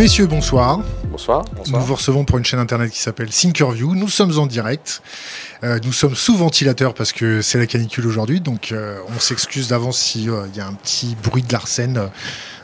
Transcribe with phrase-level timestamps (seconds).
[0.00, 0.80] Messieurs, bonsoir.
[1.04, 1.44] Bonsoir.
[1.68, 3.94] Nous vous recevons pour une chaîne internet qui s'appelle Thinkerview.
[3.94, 5.02] Nous sommes en direct.
[5.62, 8.40] Euh, nous sommes sous ventilateur parce que c'est la canicule aujourd'hui.
[8.40, 12.10] Donc euh, on s'excuse d'avance s'il y a un petit bruit de l'arsène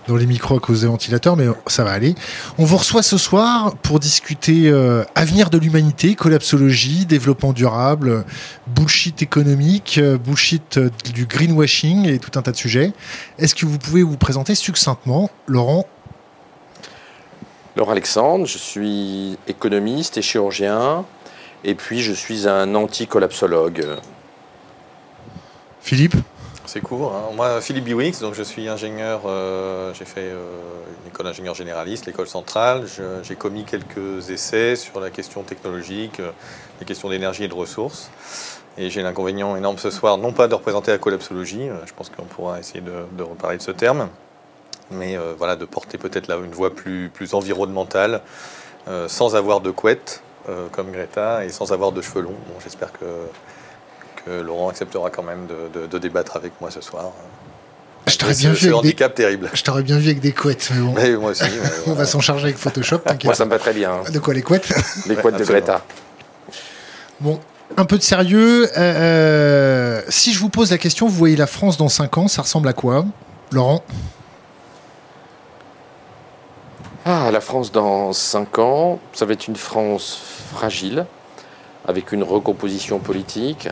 [0.09, 2.15] dans les micros à cause des ventilateurs, mais ça va aller.
[2.59, 8.25] On vous reçoit ce soir pour discuter euh, avenir de l'humanité, collapsologie, développement durable,
[8.67, 10.79] bullshit économique, bullshit
[11.13, 12.93] du greenwashing et tout un tas de sujets.
[13.39, 15.87] Est-ce que vous pouvez vous présenter succinctement, Laurent?
[17.77, 21.05] Laurent Alexandre, je suis économiste et chirurgien,
[21.63, 23.99] et puis je suis un anti-collapsologue.
[25.83, 26.17] Philippe?
[26.67, 27.15] C'est court.
[27.15, 27.35] Hein.
[27.35, 29.23] Moi, Philippe Biwix, donc je suis ingénieur.
[29.27, 30.45] Euh, j'ai fait euh,
[31.03, 32.87] une école d'ingénieur généraliste, l'école centrale.
[33.23, 36.31] J'ai commis quelques essais sur la question technologique, euh,
[36.81, 38.11] les questions d'énergie et de ressources.
[38.79, 42.25] Et j'ai l'inconvénient énorme ce soir, non pas de représenter la collapsologie, je pense qu'on
[42.25, 44.11] pourra essayer de, reparler de ce terme,
[44.91, 48.21] mais voilà, de porter peut-être là une voix plus, plus environnementale,
[49.07, 50.23] sans avoir de couette,
[50.73, 52.37] comme Greta, et sans avoir de cheveux longs.
[52.49, 53.07] Bon, J'espère que
[54.27, 57.13] Laurent acceptera quand même de, débattre avec moi ce soir.
[58.07, 58.73] Je t'aurais bien vu.
[58.73, 59.51] handicap terrible.
[59.53, 61.21] Je t'aurais bien vu avec des couettes, mais bon.
[61.21, 61.45] moi aussi.
[61.87, 64.03] On va s'en charger avec Photoshop, Moi, ça me va très bien.
[64.13, 64.73] De quoi, les couettes
[65.09, 65.83] Les couettes de Greta.
[67.21, 67.41] Bon,
[67.77, 68.69] un peu de sérieux.
[68.77, 72.29] Euh, euh, si je vous pose la question, vous voyez la France dans 5 ans,
[72.29, 73.05] ça ressemble à quoi
[73.53, 73.83] Laurent?
[77.05, 80.21] Ah, la France dans 5 ans, ça va être une France
[80.53, 81.07] fragile,
[81.87, 83.69] avec une recomposition politique,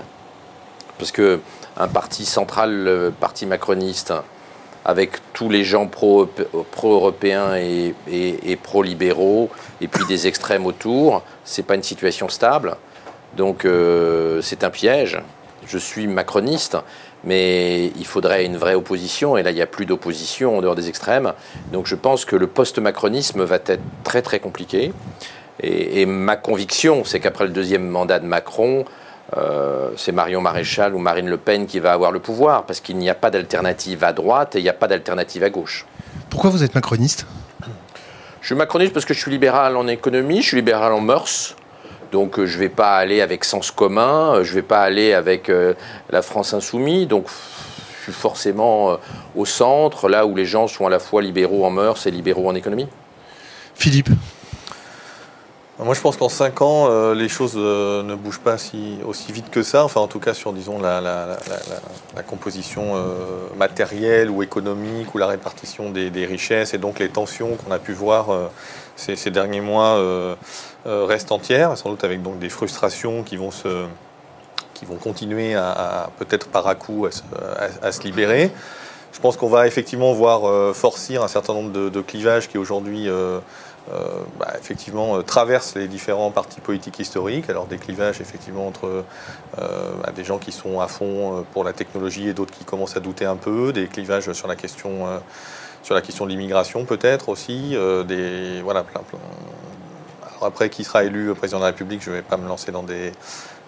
[0.99, 1.41] parce que
[1.77, 4.13] un parti central, le parti macroniste,
[4.85, 11.83] avec tous les gens pro-européens et, pro-libéraux, et puis des extrêmes autour, c'est pas une
[11.83, 12.77] situation stable.
[13.37, 15.21] Donc euh, c'est un piège.
[15.67, 16.77] Je suis macroniste,
[17.25, 20.75] mais il faudrait une vraie opposition, et là il n'y a plus d'opposition en dehors
[20.75, 21.33] des extrêmes.
[21.73, 24.93] Donc je pense que le post-macronisme va être très très compliqué.
[25.63, 28.85] et ma conviction, c'est qu'après le deuxième mandat de Macron,
[29.37, 32.97] euh, c'est Marion Maréchal ou Marine Le Pen qui va avoir le pouvoir, parce qu'il
[32.97, 35.87] n'y a pas d'alternative à droite et il n'y a pas d'alternative à gauche.
[36.31, 37.27] Pourquoi vous êtes macroniste?
[38.41, 41.57] Je suis macroniste parce que je suis libéral en économie, je suis libéral en mœurs.
[42.13, 44.83] Donc euh, je ne vais pas aller avec sens commun, euh, je ne vais pas
[44.83, 45.51] aller avec
[46.11, 47.09] la France insoumise.
[47.09, 47.27] Donc
[47.99, 48.99] je suis forcément
[49.35, 52.49] au centre, là où les gens sont à la fois libéraux en mœurs et libéraux
[52.49, 52.87] en économie.
[53.75, 54.11] Philippe
[55.81, 59.33] moi, je pense qu'en 5 ans, euh, les choses euh, ne bougent pas si, aussi
[59.33, 59.83] vite que ça.
[59.85, 61.37] Enfin, en tout cas, sur, disons, la,
[62.29, 67.73] composition euh, matérielle ou économique ou la répartition des, richesses et donc les tensions qu'on
[67.73, 68.29] a pu voir
[68.95, 70.01] ces, derniers mois
[70.85, 73.87] restent entières, sans doute avec donc des frustrations qui vont se
[74.75, 78.51] qui vont continuer à, peut-être par à coup à se, libérer.
[79.13, 83.09] Je pense qu'on va effectivement voir forcir un certain nombre de clivages qui aujourd'hui
[83.93, 87.51] euh, bah, effectivement, euh, traverse les différents partis politiques historiques.
[87.51, 89.05] Alors des clivages effectivement entre
[89.59, 92.97] euh, bah, des gens qui sont à fond pour la technologie et d'autres qui commencent
[92.97, 95.21] à douter un peu, des clivages sur la question,
[95.83, 99.19] sur la question de l'immigration peut-être aussi, des voilà plein, plein.
[100.31, 102.73] Alors après, qui sera élu président de la République, je ne vais pas me lancer
[102.73, 103.13] dans des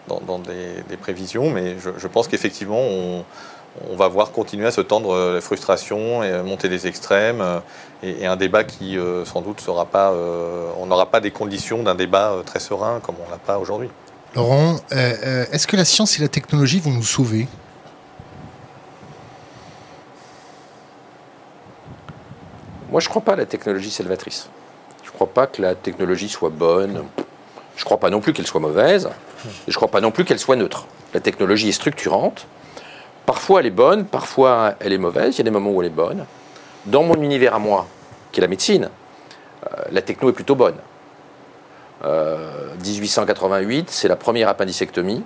[0.08, 3.24] dans, des, prévisions, mais je, je pense qu'effectivement on
[3.90, 7.60] on va voir continuer à se tendre euh, les frustrations et monter des extrêmes euh,
[8.02, 10.12] et, un débat qui euh, sans doute sera pas,
[10.78, 13.88] on n'aura pas des conditions d'un débat très serein comme on l'a pas aujourd'hui.
[14.34, 17.48] Laurent, est-ce que la science et la technologie vont nous sauver?
[22.90, 24.48] Moi, je ne crois pas à la technologie salvatrice.
[25.02, 27.04] Je ne crois pas que la technologie soit bonne.
[27.76, 29.08] Je ne crois pas non plus qu'elle soit mauvaise.
[29.46, 30.86] Et je ne crois pas non plus qu'elle soit neutre.
[31.14, 32.46] La technologie est structurante.
[33.26, 35.88] Parfois elle est bonne, parfois elle est mauvaise, il y a des moments où elle
[35.88, 36.24] est bonne.
[36.86, 37.86] Dans mon univers à moi,
[38.30, 38.88] qui est la médecine,
[39.64, 40.76] euh, la techno est plutôt bonne.
[42.04, 45.24] 1888, euh, c'est la première appendicectomie.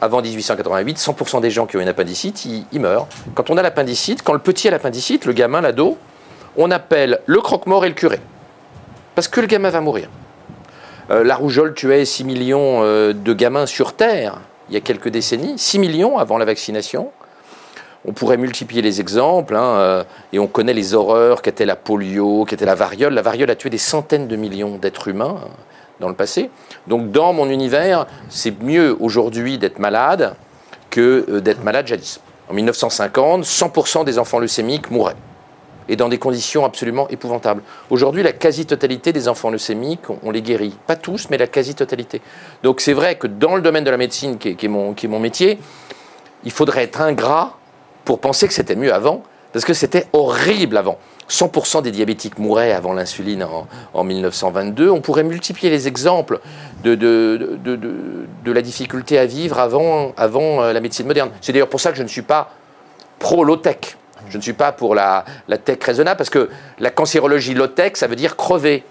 [0.00, 3.08] Avant 1888, 100% des gens qui ont une appendicite, ils, meurent.
[3.34, 5.96] Quand on a l'appendicite, quand le petit a l'appendicite, le gamin, l'ado,
[6.56, 8.20] on appelle le croque-mort et le curé.
[9.14, 10.08] Parce que le gamin va mourir.
[11.10, 14.38] Euh, la rougeole tuait 6 millions de gamins sur Terre
[14.68, 17.10] il y a quelques décennies, 6 millions avant la vaccination.
[18.04, 22.44] On pourrait multiplier les exemples, hein, euh, et on connaît les horreurs qu'était la polio,
[22.44, 23.14] qu'était la variole.
[23.14, 25.50] La variole a tué des centaines de millions d'êtres humains hein,
[26.00, 26.50] dans le passé.
[26.88, 30.34] Donc dans mon univers, c'est mieux aujourd'hui d'être malade
[30.90, 32.20] que euh, d'être malade jadis.
[32.50, 35.16] En 1950, 100% des enfants leucémiques mouraient.
[35.88, 37.62] et dans des conditions absolument épouvantables.
[37.88, 40.76] Aujourd'hui, la quasi-totalité des enfants leucémiques, on les guérit.
[40.86, 42.20] Pas tous, mais la quasi-totalité.
[42.64, 45.08] Donc c'est vrai que dans le domaine de la médecine, qui est, mon, qui est
[45.08, 45.58] mon métier,
[46.44, 47.58] il faudrait être ingrat
[48.04, 49.22] pour penser que c'était mieux avant,
[49.52, 50.98] parce que c'était horrible avant.
[51.28, 53.46] 100% des diabétiques mouraient avant l'insuline
[53.94, 54.90] en, 1922.
[54.90, 56.40] On pourrait multiplier les exemples
[56.84, 57.58] de,
[58.44, 61.30] la difficulté à vivre avant, avant euh, la médecine moderne.
[61.40, 62.50] C'est d'ailleurs pour ça que je ne suis pas
[63.18, 63.96] pro-low-tech.
[64.28, 68.06] Je ne suis pas pour la, la tech raisonnable, parce que la cancérologie low-tech, ça
[68.06, 68.84] veut dire crever.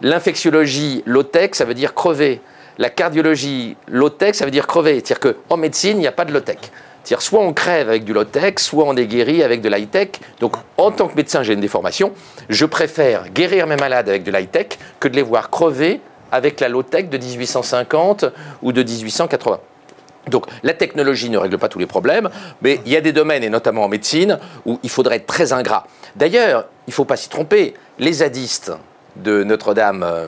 [0.00, 2.40] L'infectiologie low-tech, ça veut dire crever.
[2.78, 5.02] La cardiologie low-tech, ça veut dire crever.
[5.04, 6.58] C'est-à-dire qu'en médecine, il n'y a pas de low-tech.
[7.04, 10.08] C'est-à-dire soit on crève avec du low-tech, soit on est guéri avec de l'high-tech.
[10.40, 12.12] Donc en tant que médecin, j'ai une déformation.
[12.48, 16.00] Je préfère guérir mes malades avec de l'high-tech que de les voir crever
[16.32, 18.24] avec la low-tech de 1850
[18.62, 19.60] ou de 1880.
[20.28, 22.30] Donc la technologie ne règle pas tous les problèmes,
[22.62, 25.52] mais il y a des domaines, et notamment en médecine, où il faudrait être très
[25.52, 25.86] ingrat.
[26.16, 28.72] D'ailleurs, il ne faut pas s'y tromper, les zadistes
[29.16, 30.26] de Notre-Dame euh,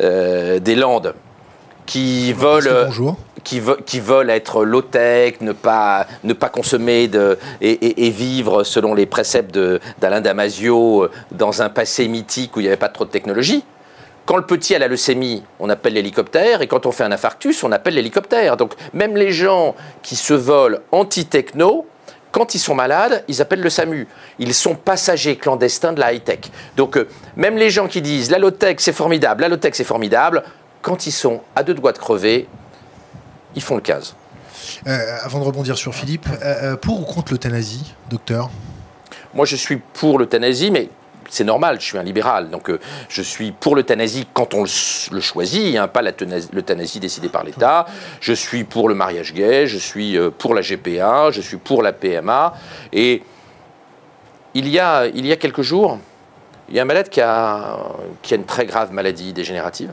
[0.00, 1.14] euh, des Landes,
[1.92, 2.88] qui veulent,
[3.44, 9.04] qui, qui, veulent être low-tech, ne pas, ne pas consommer de, et, vivre selon les
[9.04, 9.58] préceptes
[10.00, 13.62] d'Alain Damasio euh, dans un passé mythique où il n'y avait pas trop de technologie.
[14.24, 17.62] Quand le petit a la leucémie, on appelle l'hélicoptère, et quand on fait un infarctus,
[17.62, 18.56] on appelle l'hélicoptère.
[18.56, 21.84] Donc même les gens qui se volent anti-techno,
[22.30, 24.08] quand ils sont malades, ils appellent le SAMU.
[24.38, 26.40] Ils sont passagers clandestins de la high-tech.
[26.78, 27.06] Donc euh,
[27.36, 30.42] même les gens qui disent la low-tech c'est formidable, la low-tech c'est formidable,
[30.82, 32.48] quand ils sont à deux doigts de crever,
[33.54, 34.14] ils font le casse.
[34.86, 38.50] Euh, avant de rebondir sur Philippe, euh, pour ou contre l'euthanasie, docteur?
[39.34, 40.88] Moi je suis pour l'euthanasie, mais
[41.32, 45.20] c'est normal, je suis un libéral, donc euh, je suis pour l'euthanasie quand on le,
[45.20, 47.86] choisit, hein, pas l'euthanasie décidée par l'État.
[48.20, 51.82] Je suis pour le mariage gay, je suis euh, pour la GPA, je suis pour
[51.82, 52.54] la PMA.
[52.92, 53.22] Et
[54.54, 55.98] il y a, il y a quelques jours,
[56.68, 57.78] il y a un malade qui a,
[58.20, 59.92] qui a une très grave maladie dégénérative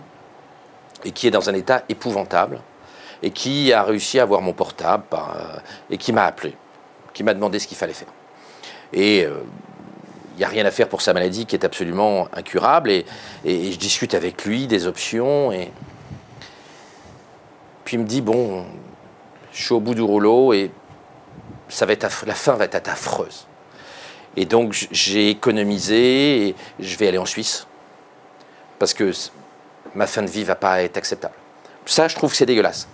[1.05, 2.61] et qui est dans un état épouvantable
[3.21, 5.57] et qui a réussi à avoir mon portable euh,
[5.89, 6.55] et qui m'a appelé,
[7.13, 8.07] qui m'a demandé ce qu'il fallait faire.
[8.93, 9.27] Et
[10.39, 12.91] il n'y a rien à faire pour sa maladie qui est absolument incurable.
[12.91, 13.05] Et,
[13.43, 15.51] je discute avec lui des options.
[15.51, 15.69] Et
[17.83, 18.65] puis il me dit Bon,
[19.51, 20.71] je suis au bout du rouleau et
[21.67, 23.47] ça va être la fin va être affreuse.
[24.37, 27.67] Et donc j'ai économisé et je vais aller en Suisse.
[28.79, 29.11] Parce que
[29.95, 31.33] ma fin de vie va pas être acceptable.
[31.85, 32.87] Ça, je trouve que c'est dégueulasse.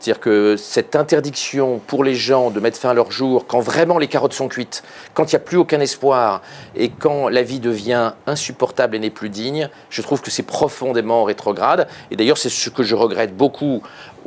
[0.00, 3.98] C'est-à-dire que cette interdiction pour les gens de mettre fin à leur jour quand vraiment
[3.98, 4.82] les carottes sont cuites,
[5.12, 6.40] quand il n'y a plus aucun espoir
[6.74, 11.24] et quand la vie devient insupportable et n'est plus digne, je trouve que c'est profondément
[11.24, 11.86] rétrograde.
[12.10, 13.82] Et d'ailleurs, c'est ce que je regrette beaucoup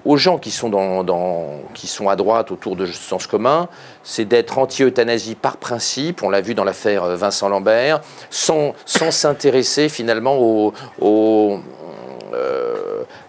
[0.06, 3.68] aux gens qui sont, dans, qui sont à droite autour de sens commun,
[4.04, 10.38] c'est d'être anti-euthanasie par principe, on l'a vu dans l'affaire Vincent Lambert, sans s'intéresser finalement
[10.38, 11.58] au, euh,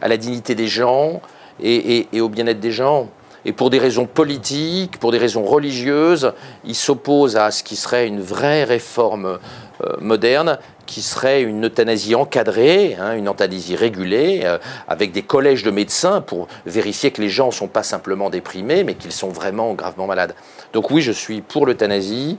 [0.01, 1.21] à la dignité des gens,
[1.63, 3.09] et, au bien-être des gens.
[3.47, 6.33] Et pour des raisons politiques, pour des raisons religieuses,
[6.65, 9.39] il s'oppose à ce qui serait une vraie réforme
[9.85, 14.57] euh, moderne, qui serait une euthanasie encadrée, hein, une euthanasie régulée, euh,
[14.89, 18.83] avec des collèges de médecins pour vérifier que les gens ne sont pas simplement déprimés,
[18.83, 20.35] mais qu'ils sont vraiment gravement malades.
[20.73, 22.39] Donc oui, je suis pour l'euthanasie.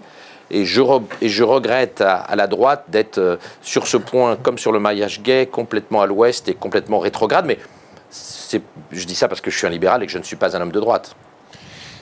[0.52, 0.82] Et je,
[1.22, 4.80] et je, regrette à, à la droite d'être euh, sur ce point, comme sur le
[4.80, 7.46] mariage gay, complètement à l'ouest et complètement rétrograde.
[7.46, 7.58] Mais
[8.92, 10.56] je dis ça parce que je suis un libéral et que je ne suis pas
[10.56, 11.16] un homme de droite.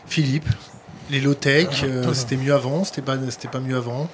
[0.06, 0.48] Philippe,
[1.10, 3.16] les low-tech, euh, c'était mieux avant, c'était pas,
[3.52, 4.10] pas mieux avant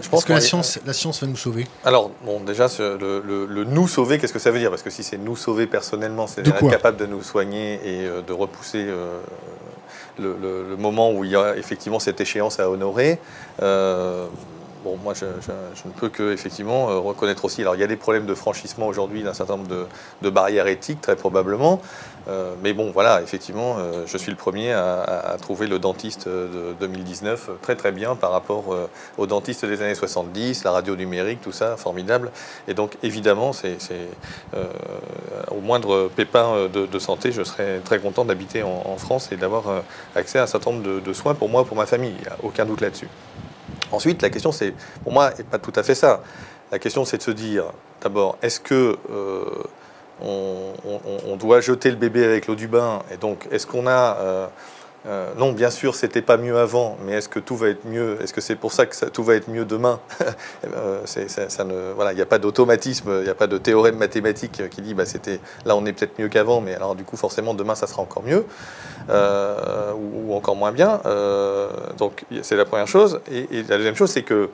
[0.00, 1.66] je pense que la science, la science va nous sauver?
[1.84, 4.70] Alors, bon, déjà, le, nous sauver, qu'est-ce que ça veut dire?
[4.70, 8.22] Parce que si c'est nous sauver personnellement, c'est être capable de nous soigner et euh,
[8.22, 9.20] de repousser euh,
[10.18, 13.18] le, moment où il y a effectivement cette échéance à honorer.
[14.84, 17.60] Bon, moi, je, ne peux que effectivement euh, reconnaître aussi.
[17.60, 19.86] Alors, il y a des problèmes de franchissement aujourd'hui d'un certain nombre
[20.22, 21.80] de, barrières éthiques, très probablement.
[22.28, 26.74] Euh, mais bon, voilà, effectivement, euh, je suis le premier à, trouver le dentiste de
[26.78, 28.76] 2019 très très bien par rapport
[29.18, 32.30] au dentiste des années 70, la radio numérique, tout ça, formidable.
[32.68, 33.76] Et donc, évidemment, c'est
[35.50, 39.64] au moindre pépin de, santé, je serais très content d'habiter en, France et d'avoir
[40.14, 42.14] accès à un certain nombre de, de soins pour moi, pour ma famille.
[42.18, 43.08] Il n'y a aucun doute là-dessus.
[43.90, 46.22] Ensuite, la question, c'est, pour moi, n'est pas tout à fait ça.
[46.70, 47.64] La question, c'est de se dire,
[48.00, 48.96] d'abord, est-ce que
[50.24, 50.72] euh,
[51.26, 54.46] on, doit jeter le bébé avec l'eau du bain Et donc, est-ce qu'on a euh,
[55.08, 58.18] euh, non, bien sûr, c'était pas mieux avant, mais est-ce que tout va être mieux?
[58.22, 59.98] Est-ce que c'est pour ça que tout va être mieux demain?
[61.06, 64.68] Ça, ne, Voilà, il n'y a pas d'automatisme, il n'y a pas de théorème mathématique
[64.70, 67.52] qui dit, bah, c'était là, on est peut-être mieux qu'avant, mais alors du coup, forcément,
[67.52, 68.46] demain, ça sera encore mieux
[69.08, 71.00] ou, encore moins bien.
[71.98, 73.20] donc, c'est la première chose.
[73.28, 74.50] Et, et la deuxième chose, c'est que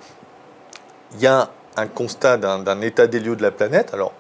[1.15, 3.93] il y a un constat d'un état des lieux de la planète.
[3.93, 4.13] Alors,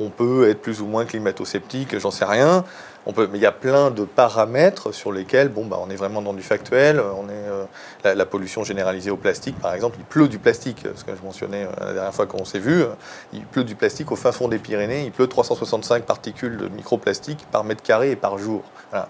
[0.00, 2.64] on peut être plus ou moins climato-sceptique, j'en sais rien.
[3.04, 5.96] On peut, mais il y a plein de paramètres sur lesquels, bon, bah, on est
[5.96, 7.00] vraiment dans du factuel.
[7.00, 10.86] On est euh, la, pollution généralisée au plastique, par exemple, il pleut du plastique.
[10.94, 12.84] Ce que je mentionnais euh, la dernière fois qu'on s'est vu,
[13.32, 15.04] il pleut du plastique au fin fond des Pyrénées.
[15.04, 18.62] Il pleut 365 particules de microplastique par mètre carré et par jour.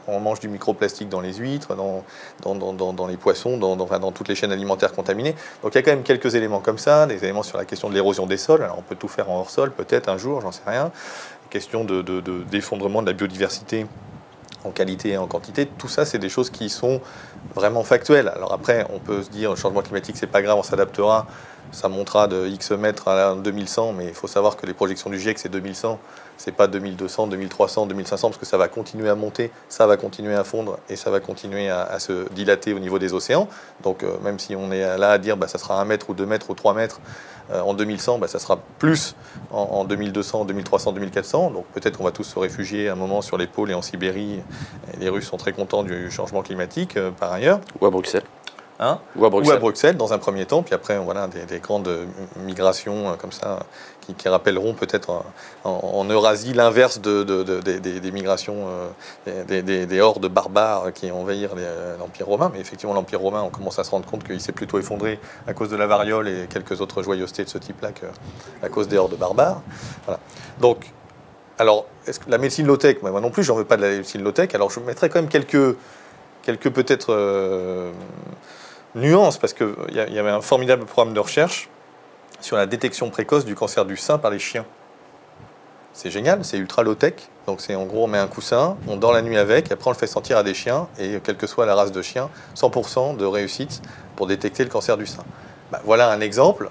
[0.06, 2.04] On mange du microplastique dans les huîtres, dans,
[2.44, 5.34] dans, dans, les poissons, dans, dans, toutes les chaînes alimentaires contaminées.
[5.62, 7.88] Donc il y a quand même quelques éléments comme ça, des éléments sur la question
[7.88, 8.62] de l'érosion des sols.
[8.62, 10.92] Alors on peut tout faire en hors sol, peut-être un jour, j'en sais rien
[11.52, 11.84] question
[12.50, 13.86] d'effondrement de, de, de la biodiversité
[14.64, 17.00] en qualité et en quantité, tout ça, c'est des choses qui sont
[17.54, 18.28] vraiment factuelles.
[18.28, 21.26] Alors après, on peut se dire, le changement climatique, c'est pas grave, on s'adaptera,
[21.72, 25.18] ça montera de X mètres à 2100, mais il faut savoir que les projections du
[25.18, 25.98] GIEC, c'est 2100,
[26.36, 30.34] c'est pas 2200, 2300, 2500, parce que ça va continuer à monter, ça va continuer
[30.34, 33.48] à fondre, et ça va continuer à, se dilater au niveau des océans.
[33.82, 36.14] Donc euh, même si on est là à dire, bah, ça sera 1 mètre ou
[36.14, 37.00] 2 mètres ou 3 mètres,
[37.50, 39.14] euh, en 2100, bah, ça sera plus
[39.50, 41.50] en, 2200, 2300, 2400.
[41.50, 44.42] Donc peut-être qu'on va tous se réfugier un moment sur les pôles et en Sibérie.
[44.98, 47.60] les Russes sont très contents du changement climatique euh, par ailleurs.
[47.80, 48.24] Ou à Bruxelles.
[48.78, 48.98] Hein?
[49.16, 49.96] Ou, à Bruxelles.
[49.96, 51.90] dans un premier temps, puis après voilà, des, grandes
[52.36, 53.60] migrations comme ça
[54.02, 55.22] qui, rappelleront peut-être
[55.64, 58.66] en, Eurasie l'inverse de, des, migrations,
[59.26, 62.50] euh, des, hordes barbares qui envahirent euh, l'Empire romain.
[62.52, 65.54] Mais effectivement, l'Empire romain, on commence à se rendre compte qu'il s'est plutôt effondré à
[65.54, 69.16] cause de la variole et quelques autres joyeusetés de ce type-là qu'à cause des hordes
[69.16, 69.62] barbares.
[70.06, 70.20] Voilà.
[70.60, 70.92] Donc,
[71.58, 74.22] alors, est-ce que la médecine low-tech, moi non plus, j'en veux pas de la médecine
[74.22, 75.76] low-tech, alors je mettrais quand même quelques,
[76.42, 77.92] quelques peut-être
[78.94, 81.68] nuance, parce qu'il y, y avait un formidable programme de recherche
[82.44, 84.64] sur la détection précoce du cancer du sein par les chiens.
[85.92, 87.14] C'est génial, c'est ultra low-tech.
[87.46, 89.92] Donc c'est en gros, on met un coussin, on dort la nuit avec, après on
[89.92, 93.16] le fait sentir à des chiens, et quelle que soit la race de chien, 100%
[93.16, 93.82] de réussite
[94.16, 95.24] pour détecter le cancer du sein.
[95.70, 96.70] Bah, voilà un exemple.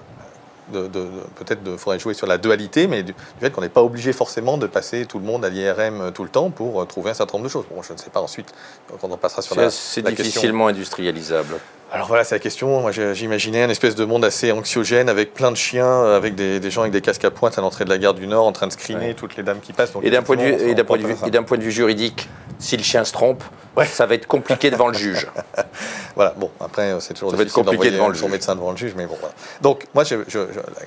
[0.72, 0.88] De,
[1.36, 4.56] peut-être il faudrait jouer sur la dualité, mais du, fait qu'on n'est pas obligé forcément
[4.56, 7.36] de passer tout le monde à l'IRM tout le temps pour euh, trouver un certain
[7.36, 7.66] nombre de choses.
[7.70, 8.54] Bon, je ne sais pas ensuite
[9.00, 11.56] quand on passera sur la, C'est difficilement industrialisable.
[11.94, 12.80] Alors voilà, c'est la question.
[12.80, 16.70] Moi, j'imaginais un espèce de monde assez anxiogène avec plein de chiens, euh, avec des,
[16.70, 18.66] gens avec des casques à pointe à l'entrée de la gare du Nord en train
[18.66, 19.92] de screener toutes les dames qui passent.
[20.02, 23.12] et d'un point, de vue, point, de point de vue jurididique, si le chien se
[23.12, 23.44] trompe,
[23.84, 25.26] ça va être compliqué devant le juge.
[26.16, 28.78] voilà, bon, après, c'est toujours ça va être compliqué devant le son médecin devant le
[28.78, 29.34] juge, mais bon, voilà.
[29.60, 30.16] Donc, moi, je,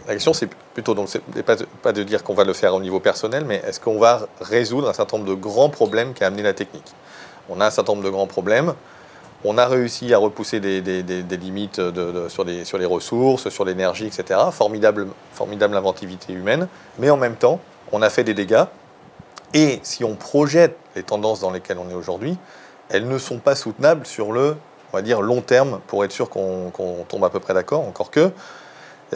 [0.07, 2.99] la question, c'est plutôt, donc, pas, pas de dire qu'on va le faire au niveau
[2.99, 6.53] personnel, mais est-ce qu'on va résoudre un certain nombre de grands problèmes qu'a amené la
[6.53, 6.95] technique?
[7.47, 8.73] On a un certain nombre de grands problèmes.
[9.47, 10.81] On a réussi à repousser des,
[11.37, 11.79] limites
[12.29, 14.39] sur, les ressources, sur l'énergie, etc.
[14.51, 15.07] Formidable,
[15.75, 16.67] inventivité humaine.
[16.97, 17.59] Mais en même temps,
[17.91, 18.63] on a fait des dégâts.
[19.53, 22.37] Et si on projette les tendances dans lesquelles on est aujourd'hui,
[22.89, 24.57] elles ne sont pas soutenables sur le
[25.21, 26.71] long terme pour être sûr qu'on
[27.07, 27.81] tombe à peu près d'accord.
[27.81, 28.31] Encore que,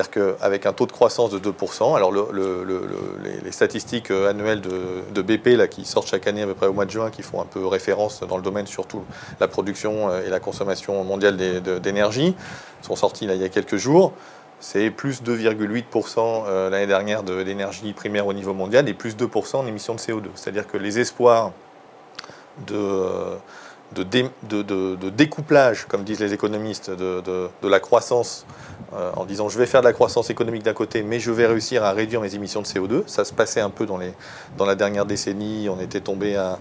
[0.02, 5.58] c'est-à-dire qu'avec un taux de croissance de 2%, alors les, statistiques euh, annuelles de, BP
[5.58, 7.46] là, qui sortent chaque année à peu près au mois de juin, qui font un
[7.46, 9.04] peu référence dans le domaine surtout
[9.42, 11.36] la production euh, et la consommation mondiale
[11.82, 12.36] d'énergie,
[12.82, 14.14] sont sorties là, il y a quelques jours.
[14.62, 19.58] C'est plus 2,8% euh, l'année dernière de l'énergie primaire au niveau mondial et plus 2%
[19.58, 20.28] en émissions de CO2.
[20.36, 21.52] C'est-à-dire que les espoirs
[22.68, 22.78] de
[23.96, 28.46] de, découplage, comme disent les économistes, de, la croissance,
[28.94, 31.46] euh, en disant je vais faire de la croissance économique d'un côté, mais je vais
[31.46, 33.04] réussir à réduire mes émissions de CO2.
[33.08, 34.14] Ça se passait un peu dans, les,
[34.58, 36.58] dans la dernière décennie, on était tombé à,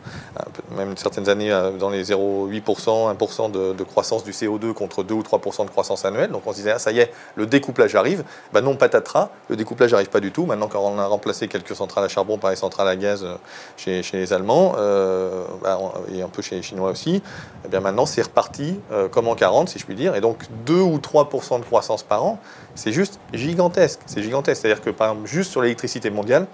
[0.76, 5.64] même certaines années dans les 0,8%, 1% de, croissance du CO2 contre 2 ou 3%
[5.64, 6.30] de croissance annuelle.
[6.30, 8.24] Donc on se disait, ah, ça y est, le découplage arrive.
[8.52, 10.46] Ben non, patatras, le découplage n'arrive pas du tout.
[10.46, 13.36] Maintenant, quand on a remplacé quelques centrales à charbon par les centrales à gaz euh,
[13.76, 15.78] chez, les Allemands, euh, ben,
[16.14, 17.17] et un peu chez les Chinois aussi,
[17.64, 20.14] eh bien maintenant c'est reparti euh, comme en 40, si je puis dire.
[20.14, 22.38] Et donc 2 ou 3 de croissance par an,
[22.74, 24.00] c'est juste gigantesque.
[24.06, 24.62] C'est gigantesque.
[24.62, 26.46] C'est-à-dire que par exemple, juste sur l'électricité mondiale,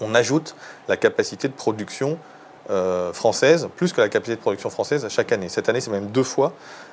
[0.00, 0.54] on ajoute
[0.88, 2.18] la capacité de production
[2.70, 5.48] euh, française, plus que la capacité de production française à chaque année.
[5.48, 6.52] Cette année, c'est même deux fois.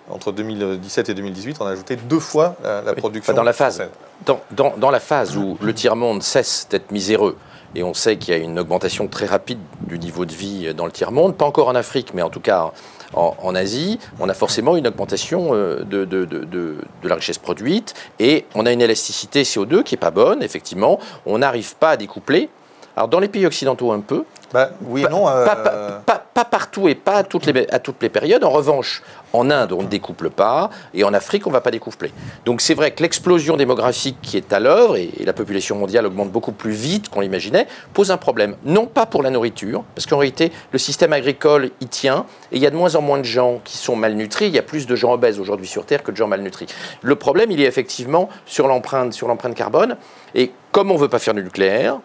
[0.10, 3.34] Entre 2017 et 2018, on a ajouté deux fois la, production.
[3.34, 3.84] dans la phase,
[4.25, 7.38] dans, dans, dans, la phase où le tiers-monde cesse d'être miséreux,
[7.75, 10.85] et on sait qu'il y a une augmentation très rapide du niveau de vie dans
[10.85, 12.71] le tiers-monde, pas encore en Afrique, mais en tout cas
[13.13, 17.93] en, Asie, on a forcément une augmentation euh, de, de, de, de, la richesse produite,
[18.19, 21.97] et on a une élasticité CO2 qui n'est pas bonne, effectivement, on n'arrive pas à
[21.97, 22.49] découpler
[22.95, 25.27] Alors dans les pays occidentaux un peu, bah, oui, non.
[25.29, 28.43] euh, pas, pas- pas- pas partout et pas à toutes, les, à toutes les périodes.
[28.43, 29.01] En revanche,
[29.33, 32.12] en Inde, on ne découple pas, et en Afrique, on ne va pas découpler.
[32.45, 36.05] Donc c'est vrai que l'explosion démographique qui est à l'œuvre, et, et la population mondiale
[36.05, 38.55] augmente beaucoup plus vite qu'on l'imaginait, pose un problème.
[38.65, 42.62] Non pas pour la nourriture, parce qu'en réalité, le système agricole y tient, et il
[42.62, 44.48] y a de moins en moins de gens qui sont malnutris.
[44.48, 46.67] Il y a plus de gens obèses aujourd'hui sur Terre que de gens malnutris.
[47.01, 49.95] Le problème, il est effectivement sur l'empreinte, sur l'empreinte carbone,
[50.36, 52.00] et comme on ne veut pas faire du nucléaire,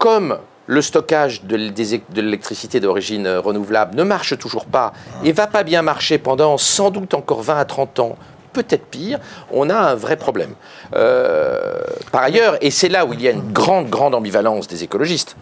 [0.00, 4.92] comme le stockage de l'électricité d'origine euh, renouvelable ne marche toujours pas
[5.22, 8.16] et va pas bien marcher pendant sans doute encore 20 à 30 ans,
[8.54, 9.18] peut-être pire,
[9.52, 10.54] on a un vrai problème.
[10.94, 14.82] Euh, par ailleurs, et c'est là où il y a une grande, grande ambivalence des
[14.82, 15.36] écologistes,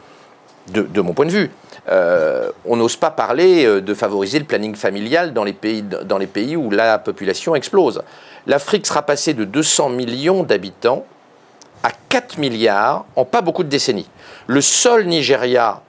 [0.73, 1.51] de, mon point de vue,
[1.89, 6.27] euh, on n'ose pas parler de favoriser le planning familial dans les pays, dans les
[6.27, 8.03] pays où la population explose.
[8.47, 11.07] L'Afrique sera passée de 200 millions d'habitants
[11.83, 14.09] à 4 milliards en pas beaucoup de décennies.
[14.49, 15.83] Le seul Nigeria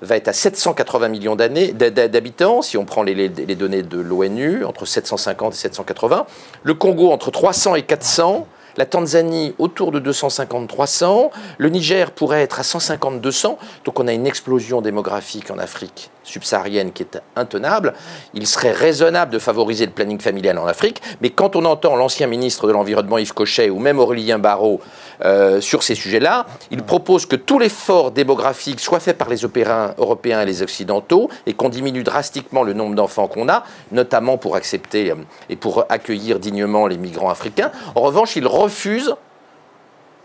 [0.00, 4.64] va être à 780 millions d'habitants, si on prend les, les- les données de l'ONU,
[4.64, 6.26] entre 750 et 780.
[6.62, 8.46] Le Congo entre 300 et 400.
[8.76, 11.30] La Tanzanie autour de 250-300.
[11.58, 13.56] Le Niger pourrait être à 150-200.
[13.84, 17.94] Donc on a une explosion démographique en Afrique subsaharienne qui est intenable.
[18.34, 21.00] Il serait raisonnable de favoriser le planning familial en Afrique.
[21.20, 24.80] Mais quand on entend l'ancien ministre de l'Environnement Yves Cochet ou même Aurélien Barraud
[25.24, 29.94] euh, sur ces sujets-là, il propose que tout l'effort démographique soit fait par les opérins
[29.98, 34.56] européens et les occidentaux et qu'on diminue drastiquement le nombre d'enfants qu'on a, notamment pour
[34.56, 35.16] accepter euh,
[35.48, 37.70] et pour accueillir dignement les migrants africains.
[37.94, 39.14] En revanche, il refuse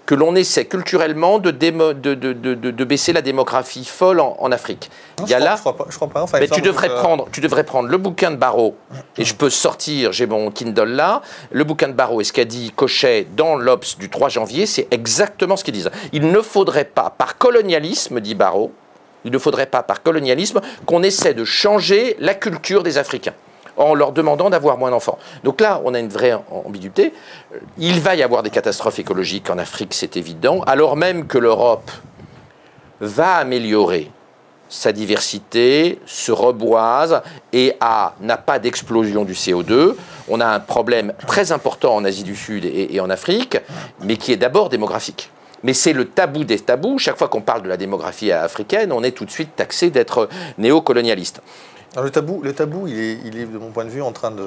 [0.09, 4.19] que l'on essaie culturellement de, démo- de, de- de- de- de baisser la démographie folle
[4.19, 4.89] en, en Afrique.
[5.19, 5.85] non, Il y a je crois- là, je crois pas.
[5.87, 6.23] Je crois pas.
[6.23, 8.75] Enfin, il mais tu devrais, que- prendre, tu devrais prendre le bouquin de Barreau,
[9.19, 12.43] et je peux sortir, j'ai mon Kindle là, le bouquin de Barreau et ce qu'a
[12.45, 15.91] dit Cochet dans l'Obs du 3 janvier, c'est exactement ce qu'ils disent.
[16.11, 18.71] Il ne faudrait pas, par colonialisme, dit Barreau,
[19.25, 23.35] il ne faudrait pas, par colonialisme, qu'on essaie de changer la culture des Africains
[23.79, 25.17] en leur demandant d'avoir moins d'enfants.
[25.43, 27.13] Donc là, on a une vraie ambiguïté.
[27.77, 31.89] Il va y avoir des catastrophes écologiques en Afrique, c'est évident, alors même que l'Europe
[32.99, 34.11] va améliorer
[34.67, 37.21] sa diversité, se reboise
[37.53, 37.73] et
[38.21, 39.95] n'a pas d'explosion du CO2.
[40.27, 43.57] On a un problème très important en Asie du Sud et, et en Afrique,
[44.01, 45.31] mais qui est d'abord démographique.
[45.63, 46.99] Mais c'est le tabou des tabous.
[46.99, 50.29] Chaque fois qu'on parle de la démographie africaine, on est tout de suite taxé d'être
[50.57, 51.41] néocolonialiste.
[51.93, 54.11] Alors, le tabou, le tabou, il est, il est de mon point de vue en
[54.11, 54.45] train de,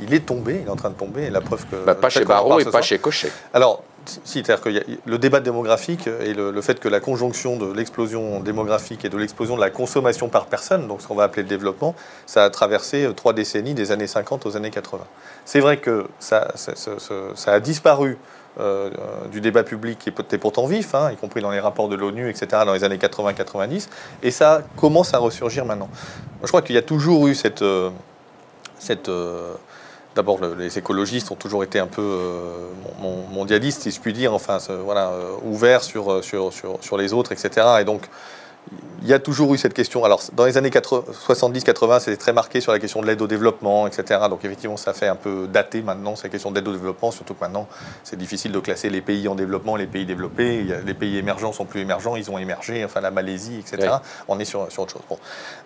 [0.00, 1.24] il est tombé, il est en train de tomber.
[1.24, 2.82] Et la preuve que Bah, pas chez Barrault et pas soir.
[2.82, 3.30] chez Cochet.
[3.52, 3.82] Alors,
[4.24, 4.70] si, c'est-à-dire que
[5.04, 9.18] le débat démographique et le, le fait que la conjonction de l'explosion démographique et de
[9.18, 12.48] l'explosion de la consommation par personne, donc ce qu'on va appeler le développement, ça a
[12.50, 15.04] traversé euh, trois décennies, des années 50 aux années 80.
[15.44, 18.16] C'est vrai que ça, ça- ça- ça- ça a disparu
[18.60, 18.90] euh,
[19.30, 22.28] du débat public qui était pourtant vif, hein, y compris dans les rapports de l'ONU,
[22.28, 23.88] etc., dans les années 80-90,
[24.22, 25.88] et ça commence à ressurgir maintenant.
[26.42, 27.62] Je crois qu'il y a toujours eu cette...
[27.62, 27.90] euh,
[28.78, 29.52] cette euh,
[30.16, 32.02] D'abord, le- les écologistes ont toujours été un peu
[33.00, 35.12] mon- mon- mondialistes, si je puis dire, enfin, voilà,
[35.44, 37.64] ouverts sur, sur, sur, sur les autres, etc.
[37.80, 38.02] Et donc,
[39.02, 40.04] il y a toujours eu cette question.
[40.04, 43.86] Alors, dans les années 70-80, c'était très marqué sur la question de l'aide au développement,
[43.86, 44.20] etc.
[44.28, 47.40] Donc, effectivement, ça fait un peu daté maintenant, cette question d'aide au développement, surtout que
[47.40, 47.68] maintenant,
[48.02, 50.66] c'est difficile de classer les pays en développement et les pays développés.
[50.84, 53.88] Les pays émergents sont plus émergents, ils ont émergé, enfin, la Malaisie, etc.
[53.92, 54.08] Oui.
[54.28, 55.02] On est sur, sur autre chose.
[55.08, 55.18] Bon.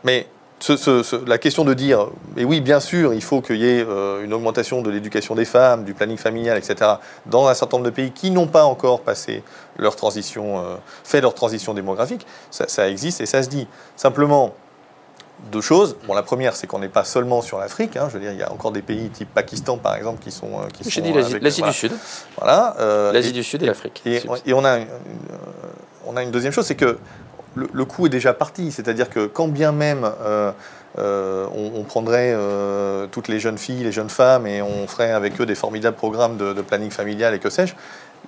[0.04, 0.26] Mais
[0.62, 3.66] ce- ce- ce- la question de dire, et oui, bien sûr, il faut qu'il y
[3.68, 6.92] ait euh, une augmentation de l'éducation des femmes, du planning familial, etc.,
[7.26, 9.42] dans un certain nombre de pays qui n'ont pas encore passé
[9.76, 13.66] leur transition, euh, fait leur transition démographique, ça, ça existe et ça se dit.
[13.96, 14.54] Simplement,
[15.50, 15.96] deux choses.
[16.06, 17.96] Bon, la première, c'est qu'on n'est pas seulement sur l'Afrique.
[17.96, 18.06] hein.
[18.08, 20.46] je veux dire, il y a encore des pays type Pakistan, par exemple, qui sont.
[20.60, 21.72] euh, qui J'ai dit l'Asie voilà.
[21.72, 21.92] du Sud.
[22.38, 22.76] Voilà.
[23.12, 24.00] L'Asie du Sud et l'Afrique.
[24.06, 24.88] et, et on, a une, une-
[26.06, 26.98] on a une deuxième chose, c'est que
[27.54, 28.72] le, le coup est déjà parti.
[28.72, 30.50] C'est-à-dire que quand bien même euh,
[30.98, 35.12] euh, on, on prendrait euh, toutes les jeunes filles, les jeunes femmes, et on ferait
[35.12, 37.74] avec eux des formidables programmes de, de planning familial et que sais-je,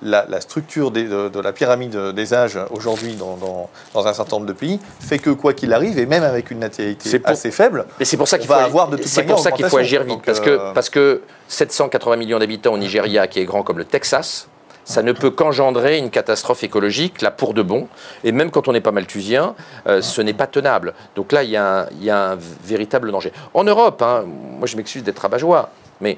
[0.01, 4.13] la, la structure des- de, de la pyramide des âges aujourd'hui dans, dans- dans un
[4.13, 7.29] certain nombre de pays fait que quoi qu'il arrive, et même avec une natalité pour-
[7.29, 9.51] assez faible, Mais c'est pour ça qu'il va faut avoir de toute c'est pour ça
[9.51, 13.39] qu'il faut agir vite Donc, parce que parce que 780 millions d'habitants au Nigeria qui
[13.39, 14.47] est grand comme le Texas,
[14.85, 17.87] ça ne peut qu'engendrer une catastrophe écologique là pour de bon
[18.23, 19.55] et même quand on n'est pas malthusien,
[19.87, 20.93] euh, ce n'est pas tenable.
[21.15, 23.33] Donc là il y a un, il y a un véritable danger.
[23.53, 25.69] En Europe, hein, moi je m'excuse d'être rabat-joie,
[25.99, 26.17] mais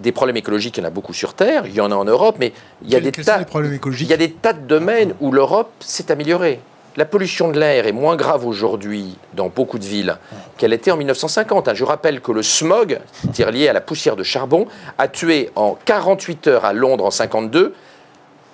[0.00, 2.04] des problèmes écologiques, il y en a beaucoup sur Terre, il y en a en
[2.04, 4.52] Europe, mais il y a des tas les problèmes écologiques il y a des tas
[4.54, 6.60] de domaines où l'Europe s'est améliorée.
[6.96, 10.18] La pollution de l'air est moins grave aujourd'hui dans beaucoup de villes
[10.58, 11.68] qu'elle était en 1950.
[11.68, 11.74] hein.
[11.74, 12.98] Je rappelle que le smog,
[13.32, 14.66] qui est relié à la poussière de charbon,
[14.98, 17.74] a tué en 48 heures à Londres en 52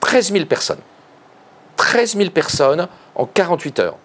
[0.00, 0.80] 13 000 personnes.
[1.76, 3.96] 13 000 personnes en 48 heures.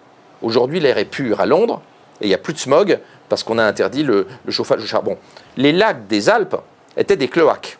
[0.42, 1.82] Aujourd'hui, l'air est pur à Londres
[2.20, 5.16] et il n'y a plus de smog parce qu'on a interdit le, chauffage au charbon.
[5.56, 6.56] Les lacs des Alpes
[6.96, 7.78] étaient des cloaques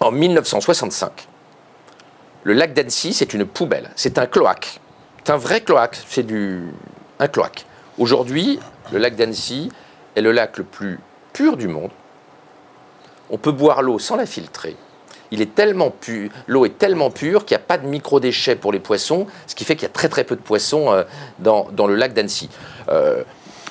[0.00, 1.28] en 1965.
[2.42, 4.80] Le lac d'Annecy, c'est une poubelle, c'est un cloaque.
[5.24, 6.64] C'est un vrai cloaque, c'est du
[7.18, 7.64] un cloaque.
[7.96, 8.58] Aujourd'hui,
[8.92, 9.70] le lac d'Annecy
[10.16, 10.98] est le lac le plus
[11.32, 11.90] pur du monde.
[13.30, 14.76] On peut boire l'eau sans la filtrer.
[15.34, 18.72] Il est tellement pur, l'eau est tellement pure qu'il n'y a pas de micro-déchets pour
[18.72, 21.02] les poissons, ce qui fait qu'il y a très très peu de poissons euh,
[21.40, 22.48] dans, dans, le lac d'Annecy.
[22.88, 23.24] Euh,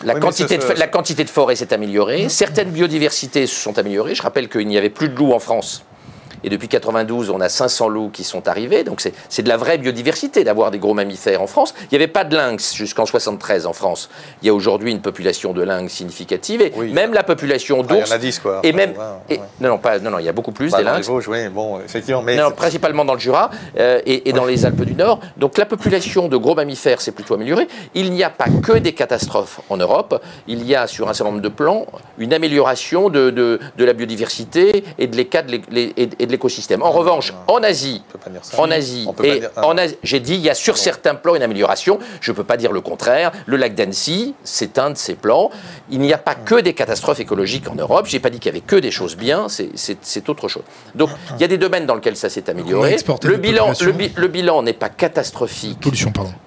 [0.04, 4.14] la, quantité de, la quantité de forêt s'est améliorée, certaines biodiversités se sont améliorées.
[4.14, 5.86] Je rappelle qu'il n'y avait plus de loups en France
[6.44, 8.84] et depuis 92, on a 500 loups qui sont arrivés.
[8.84, 11.74] Donc c'est de la vraie biodiversité d'avoir des gros mammifères en France.
[11.84, 14.10] Il n'y avait pas de lynx jusqu'en 73 en France.
[14.42, 16.62] Il y a aujourd'hui une population de lynx significative.
[16.62, 18.08] Et même la population d'ours.
[18.08, 18.60] il y en a 10, quoi.
[18.64, 18.94] Et même.
[19.60, 21.08] Non, non, pas, non, non, il y a beaucoup plus bah, des lynx.
[21.10, 22.22] oui, bon, effectivement.
[22.22, 25.20] Mais non, principalement dans le Jura euh, et, dans les Alpes du Nord.
[25.38, 27.68] Donc la population de gros mammifères s'est plutôt améliorée.
[27.94, 30.22] Il n'y a pas que des catastrophes en Europe.
[30.48, 31.86] Il y a, sur un certain nombre de plans,
[32.18, 36.82] une amélioration de, de, de la biodiversité et de l'écosystème l'écosystème.
[36.82, 38.04] En revanche, en Asie,
[38.58, 42.00] en Asie, et en Asie, j'ai dit, il y a sur certains plans une amélioration.
[42.20, 43.32] Je ne peux pas dire le contraire.
[43.46, 45.50] Le lac d'Annecy, c'est un de ces plans.
[45.90, 48.08] Il n'y a pas que des catastrophes écologiques en Europe.
[48.08, 49.48] Je n'ai pas dit qu'il y avait que des choses bien.
[49.48, 50.64] C'est autre chose.
[50.96, 52.98] Donc, il y a des domaines dans lesquels ça s'est amélioré.
[53.24, 53.74] Le bilan,
[54.16, 55.80] le, bilan n'est pas catastrophique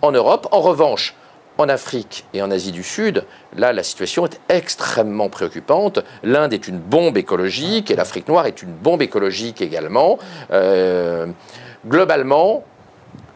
[0.02, 0.48] en Europe.
[0.50, 1.14] En revanche,
[1.58, 3.24] en Afrique et en Asie du Sud,
[3.56, 6.00] là, la situation est extrêmement préoccupante.
[6.22, 10.18] L'Inde est une bombe écologique et l'Afrique noire est une bombe écologique également.
[10.50, 11.26] Euh,
[11.86, 12.64] globalement,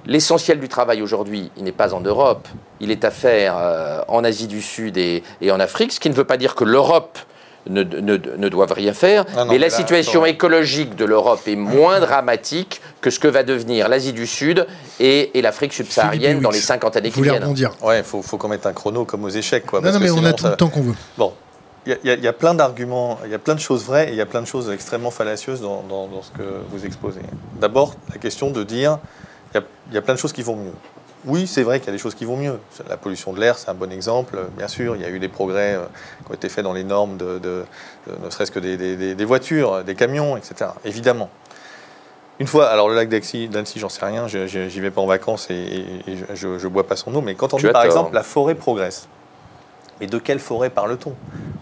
[0.07, 2.49] l'essentiel du travail aujourd'hui, il n'est pas en Europe,
[2.81, 6.11] il est à faire euh, en Asie du Sud et, et, en Afrique, ce qui
[6.11, 7.19] ne veut pas dire que l'Europe
[7.69, 9.25] ne, ne, doivent rien faire.
[9.37, 13.89] Ah mais la situation écologique de l'Europe est moins dramatique que ce que va devenir
[13.89, 14.67] l'Asie du Sud
[14.99, 17.55] et, l'Afrique subsaharienne dans les 50 années qui viennent.
[17.83, 19.67] Ouais, il faut, faut qu'on mette un chrono comme aux échecs.
[19.67, 20.95] Quoi, non, non, mais on a tout le temps qu'on veut.
[21.17, 21.33] Bon,
[21.87, 24.21] il y, a plein d'arguments, il y a plein de choses vraies et il y
[24.21, 27.21] a plein de choses extrêmement fallacieuses dans, ce que vous exposez.
[27.59, 28.99] D'abord, la question de dire
[29.55, 30.73] il y, a plein de choses qui vont mieux.
[31.27, 32.59] Oui, c'est vrai qu'il y a des choses qui vont mieux.
[32.89, 34.39] La pollution de l'air, c'est un bon exemple.
[34.57, 35.85] Bien sûr, il y a eu des progrès euh,
[36.25, 37.65] qui ont été faits dans les normes de,
[38.07, 40.71] ne serait-ce que des, voitures, des camions, etc.
[40.85, 41.29] Évidemment.
[42.39, 45.85] Une fois, alors le lac d'Annecy, j'en sais rien, j'y vais pas en vacances et,
[46.33, 49.09] je, ne bois pas son eau, mais quand on dit par exemple la forêt progresse,
[50.01, 51.15] mais de quelle forêt parle-t-on?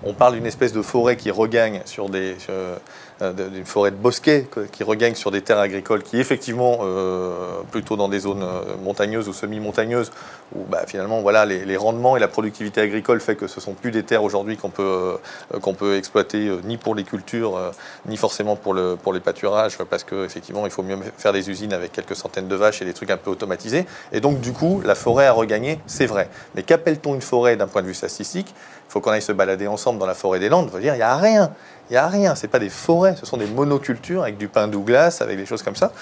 [0.05, 2.77] On parle d'une espèce de forêt qui regagne sur des, euh,
[3.21, 7.33] d'une forêt de bosquet qui regagne sur des terres agricoles qui effectivement euh,
[7.71, 10.13] plutôt dans des zones euh, montagneuses ou semi-montagneuses
[10.55, 13.91] où bah, finalement voilà les, rendements et la productivité agricole fait que ce sont plus
[13.91, 15.19] des terres aujourd'hui qu'on peut
[15.61, 17.59] qu'on peut exploiter ni pour les cultures
[18.07, 21.51] ni forcément pour le pour les pâturages parce que effectivement il faut mieux faire des
[21.51, 24.53] usines avec quelques centaines de vaches et des trucs un peu automatisés et donc du
[24.53, 27.95] coup la forêt a regagné c'est vrai mais qu'appelle-t-on une forêt d'un point de vue
[27.95, 28.55] statistique?
[28.89, 30.71] Il faut qu'on aille se balader ensemble dans la forêt des Landes.
[30.75, 31.53] Il n'y a rien.
[31.90, 32.35] Il n'y a rien.
[32.35, 35.62] Ce pas des forêts, ce sont des monocultures avec du pin Douglas, avec des choses
[35.62, 35.92] comme ça.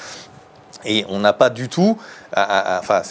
[0.85, 1.99] Et on n'a pas du tout,
[2.37, 3.03] enfin,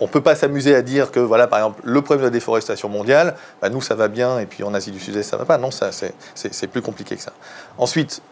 [0.00, 2.30] on ne peut pas s'amuser à dire que, voilà, par exemple, le problème de la
[2.30, 5.44] déforestation mondiale, bah, nous, ça va bien, et puis en Asie du Sud-Est, ça va
[5.44, 5.58] pas.
[5.58, 7.32] Non, c'est plus compliqué que ça.
[7.76, 8.22] Ensuite,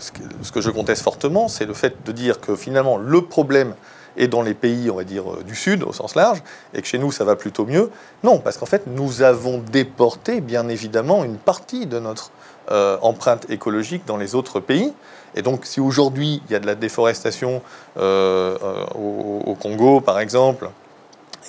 [0.00, 3.74] ce que je conteste fortement, c'est le fait de dire que finalement, le problème
[4.16, 6.42] et dans les pays, on va dire, euh, du Sud, au sens large,
[6.74, 7.90] et que chez nous, ça va plutôt mieux.
[8.22, 12.30] Non, parce qu'en fait, nous avons déporté, bien évidemment, une partie de notre
[12.70, 14.92] euh, empreinte écologique dans les autres pays.
[15.34, 17.62] Et donc, si aujourd'hui, il y a de la déforestation
[17.96, 18.56] euh,
[18.94, 20.70] au, Congo, par exemple,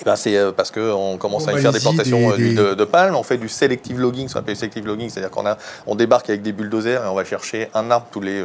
[0.02, 3.24] eh ben c'est parce qu'on commence à y faire des plantations De, de, palme, on
[3.24, 5.44] fait du selective logging, ce qu'on appelle selective logging, c'est-à-dire qu'on
[5.88, 8.44] on débarque avec des bulldozers et on va chercher un arbre tous les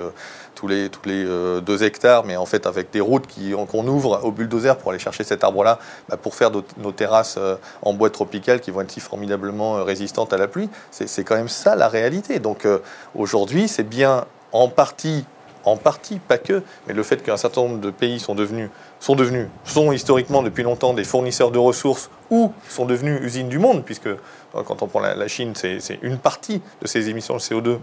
[0.59, 3.29] tous les, tous les euh, deux hectares, mais en fait avec des routes
[3.69, 7.55] qu'on ouvre au bulldozer pour aller chercher cet arbre-là, bah, pour faire nos, terrasses euh,
[7.83, 10.69] en bois tropical qui vont être si formidablement euh, résistantes à la pluie.
[10.91, 12.41] C'est quand même ça la réalité.
[12.41, 12.67] Donc
[13.15, 15.25] aujourd'hui, c'est bien en partie
[15.69, 19.15] en partie, pas que, mais le fait qu'un certain nombre de pays sont devenus, sont
[19.15, 23.85] devenus, sont historiquement depuis longtemps des fournisseurs de ressources ou sont devenus usines du monde,
[23.85, 24.11] puisque
[24.53, 27.79] quand on prend la, Chine, c'est une partie de ces émissions de CO2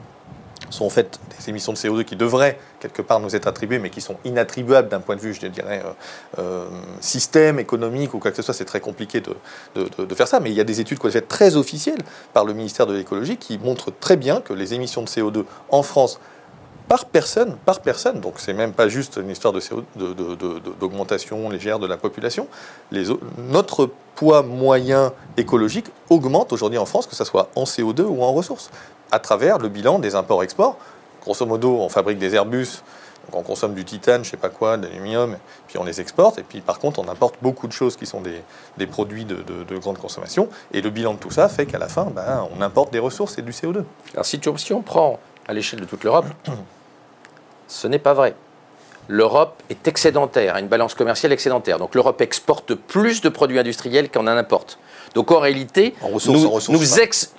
[0.70, 4.02] sont en des émissions de CO2 qui devraient quelque part nous être attribuées, mais qui
[4.02, 6.66] sont inattribuables d'un point de vue, je dirais, euh, euh,
[7.02, 8.54] système économique ou quoi que ce soit.
[8.54, 11.28] C'est très compliqué de, faire ça, mais il y a des études qui ont faites
[11.28, 12.02] très officielles
[12.34, 15.84] par le ministère de l'écologie qui montrent très bien que les émissions de CO2 en
[15.84, 16.20] France
[16.88, 19.54] par personne, par personne, donc c'est même pas juste une histoire
[20.80, 22.48] d'augmentation légère de la population,
[23.38, 28.34] notre poids moyen écologique augmente aujourd'hui en France, que ce soit en CO2 ou en
[28.34, 28.70] ressources
[29.12, 30.78] à travers le bilan des imports-exports.
[31.22, 32.82] Grosso modo, on fabrique des Airbus
[33.34, 36.40] on consomme du titane, je sais pas quoi, de l'aluminium, puis on les exporte.
[36.40, 39.98] Et puis par contre, on importe beaucoup de choses qui sont des, produits de, grande
[39.98, 40.50] consommation.
[40.72, 43.38] Et le bilan de tout ça fait qu'à la fin, ben, on importe des ressources
[43.38, 43.84] et du CO2.
[44.14, 46.26] Alors si, si on prend à l'échelle de toute l'Europe,
[47.68, 48.36] ce n'est pas vrai.
[49.08, 51.78] L'Europe est excédentaire, a une balance commerciale excédentaire.
[51.78, 54.80] Donc l'Europe exporte plus de produits industriels qu'en en importe.
[55.14, 57.34] Donc en réalité, nous, nous, ex,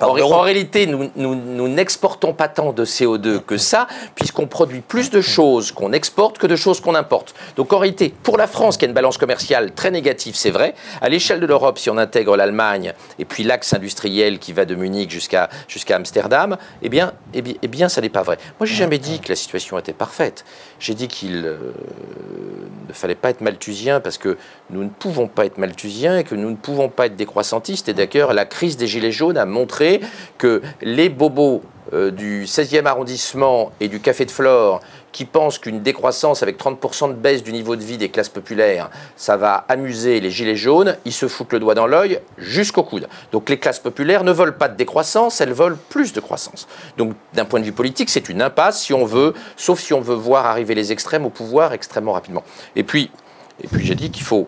[0.00, 5.72] en, réalité, nous n'exportons pas tant de CO2 que ça, puisqu'on produit plus de choses
[5.72, 7.34] qu'on exporte que de choses qu'on importe.
[7.56, 10.74] Donc en réalité, pour la France, qui a une balance commerciale très négative, c'est vrai,
[11.00, 14.74] à l'échelle de l'Europe, si on intègre l'Allemagne et puis l'axe industriel qui va de
[14.74, 18.38] Munich jusqu'à jusqu'à Amsterdam, eh bien, eh bien, eh bien, ça n'est pas vrai.
[18.58, 20.44] Moi, j'ai jamais dit que la situation était parfaite.
[20.78, 21.72] J'ai dit qu'il euh,
[22.88, 24.36] ne fallait pas être malthusien parce que
[24.70, 27.88] nous ne pouvons pas être malthusiens et que nous ne pouvons pas être décroissantistes.
[27.88, 29.79] Et d'ailleurs, la crise des Gilets jaunes a montré
[30.38, 31.62] que les bobos
[31.92, 34.80] euh, du 16e arrondissement et du Café de Flore
[35.12, 38.90] qui pensent qu'une décroissance avec 30% de baisse du niveau de vie des classes populaires,
[39.16, 43.08] ça va amuser les gilets jaunes, ils se foutent le doigt dans l'œil jusqu'au coude.
[43.32, 46.68] Donc les classes populaires ne veulent pas de décroissance, elles veulent plus de croissance.
[46.96, 50.00] Donc d'un point de vue politique, c'est une impasse si on veut, sauf si on
[50.00, 52.44] veut voir arriver les extrêmes au pouvoir extrêmement rapidement.
[52.76, 53.10] Et puis,
[53.64, 54.46] et puis j'ai dit qu'il faut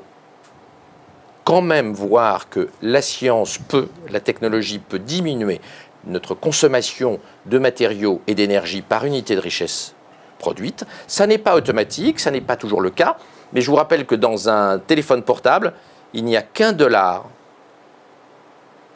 [1.45, 5.61] quand même voir que la science peut, la technologie peut diminuer
[6.07, 9.95] notre consommation de matériaux et d'énergie par unité de richesse
[10.39, 10.85] produite.
[11.07, 13.17] Ça n'est pas automatique, ça n'est pas toujours le cas,
[13.53, 15.73] mais je vous rappelle que dans un téléphone portable,
[16.13, 17.25] il n'y a qu'un dollar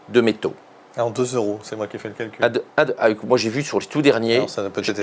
[0.09, 0.55] de métaux.
[0.99, 2.51] Ah, en 2 euros, c'est moi qui ai fait le calcul.
[2.79, 4.47] Ah, moi, j'ai vu sur les tout derniers.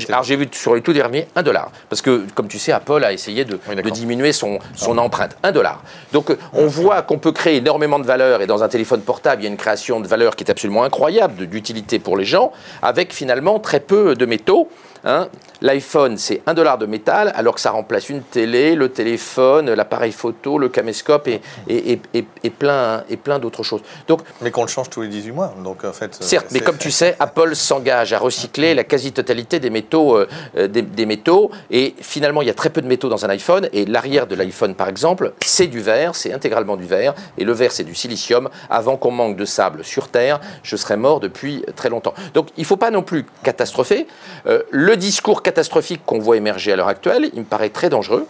[0.10, 1.72] Alors, j'ai vu sur les tout derniers 1 dollar.
[1.88, 3.60] Parce que, comme tu sais, Apple a essayé de,
[3.92, 5.38] diminuer son, son empreinte.
[5.44, 5.84] 1 dollar.
[6.12, 8.42] Donc, euh, on voit qu'on peut créer énormément de valeur.
[8.42, 10.84] Et dans un téléphone portable, il y a une création de valeur qui est absolument
[10.84, 12.52] incroyable, d'utilité pour les gens,
[12.82, 14.70] avec finalement très peu de métaux.
[15.04, 15.28] Hein.
[15.62, 20.12] L'iPhone, c'est un dollar de métal, alors que ça remplace une télé, le téléphone, l'appareil
[20.12, 23.82] photo, le caméscope et, et, et, plein, et plein d'autres choses.
[24.08, 25.54] Donc, mais qu'on le change tous les 18 mois.
[25.64, 29.70] Donc, en fait, certes, mais comme tu sais, Apple s'engage à recycler la quasi-totalité des
[29.70, 31.52] métaux, euh, euh, des, métaux.
[31.72, 33.70] Et finalement, il y a très peu de métaux dans un iPhone.
[33.74, 37.14] Et l'arrière de l'iPhone, par exemple, c'est du verre, c'est intégralement du verre.
[37.38, 38.50] Et le verre, c'est du silicium.
[38.70, 42.14] Avant qu'on manque de sable sur Terre, je serais mort depuis très longtemps.
[42.34, 44.08] Donc, il ne faut pas non plus catastropher.
[44.48, 48.28] Euh, le discours catastrophique qu'on voit émerger à l'heure actuelle, il me paraît très dangereux.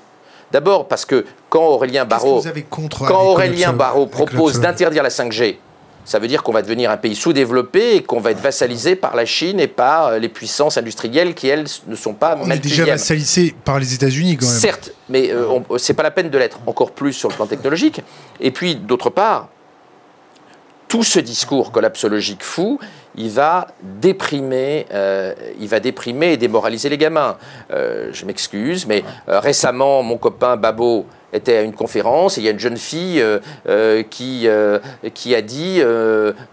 [0.51, 5.57] D'abord parce que quand Aurélien Barraud, quand Aurélien propose d'interdire la 5G,
[6.05, 9.15] ça veut dire qu'on va devenir un pays sous-développé et qu'on va être vassalisé par
[9.15, 12.59] la Chine et par euh, les puissances industrielles qui, elles, ne sont pas On est
[12.59, 14.55] déjà vassalisé par les États-Unis, quand même.
[14.55, 17.45] Certes, mais ce euh, c'est pas la peine de l'être encore plus sur le plan
[17.45, 18.01] technologique.
[18.41, 19.47] Et puis, d'autre part,
[20.89, 22.79] tout ce discours collapsologique fou,
[23.15, 27.37] il va déprimer, euh, il va déprimer et démoraliser les gamins.
[27.71, 32.43] Euh, je m'excuse, mais euh, récemment, mon copain Babo était à une conférence et il
[32.43, 33.23] y a une jeune fille
[34.11, 34.47] qui,
[35.15, 35.81] qui a dit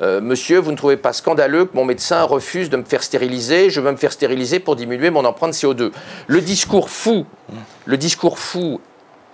[0.00, 3.82] Monsieur, vous ne trouvez pas scandaleux que mon médecin refuse de me faire stériliser Je
[3.82, 5.92] veux me faire stériliser pour diminuer mon empreinte CO2.
[6.28, 7.26] Le discours fou,
[7.84, 8.80] le discours fou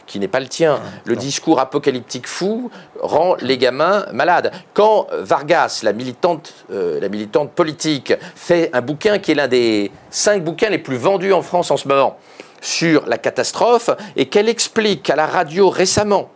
[0.07, 0.81] qui n'est pas le tien.
[1.05, 4.53] Le discours apocalyptique fou rend les gamins malades.
[4.73, 9.91] Quand Vargas, la militante, euh, la militante politique, fait un bouquin qui est l'un des
[10.11, 12.17] cinq bouquins les plus vendus en France en ce moment
[12.61, 16.31] sur la catastrophe, et qu'elle explique à la radio récemment,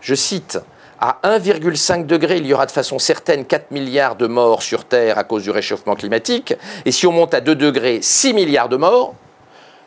[0.00, 0.58] je cite,
[0.98, 5.18] à 1,5 degré, il y aura de façon certaine 4 milliards de morts sur Terre
[5.18, 6.54] à cause du réchauffement climatique.
[6.86, 9.14] Et si on monte à 2 degrés, 6 milliards de morts.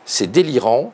[0.04, 0.92] C'est délirant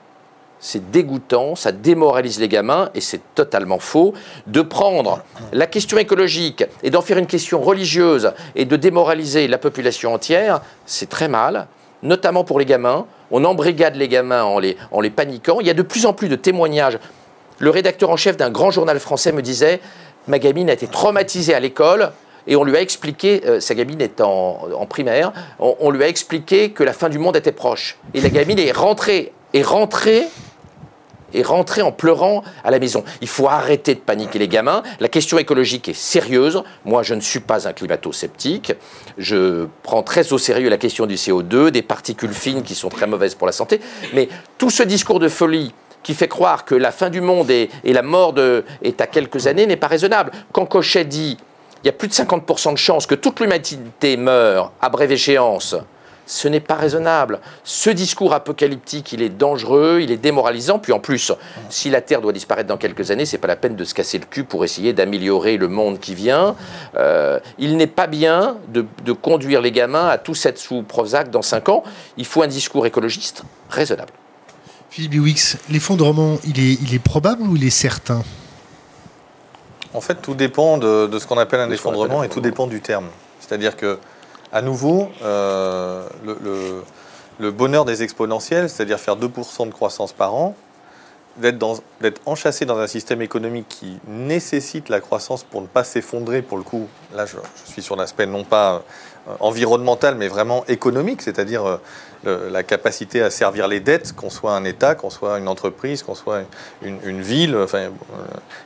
[0.60, 4.14] c'est dégoûtant, ça démoralise les gamins, et c'est totalement faux,
[4.46, 9.58] de prendre la question écologique et d'en faire une question religieuse et de démoraliser la
[9.58, 11.66] population entière, c'est très mal,
[12.02, 13.06] notamment pour les gamins.
[13.30, 15.58] On embrigade les gamins en les, en les paniquant.
[15.60, 16.98] Il y a de plus en plus de témoignages.
[17.58, 19.80] Le rédacteur en chef d'un grand journal français me disait,
[20.28, 22.12] ma gamine a été traumatisée à l'école,
[22.46, 26.08] et on lui a expliqué, euh, sa gamine est en, primaire, on, on, lui a
[26.08, 27.98] expliqué que la fin du monde était proche.
[28.14, 30.26] Et la gamine est rentrée, est rentrée
[31.36, 33.04] et rentrer en pleurant à la maison.
[33.20, 34.82] Il faut arrêter de paniquer les gamins.
[34.98, 36.62] La question écologique est sérieuse.
[36.84, 38.72] Moi, je ne suis pas un climato-sceptique.
[39.18, 43.06] Je prends très au sérieux la question du CO2, des particules fines qui sont très
[43.06, 43.80] mauvaises pour la santé.
[44.14, 45.72] Mais tout ce discours de folie
[46.02, 49.46] qui fait croire que la fin du monde et, la mort de, est à quelques
[49.46, 50.30] années n'est pas raisonnable.
[50.52, 51.36] Quand Cochet dit
[51.82, 55.76] il y a plus de 50% de chances que toute l'humanité meure à brève échéance
[56.26, 57.40] Ce n'est pas raisonnable.
[57.62, 60.80] Ce discours apocalyptique, il est dangereux, il est démoralisant.
[60.80, 61.32] Puis en plus,
[61.70, 64.18] si la Terre doit disparaître dans quelques années, c'est pas la peine de se casser
[64.18, 66.56] le cul pour essayer d'améliorer le monde qui vient.
[66.96, 71.42] Euh, il n'est pas bien de, conduire les gamins à tous être sous Prozac dans
[71.42, 71.84] 5 ans.
[72.16, 74.12] Il faut un discours écologiste raisonnable.
[74.90, 78.22] Philippe Biwix, l'effondrement, il est, il est probable ou il est certain?
[79.94, 82.80] En fait, tout dépend de, de ce qu'on appelle un effondrement et tout dépend du
[82.80, 83.06] terme.
[83.40, 83.98] C'est-à-dire que
[84.52, 86.06] à nouveau, euh,
[87.38, 90.54] le, bonheur des exponentiels, c'est-à-dire faire 2% de croissance par an,
[91.38, 96.56] d'être enchâssé dans un système économique qui nécessite la croissance pour ne pas s'effondrer, pour
[96.56, 97.36] le coup, là je,
[97.70, 98.82] suis sur l'aspect non pas
[99.28, 101.78] euh, environnemental, mais vraiment économique, c'est-à-dire
[102.24, 106.02] euh, la capacité à servir les dettes, qu'on soit un État, qu'on soit une entreprise,
[106.02, 106.40] qu'on soit
[106.80, 107.90] une, ville, enfin,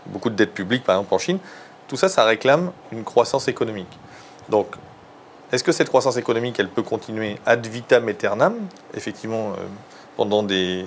[0.06, 1.38] beaucoup de dettes publiques par exemple en Chine,
[1.88, 3.98] tout ça, ça réclame une croissance économique.
[4.48, 4.76] Donc
[5.52, 8.54] est-ce que cette croissance économique, elle peut continuer ad vitam aeternam?
[8.94, 9.66] Effectivement, euh,
[10.16, 10.86] pendant des,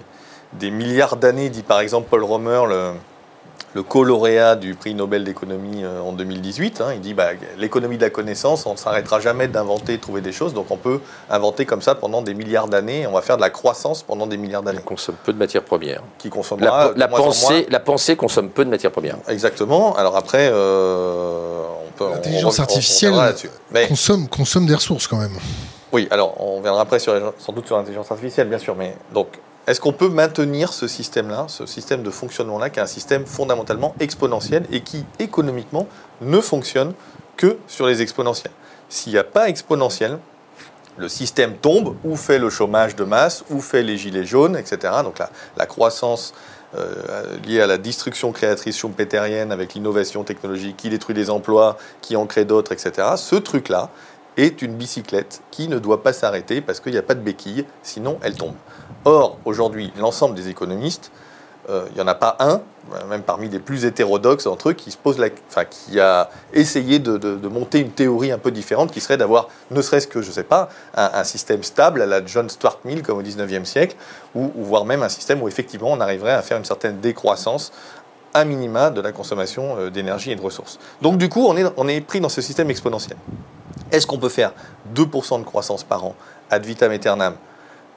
[0.62, 2.93] milliards d'années, dit par exemple Paul Romer, le,
[3.73, 6.82] le co-lauréat du prix Nobel d'économie euh, en 2018.
[6.82, 10.21] Hein, il dit bah, l'économie de la connaissance, on ne s'arrêtera jamais d'inventer, de trouver
[10.21, 10.99] des choses, donc on peut
[11.30, 14.38] inventer comme ça pendant des milliards d'années, on va faire de la croissance pendant des
[14.38, 14.80] milliards d'années.
[14.80, 16.04] Qui consomme peu de matières premières.
[16.17, 19.17] Qui consommera la, pensée, la pensée consomme peu de matières premières.
[19.28, 19.95] Exactement.
[19.95, 21.63] Alors après, euh,
[21.99, 23.13] L'intelligence artificielle
[23.88, 25.38] consomme, consomme des ressources quand même.
[25.91, 29.28] Oui, alors on viendra après sur, sans doute sur l'intelligence artificielle, bien sûr, mais donc
[29.65, 33.95] est-ce qu'on peut maintenir ce système-là, ce système de fonctionnement-là, qui est un système fondamentalement
[33.99, 35.88] exponentiel et qui économiquement
[36.21, 36.93] ne fonctionne
[37.38, 38.52] que sur les exponentiels?
[38.89, 40.19] S'il n'y a pas exponentiel,
[40.97, 44.95] le système tombe ou fait le chômage de masse ou fait les gilets jaunes, etc.
[45.04, 45.17] Donc
[45.58, 46.34] la, croissance
[46.78, 52.15] euh, lié à la destruction créatrice schumpeterienne avec l'innovation technologique qui détruit des emplois, qui
[52.15, 53.08] en crée d'autres, etc.
[53.15, 53.89] Ce truc-là
[54.38, 57.65] est une bicyclette qui ne doit pas s'arrêter parce qu'il n'y a pas de béquille,
[57.82, 58.56] sinon elle tombe.
[59.06, 61.12] Or, aujourd'hui, l'ensemble des économistes
[61.69, 62.62] euh, il n'y en a pas un,
[63.08, 67.00] même parmi les plus hétérodoxes entre eux, qui, se pose la, enfin, qui a essayé
[67.00, 70.34] de, monter une théorie un peu différente, qui serait d'avoir, ne serait-ce que, je ne
[70.34, 73.96] sais pas, un, système stable à la John Stuart Mill, comme au 19e siècle,
[74.36, 77.72] ou, voire même un système où effectivement on arriverait à faire une certaine décroissance
[78.34, 80.80] à minima de la consommation euh, d'énergie et de ressources.
[81.02, 83.17] Donc du coup, on est, on est pris dans ce système exponentiel.
[83.91, 84.54] Est-ce qu'on peut faire
[84.96, 86.15] 2% de croissance par an
[86.50, 87.36] ad vitam aeternam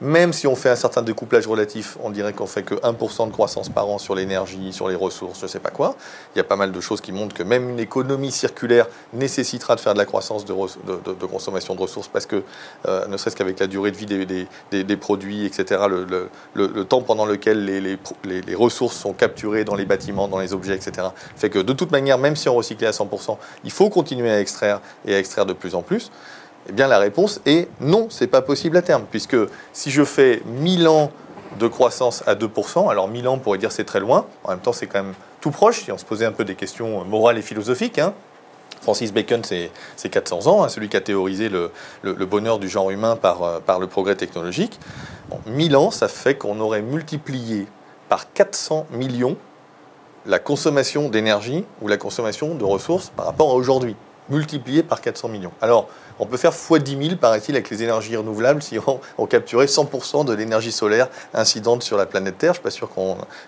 [0.01, 3.33] même si on fait un certain découplage relatif, on dirait qu'on fait que 1% de
[3.33, 5.97] croissance par an sur l'énergie, sur les ressources, je ne sais pas quoi.
[6.35, 9.75] Il y a pas mal de choses qui montrent que même une économie circulaire nécessitera
[9.75, 10.53] de faire de la croissance de,
[11.27, 12.43] consommation de ressources parce que,
[12.87, 14.07] euh, ne serait-ce qu'avec la durée de vie
[14.71, 20.39] des, produits, etc., le, temps pendant lequel les, ressources sont capturées dans les bâtiments, dans
[20.39, 23.71] les objets, etc., fait que de toute manière, même si on recyclait à 100%, il
[23.71, 26.11] faut continuer à extraire et à extraire de plus en plus.
[26.69, 29.37] Eh bien, la réponse est non, c'est pas possible à terme, puisque
[29.73, 31.11] si je fais 1000 ans
[31.59, 34.61] de croissance à 2%, alors 1000 ans, on pourrait dire c'est très loin, en même
[34.61, 37.39] temps, c'est quand même tout proche, si on se posait un peu des questions morales
[37.39, 37.99] et philosophiques.
[37.99, 38.15] Hein.
[38.83, 39.71] Francis Bacon, c'est
[40.09, 41.71] 400 ans, hein, celui qui a théorisé le,
[42.27, 44.79] bonheur du genre humain par, euh, par le progrès technologique.
[45.47, 47.67] 1000 ans, ça fait qu'on aurait multiplié
[48.09, 49.37] par 400 millions
[50.27, 53.97] la consommation d'énergie ou la consommation de ressources par rapport à aujourd'hui,
[54.29, 55.53] multiplié par 400 millions.
[55.63, 58.79] Alors, on peut faire x 10 000, paraît-il, avec les énergies renouvelables si
[59.19, 62.55] on, capturait 100% de l'énergie solaire incidente sur la planète Terre.
[62.55, 62.91] Je ne suis pas sûr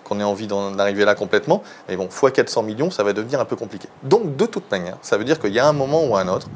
[0.03, 1.63] qu'on ait envie d'en arriver là complètement.
[1.87, 3.87] Mais bon, x 400 millions, ça va devenir un peu compliqué.
[4.03, 6.47] Donc, de toute manière, ça veut dire qu'il y a un moment ou un autre,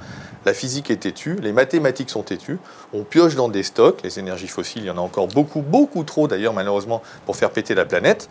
[0.46, 2.60] la physique est têtue, les mathématiques sont têtues,
[2.94, 6.04] on pioche dans des stocks, les énergies fossiles, il y en a encore beaucoup, beaucoup
[6.04, 8.30] trop d'ailleurs, malheureusement, pour faire péter la planète.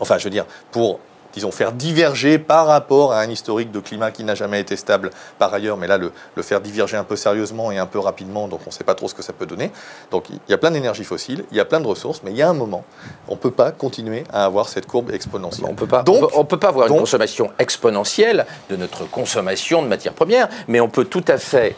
[0.00, 1.00] Enfin, je veux dire, pour
[1.34, 5.10] disons, faire diverger par rapport à un historique de climat qui n'a jamais été stable
[5.38, 6.12] par ailleurs, mais là, le,
[6.42, 9.08] faire diverger un peu sérieusement et un peu rapidement, donc on ne sait pas trop
[9.08, 9.70] ce que ça peut donner.
[10.10, 12.36] Donc il y a plein d'énergies fossiles, il y a plein de ressources, mais il
[12.36, 12.84] y a un moment,
[13.28, 15.68] on ne peut pas continuer à avoir cette courbe exponentielle.
[15.70, 19.88] On peut pas, donc, on peut pas avoir une consommation exponentielle de notre consommation de
[19.88, 21.76] matières premières, mais on peut tout à fait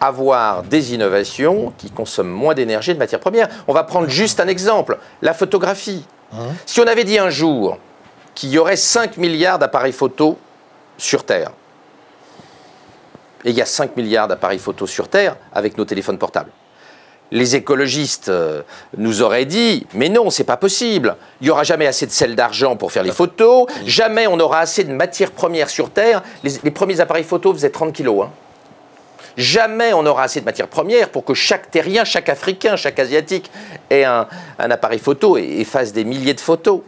[0.00, 3.48] avoir des innovations qui consomment moins d'énergie et de matières premières.
[3.68, 6.04] On va prendre juste un exemple, la photographie.
[6.32, 7.78] Hein si on avait dit un jour,
[8.34, 10.38] qu'il y aurait 5 milliards d'appareils photo
[10.98, 11.50] sur Terre.
[13.44, 16.50] Et il y a 5 milliards d'appareils photo sur Terre avec nos téléphones portables.
[17.30, 18.62] Les écologistes euh,
[18.96, 21.16] nous auraient dit mais non, c'est pas possible.
[21.40, 23.66] Il n'y aura jamais assez de sel d'argent pour faire les photos.
[23.86, 26.22] Jamais on aura assez de matières premières sur Terre.
[26.42, 28.26] Les, premiers appareils photo faisaient 30 kilos.
[28.26, 28.30] Hein.
[29.36, 33.50] Jamais on aura assez de matières premières pour que chaque terrien, chaque Africain, chaque Asiatique
[33.90, 36.82] ait un, un appareil photo et fasse des milliers de photos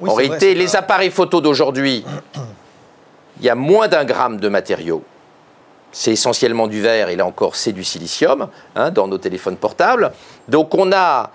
[0.00, 2.04] en réalité, les appareils photo d'aujourd'hui,
[3.40, 5.02] il y a moins d'un gramme de matériaux.
[5.92, 10.12] c'est essentiellement du verre, et là encore, c'est du silicium hein, dans nos téléphones portables.
[10.48, 11.30] Donc on a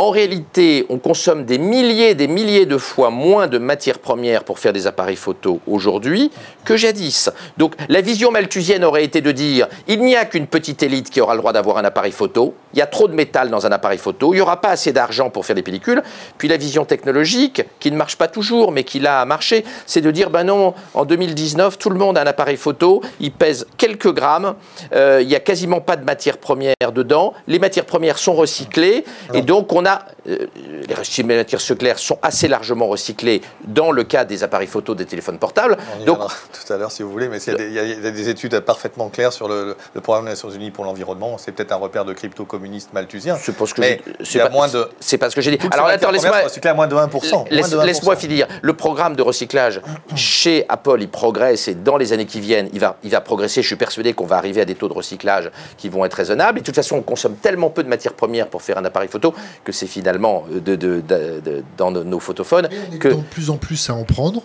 [0.00, 4.44] en réalité, on consomme des milliers et des milliers de fois moins de matières premières
[4.44, 6.30] pour faire des appareils photo aujourd'hui
[6.64, 7.28] que jadis.
[7.58, 11.20] Donc la vision malthusienne aurait été de dire il n'y a qu'une petite élite qui
[11.20, 13.72] aura le droit d'avoir un appareil photo, il y a trop de métal dans un
[13.72, 16.02] appareil photo, il n'y aura pas assez d'argent pour faire des pellicules.
[16.38, 20.10] Puis la vision technologique, qui ne marche pas toujours, mais qui l'a marché, c'est de
[20.10, 24.14] dire ben non, en 2019, tout le monde a un appareil photo, il pèse quelques
[24.14, 24.54] grammes,
[24.94, 29.04] euh, il n'y a quasiment pas de matières premières dedans, les matières premières sont recyclées,
[29.34, 29.89] et donc on a
[30.26, 35.06] euh, les matières secondaires sont assez largement recyclées dans le cas des appareils photo des
[35.06, 35.76] téléphones portables.
[35.96, 36.18] On y Donc,
[36.66, 39.48] tout à l'heure si vous voulez, mais il y, a des études parfaitement claires sur
[39.48, 41.38] le, programme des Nations Unies pour l'environnement.
[41.38, 43.36] C'est peut-être un repère de crypto-communistes malthusiens.
[43.40, 43.82] C'est parce que
[44.24, 44.88] c'est de.
[45.00, 45.68] C'est parce que j'ai dit.
[45.70, 46.42] Alors attends, laisse-moi.
[46.64, 47.84] à moins de 1%.
[47.84, 48.46] Laisse-moi finir.
[48.62, 49.80] Le programme de recyclage
[50.14, 53.62] chez Apple, il progresse et dans les années qui viennent, il va, il va progresser.
[53.62, 56.58] Je suis persuadé qu'on va arriver à des taux de recyclage qui vont être raisonnables.
[56.58, 59.08] Et de toute façon, on consomme tellement peu de matières premières pour faire un appareil
[59.08, 59.34] photo
[59.64, 62.68] que c'est finalement euh, de, de, dans nos photophones.
[62.98, 64.42] que, de plus en plus à en prendre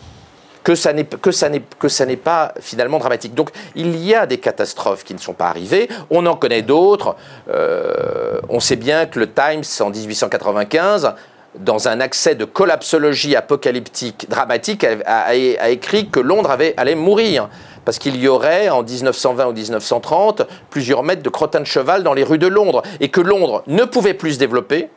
[0.63, 3.35] que ça n'est que ça n'est que ça n'est pas finalement dramatique.
[3.35, 5.87] Donc il y a des catastrophes qui ne sont pas arrivées.
[6.09, 7.15] On en connaît d'autres.
[7.49, 11.13] Euh, on sait bien que le Times en 1895
[11.59, 17.47] dans un accès de collapsologie apocalyptique dramatique, a, a écrit que Londres avait, allait mourir
[17.85, 22.13] parce qu'il y aurait en 1920 ou 1930 plusieurs mètres de crottin de cheval dans
[22.13, 24.89] les rues de Londres, et que Londres ne pouvait plus se développer,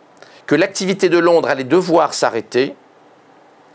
[0.48, 2.74] que l'activité de Londres allait devoir s'arrêter,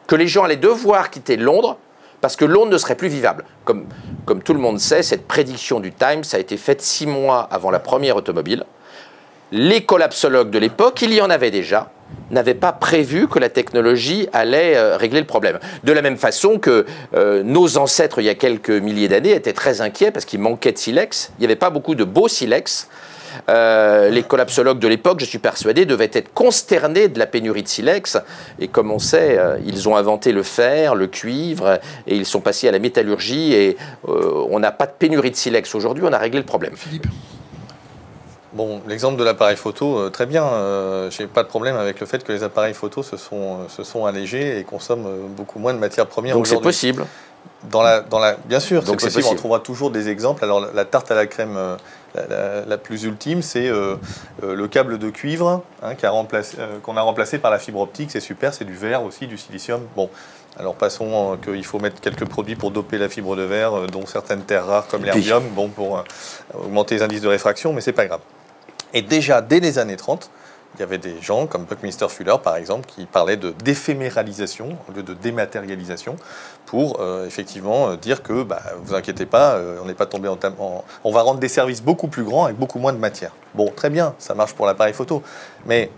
[0.08, 1.78] que les gens allaient devoir quitter Londres,
[2.20, 3.46] parce que Londres ne serait plus vivable.
[3.64, 3.86] Comme,
[4.44, 7.80] tout le monde sait, cette prédiction du Times a été faite six mois avant la
[7.80, 8.66] première automobile.
[9.52, 11.92] Les collapsologues de l'époque, il y en avait déjà,
[12.32, 15.60] n'avaient pas prévu que la technologie allait euh, régler le problème.
[15.84, 19.54] De la même façon que euh, nos ancêtres, il y a quelques milliers d'années, étaient
[19.54, 21.34] très inquiets parce qu'il manquait de silex.
[21.38, 22.88] Il n'y avait pas beaucoup de beau silex.
[23.50, 27.68] Euh, les collapsologues de l'époque, je suis persuadé, devaient être consternés de la pénurie de
[27.68, 28.18] silex.
[28.60, 32.68] Et comme on sait, ils ont inventé le fer, le cuivre, et ils sont passés
[32.68, 33.54] à la métallurgie.
[33.54, 33.78] Et
[34.08, 36.76] on n'a pas de pénurie de silex aujourd'hui, on a réglé le problème.
[36.76, 37.08] Philippe
[38.54, 40.46] Bon, l'exemple de l'appareil photo, euh, très bien.
[40.46, 43.62] Euh, Je n'ai pas de problème avec le fait que les appareils photo se sont,
[43.62, 47.06] euh, se sont allégés et consomment beaucoup moins de matières premières Donc c'est possible
[47.70, 49.26] dans la, dans la, Bien sûr, c'est possible.
[49.30, 50.44] On trouvera toujours des exemples.
[50.44, 51.58] Alors, la tarte à la crème
[52.16, 57.80] la, plus ultime, c'est le câble de cuivre hein, qu'on a, remplacé par la fibre
[57.80, 58.12] optique.
[58.12, 59.82] C'est super, c'est du verre aussi, du silicium.
[59.96, 60.10] Bon,
[60.58, 64.44] alors passons qu'il faut mettre quelques produits pour doper la fibre de verre, dont certaines
[64.44, 66.04] terres rares comme l'herbium, bon, pour
[66.54, 68.22] augmenter les indices de réfraction, mais c'est pas grave.
[68.94, 70.30] Et déjà, dès les années 30,
[70.76, 74.94] il y avait des gens comme Buckminster Fuller, par exemple, qui parlaient de d'éphéméralisation au
[74.94, 76.16] lieu de dématérialisation,
[76.66, 80.28] pour euh, effectivement euh, dire que, bah, vous inquiétez pas, euh, on n'est pas tombé
[80.28, 83.32] en, en, On va rendre des services beaucoup plus grands avec beaucoup moins de matière.
[83.54, 85.22] Bon, très bien, ça marche pour l'appareil photo.
[85.66, 85.92] Mais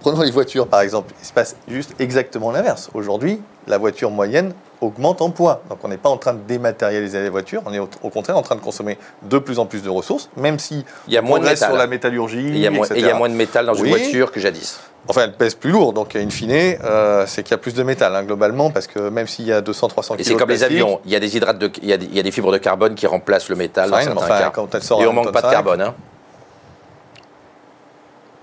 [0.00, 1.12] prenons les voitures, par exemple.
[1.20, 2.90] Il se passe juste exactement l'inverse.
[2.94, 5.62] Aujourd'hui, la voiture moyenne augmente en poids.
[5.68, 8.42] Donc on n'est pas en train de dématérialiser les voitures, on est au, contraire en
[8.42, 11.38] train de consommer de plus en plus de ressources, même si il y a moins
[11.38, 11.68] de métal.
[11.70, 12.38] sur la métallurgie.
[12.38, 12.70] Et il y a,
[13.14, 14.80] moins, de métal dans une voiture que jadis.
[15.06, 17.82] Enfin, elle pèse plus lourd, donc in fine, euh, c'est qu'il y a plus de
[17.82, 20.20] métal hein, globalement, parce que même s'il y a 200-300 kg.
[20.20, 22.30] Et c'est comme les avions, il y a des hydrates, de, il, y a des,
[22.30, 24.50] fibres de carbone qui remplacent le métal dans.
[24.52, 25.80] Quand elle sort Et on manque pas de carbone.
[25.80, 25.94] Hein.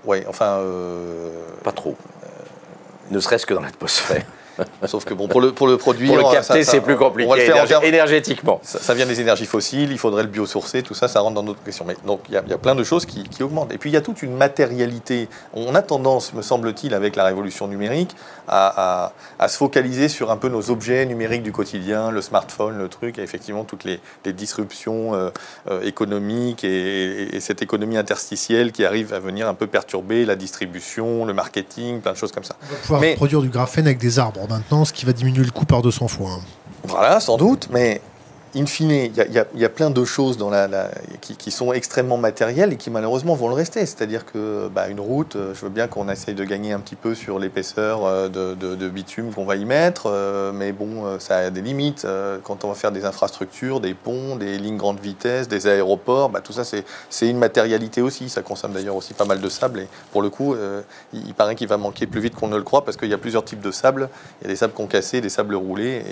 [0.04, 0.58] Oui, enfin.
[0.60, 1.30] Euh,
[1.62, 1.96] pas trop.
[3.10, 4.22] Ne serait-ce que dans l'atmosphère.
[4.86, 6.08] Sauf que bon, pour le, pour le produire.
[6.18, 7.28] Pour le capter, c'est plus compliqué.
[7.28, 8.60] On va le faire énergétiquement.
[8.62, 11.62] Ça, vient des énergies fossiles, il faudrait le biosourcer, tout ça, ça rentre dans notre
[11.62, 11.84] question.
[11.86, 13.72] Mais donc, il y, a plein de choses qui, augmentent.
[13.72, 15.28] Et puis, il y a toute une matérialité.
[15.54, 18.10] On a tendance, me semble-t-il, avec la révolution numérique,
[18.48, 19.12] à,
[19.48, 23.22] se focaliser sur un peu nos objets numériques du quotidien, le smartphone, le truc, et
[23.22, 24.00] effectivement, toutes les,
[24.32, 25.30] disruptions euh,
[25.70, 31.24] euh, économiques et, cette économie interstitielle qui arrive à venir un peu perturber la distribution,
[31.24, 32.56] le marketing, plein de choses comme ça.
[32.62, 35.50] On va pouvoir produire du graphène avec des arbres maintenant, ce qui va diminuer le
[35.50, 36.30] coût par 200 fois.
[36.30, 36.40] Hein.
[36.84, 38.00] Voilà, sans doute, mais
[38.54, 39.12] in fine, il
[39.54, 40.38] y, a plein de choses
[41.20, 43.80] qui, sont extrêmement matérielles et qui malheureusement vont le rester.
[43.80, 46.96] C'est-à-dire que bah, une route, euh, je veux bien qu'on essaye de gagner un petit
[46.96, 51.50] peu sur l'épaisseur euh, de, bitume qu'on va y mettre, euh, mais bon, ça a
[51.50, 52.06] des limites.
[52.44, 56.40] Quand on va faire des infrastructures, des ponts, des lignes grande vitesse, des aéroports, bah,
[56.40, 58.28] tout ça c'est une matérialité aussi.
[58.28, 60.54] Ça consomme d'ailleurs aussi pas mal de sable et pour le coup,
[61.12, 63.18] il, paraît qu'il va manquer plus vite qu'on ne le croit parce qu'il y a
[63.18, 64.08] plusieurs types de sable.
[64.40, 66.02] Il y a des sables concassés, des sables roulés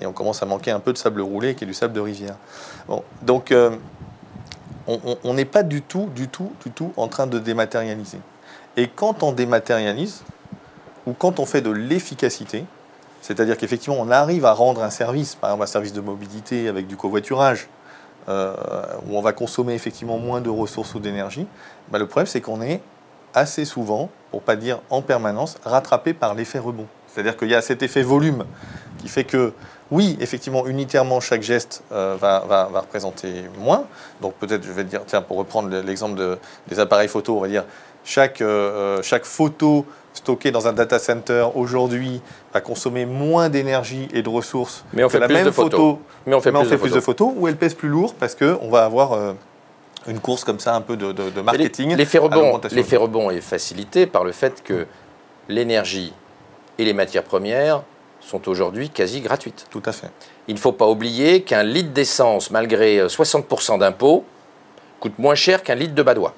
[0.00, 2.36] et, on commence à manquer un peu de sable roulé qui est sable de rivière.
[3.22, 3.76] Donc, euh,
[4.86, 8.18] on n'est pas du tout, du tout, du tout en train de dématérialiser.
[8.76, 10.22] Et quand on dématérialise,
[11.06, 12.64] ou quand on fait de l'efficacité,
[13.20, 16.86] c'est-à-dire qu'effectivement on arrive à rendre un service, par exemple un service de mobilité avec
[16.86, 17.68] du covoiturage,
[18.28, 18.54] euh,
[19.06, 21.46] où on va consommer effectivement moins de ressources ou d'énergie,
[21.88, 22.80] bah, le problème c'est qu'on est
[23.34, 26.86] assez souvent, pour pas dire en permanence, rattrapé par l'effet rebond.
[27.08, 28.44] C'est-à-dire qu'il y a cet effet volume
[28.98, 29.52] qui fait que,
[29.94, 33.84] oui, effectivement, unitairement, chaque geste euh, va, va, va, représenter moins.
[34.20, 36.36] Donc peut-être, je vais dire, tiens, pour reprendre l'exemple de,
[36.66, 37.62] des appareils photo, on va dire,
[38.04, 42.20] chaque, euh, chaque photo stockée dans un data center aujourd'hui
[42.52, 45.50] va consommer moins d'énergie et de ressources mais on fait que la plus même de
[45.52, 45.96] photo, photos.
[46.26, 47.88] mais on fait, mais on plus, fait de plus de photos, ou elle pèse plus
[47.88, 49.32] lourd parce qu'on va avoir euh,
[50.08, 51.94] une course comme ça un peu de, de, de marketing.
[51.96, 54.86] L'effet rebond, l'effet rebond est facilité par le fait que
[55.48, 56.12] l'énergie
[56.78, 57.82] et les matières premières
[58.26, 59.66] sont aujourd'hui quasi gratuites.
[59.70, 60.10] Tout à fait.
[60.48, 64.24] Il ne faut pas oublier qu'un litre d'essence, malgré euh, 60% d'impôts,
[65.00, 66.34] coûte moins cher qu'un litre de badois.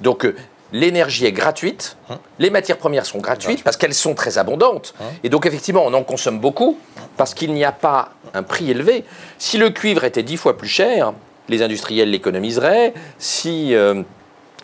[0.00, 0.34] Donc euh,
[0.72, 2.18] l'énergie est gratuite, Hein.
[2.38, 3.62] les matières premières sont gratuites Gratuit.
[3.64, 4.94] parce qu'elles sont très abondantes.
[5.00, 5.04] Hein.
[5.22, 6.78] Et donc effectivement, on en consomme beaucoup
[7.16, 9.04] parce qu'il n'y a pas un prix élevé.
[9.38, 11.12] Si le cuivre était dix fois plus cher,
[11.48, 12.94] les industriels l'économiseraient.
[13.18, 14.02] Si euh,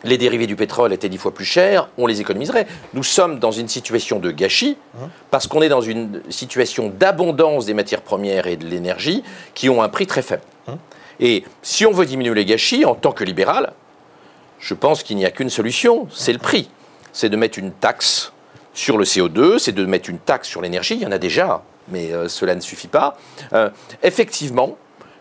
[0.05, 2.67] les dérivés du pétrole étaient dix fois plus chers, on les économiserait.
[2.95, 5.09] Nous sommes dans une situation de gâchis Hein.
[5.31, 9.23] parce qu'on est dans une situation d'abondance des matières premières et de l'énergie
[9.55, 10.43] qui ont un prix très faible.
[10.69, 10.79] Hein.
[11.21, 13.73] Et si on veut diminuer les gâchis, en tant que libéral,
[14.59, 16.71] je pense qu'il n'y a qu'une solution, c'est le prix.
[17.13, 18.33] C'est de mettre une taxe
[18.75, 21.63] sur le CO2, c'est de mettre une taxe sur l'énergie, il y en a déjà,
[21.89, 23.17] mais euh, cela ne suffit pas.
[23.53, 23.71] Euh,
[24.03, 24.77] effectivement,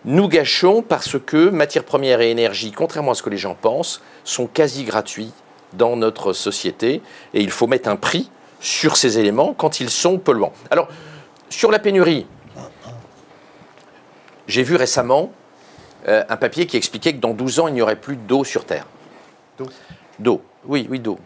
[0.06, 4.02] nous gâchons parce que matières premières et énergie, contrairement à ce que les gens pensent,
[4.24, 5.32] sont quasi gratuits
[5.74, 7.02] dans notre société
[7.34, 8.30] et il faut mettre un prix
[8.60, 10.54] sur ces éléments quand ils sont polluants.
[10.72, 10.88] Alors,
[11.50, 12.28] sur la pénurie,
[14.48, 15.32] j'ai vu récemment
[16.08, 18.66] euh, un papier qui expliquait que dans 12 ans, il n'y aurait plus d'eau sur
[18.66, 18.86] Terre.
[19.58, 19.68] D'eau?
[20.18, 21.20] D'eau, oui, oui, d'eau.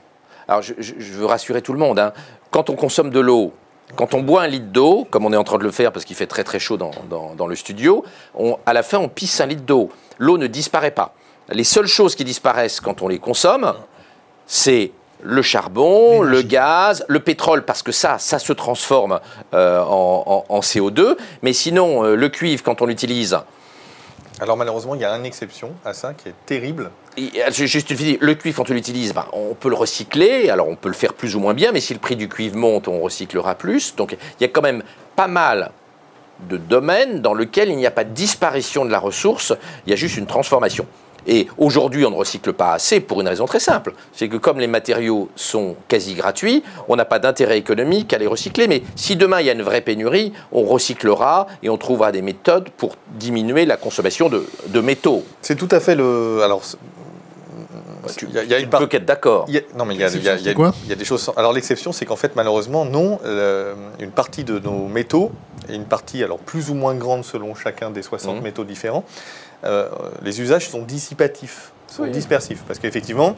[0.47, 1.99] Alors, je, veux rassurer tout le monde.
[1.99, 2.11] hein.
[2.51, 3.53] Quand on consomme de l'eau,
[3.95, 6.05] quand on boit un litre d'eau, comme on est en train de le faire parce
[6.05, 8.03] qu'il fait très très chaud dans, dans- dans le studio,
[8.35, 9.89] on- à la fin, on pisse un litre d'eau.
[10.19, 11.13] L'eau ne disparaît pas.
[11.49, 13.73] Les seules choses qui disparaissent quand on les consomme,
[14.47, 14.91] c'est
[15.21, 19.19] le charbon, le gaz, le pétrole, parce que ça, ça se transforme
[19.53, 21.15] euh, en, en- en CO2.
[21.43, 23.37] Mais sinon, euh, le cuivre, quand on l'utilise,
[24.41, 26.89] Alors malheureusement, il y a une exception à ça qui est terrible.
[27.19, 30.49] Euh, ju- Juste une le cuivre, quand on l'utilise, ben, on peut le recycler.
[30.49, 32.57] Alors, on peut le faire plus ou moins bien, mais si le prix du cuivre
[32.57, 33.95] monte, on recyclera plus.
[33.95, 34.84] Donc, il y a quand même
[35.15, 35.71] pas mal
[36.49, 39.53] de domaines dans lesquels il n'y a pas de disparition de la ressource,
[39.86, 40.86] il y a juste une transformation.
[41.28, 43.93] Et aujourd'hui, on ne recycle pas assez pour une raison très simple.
[44.13, 48.28] C'est que comme les matériaux sont quasi gratuits, on n'a pas d'intérêt économique à les
[48.28, 48.67] recycler.
[48.67, 52.21] Mais si demain il y a une vraie pénurie, on recyclera et on trouvera des
[52.21, 55.24] méthodes pour diminuer la consommation de, de métaux.
[55.41, 56.41] C'est tout à fait le.
[56.43, 56.61] Alors,
[58.21, 59.45] il y a, il y a tu une ne part- peux qu'être d'accord.
[59.78, 61.21] non, mais il y a, y y des choses.
[61.21, 63.19] sans- Alors l'exception, c'est qu'en fait, malheureusement, non.
[63.26, 65.32] euh, une partie de nos métaux
[65.69, 68.43] et une partie, alors plus ou moins grande selon chacun des 60 Mhm.
[68.43, 69.05] métaux différents,
[69.66, 69.88] euh,
[70.22, 72.11] les usages sont dissipatifs, sont Oui.
[72.11, 73.36] dispersifs, parce qu'effectivement,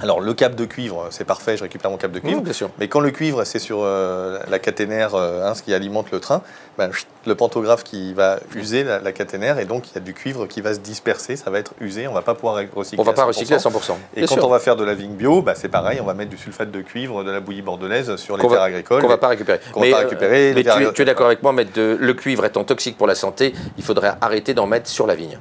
[0.00, 2.38] alors le câble de cuivre, c'est parfait, je récupère mon câble de cuivre.
[2.38, 2.70] Oui, bien sûr.
[2.78, 6.18] Mais quand le cuivre, c'est sur euh, la caténaire, euh, hein, ce qui alimente le
[6.18, 6.42] train,
[6.76, 6.90] ben,
[7.26, 10.46] le pantographe qui va user la, la caténaire, et donc il y a du cuivre
[10.48, 12.98] qui va se disperser, ça va être usé, on va pas pouvoir recycler.
[12.98, 13.26] On va à pas 100%.
[13.28, 13.92] recycler à 100%.
[14.16, 14.44] Et Bien quand sûr.
[14.46, 16.72] on va faire de la vigne bio, bah, c'est pareil, on va mettre du sulfate
[16.72, 19.02] de cuivre, de la bouillie bordelaise sur les va- terres agricoles.
[19.02, 19.60] qu'on va pas récupérer.
[19.72, 22.64] qu'on va pas récupérer, mais tu, es d'accord avec moi, mettre de- le cuivre étant
[22.64, 25.38] toxique pour la santé, il faudrait arrêter d'en mettre sur la vigne.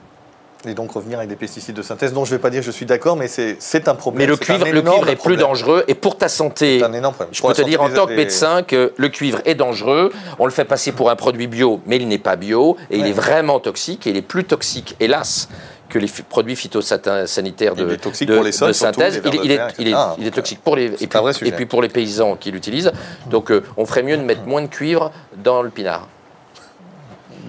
[0.66, 2.72] Et donc revenir avec des pesticides de synthèse, dont je ne vais pas dire je
[2.72, 4.20] suis d'accord, mais c'est un problème.
[4.20, 6.82] Mais le cuivre, le cuivre est plus dangereux et pour ta santé.
[6.84, 7.34] Un énorme problème.
[7.34, 10.12] Je Pour peux te dire en tant que médecin que le cuivre est dangereux.
[10.40, 13.08] On le fait passer pour un produit bio, mais il n'est pas bio et il
[13.08, 15.50] est vraiment toxique et il est plus toxique, hélas,
[15.90, 19.22] que les produits phytosanitaires de, Il de- pour les sols, de synthèse.
[19.26, 19.56] il, est, il est-
[19.92, 19.96] etc.
[20.18, 22.92] il est toxique pour les, et puis, et puis pour les paysans qui l'utilisent.
[23.30, 25.12] Donc euh, on ferait mieux de mettre moins de cuivre
[25.44, 26.08] dans le pinard.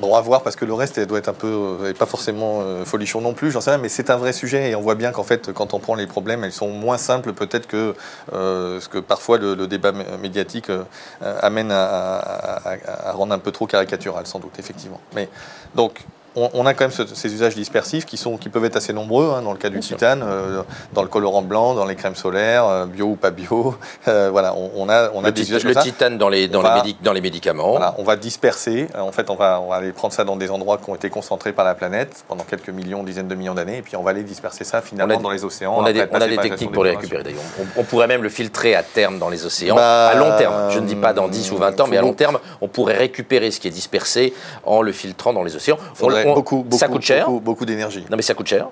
[0.05, 1.47] Bon, à voir, parce que le reste doit être un peu,
[1.81, 4.35] euh, et pas forcément euh, folichon non plus, j'en sais rien, mais c'est un vrai
[4.35, 6.99] sujet, et on voit bien qu'en fait, quand on prend les problèmes, elles sont moins
[6.99, 7.95] simples peut-être que
[8.35, 10.83] euh, ce que parfois le, débat mé- médiatique euh,
[11.23, 15.01] euh, amène à- à rendre un peu trop caricatural, sans doute, effectivement.
[15.15, 15.31] Mais
[15.75, 16.05] donc,
[16.37, 18.93] on, on a quand même ce- ces usages dispersifs qui, sont, qui peuvent être assez
[18.93, 20.63] nombreux, hein, dans le cas du Bien titane, euh,
[20.93, 23.75] dans le colorant blanc, dans les crèmes solaires, euh, bio ou pas bio,
[24.09, 25.89] euh, voilà, on, on a, on a le des usages le comme ça.
[25.89, 27.71] titane dans les, dans, les va- médic- dans les médicaments.
[27.71, 28.89] Voilà, on va disperser.
[28.99, 31.11] En fait, on va, on va aller prendre ça dans des endroits qui ont été
[31.11, 34.11] concentrés par la planète pendant quelques millions, dizaines de millions d'années, et puis on va
[34.11, 35.75] aller disperser ça finalement dans les océans.
[35.79, 37.41] On a des, a des techniques pour les récupérer d'ailleurs.
[37.77, 40.71] On, pourrait même le filtrer à terme dans les océans, Bah, à long terme.
[40.71, 42.97] Je ne dis pas dans 10 ou 20 ans, mais à long terme, on pourrait
[42.97, 45.79] récupérer ce qui est dispersé en le filtrant dans les océans.
[46.25, 47.27] Faudrait on- beaucoup, beaucoup, ça coûte cher.
[47.27, 48.05] beaucoup, beaucoup d'énergie.
[48.11, 48.69] Non, mais ça coûte cher.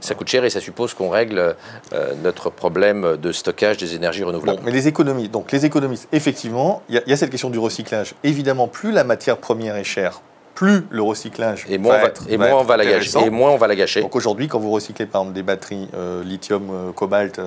[0.00, 1.54] Ça coûte cher et ça suppose qu'on règle
[1.92, 4.60] euh, notre problème de stockage des énergies Bon, renouvelables.
[4.64, 7.48] mais les économies, donc les économistes, effectivement, il y, a- il y a cette question
[7.48, 8.14] du recyclage.
[8.24, 10.20] Évidemment, plus la matière première est chère,
[10.56, 12.96] plus le recyclage et moins, va être- et va moins on va la gâcher.
[12.96, 13.24] intéressant.
[13.24, 14.02] Et moins on va la gâcher.
[14.02, 17.40] Donc aujourd'hui, quand vous recyclez par exemple des batteries euh, lithium, euh, cobalt,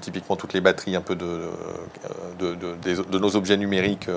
[0.00, 1.26] typiquement toutes les batteries un peu de,
[2.38, 4.08] de, de- des- de nos objets numériques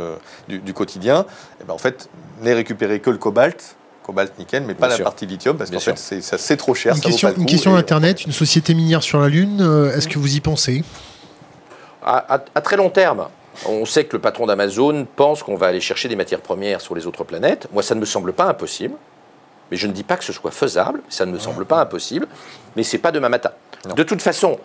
[0.48, 1.26] du, du quotidien,
[1.60, 2.08] eh ben, en fait,
[2.44, 3.76] n'est récupéré que le cobalt,
[4.08, 5.04] cobalt nickel, mais pas Bien la sûr.
[5.04, 6.94] partie lithium parce qu'en fait, c'est, ça- c'est trop cher.
[6.96, 9.20] Une ça vaut question, pas le une coup, question et- Internet, une société minière sur
[9.20, 10.84] la Lune, euh, est-ce que vous y pensez?
[12.04, 13.28] À, à- à très long terme,
[13.68, 16.96] on sait que le patron d'Amazon pense qu'on va aller chercher des matières premières sur
[16.96, 17.68] les autres planètes.
[17.74, 18.96] Moi, ça ne me semble pas impossible.
[19.70, 22.26] Mais je ne dis pas que ce soit faisable, ça ne me semble pas impossible,
[22.78, 23.52] mais c'est pas demain matin.
[23.86, 23.96] Non.
[23.96, 24.58] De toute façon,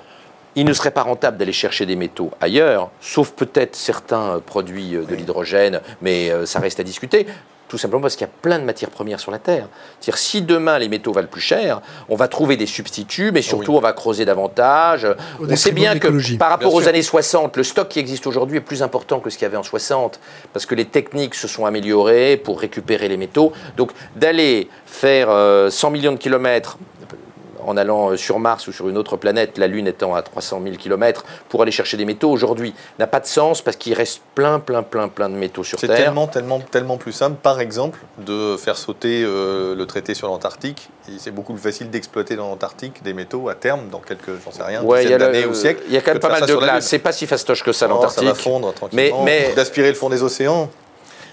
[0.55, 5.03] il ne serait pas rentable d'aller chercher des métaux ailleurs, sauf peut-être certains produits euh,
[5.05, 7.27] de l'hydrogène, mais euh, ça reste à discuter.
[7.73, 9.67] Tout simplement parce qu'il y a plein de matières premières sur la Terre.
[9.99, 13.73] C'est-à-dire, si demain les métaux valent plus cher, on va trouver des substituts, mais surtout
[13.73, 15.07] on va creuser davantage.
[15.41, 16.91] Au on sait bien que par rapport Bien aux sûr.
[16.91, 19.57] années 60, le stock qui existe aujourd'hui est plus important que ce qu'il y avait
[19.57, 20.21] en 60,
[20.53, 23.55] parce que les techniques se sont améliorées pour récupérer les métaux.
[23.79, 26.77] Donc d'aller faire euh, 100 millions de kilomètres
[27.67, 30.61] en allant euh, sur Mars ou sur une autre planète, la Lune étant à 300
[30.65, 34.21] 000 kilomètres, pour aller chercher des métaux aujourd'hui, n'a pas de sens parce qu'il reste
[34.35, 35.97] plein, plein, plein, plein de métaux sur C'est Terre.
[35.97, 40.89] tellement, tellement, tellement plus simple, par exemple, de faire sauter euh, le traité sur l'Antarctique.
[41.19, 44.63] C'est beaucoup plus facile d'exploiter dans l'Antarctique des métaux à terme, dans quelques, j'en sais
[44.63, 45.83] rien, Ouais, dizaines d'années ou siècles.
[45.89, 46.87] il y a quand même pas mal de glace.
[46.87, 48.29] C'est pas si fastoche que ça Non, ça l'Antarctique.
[48.29, 49.25] va fondre tranquillement.
[49.25, 50.69] Mais- mais- D'aspirer le fond des océans.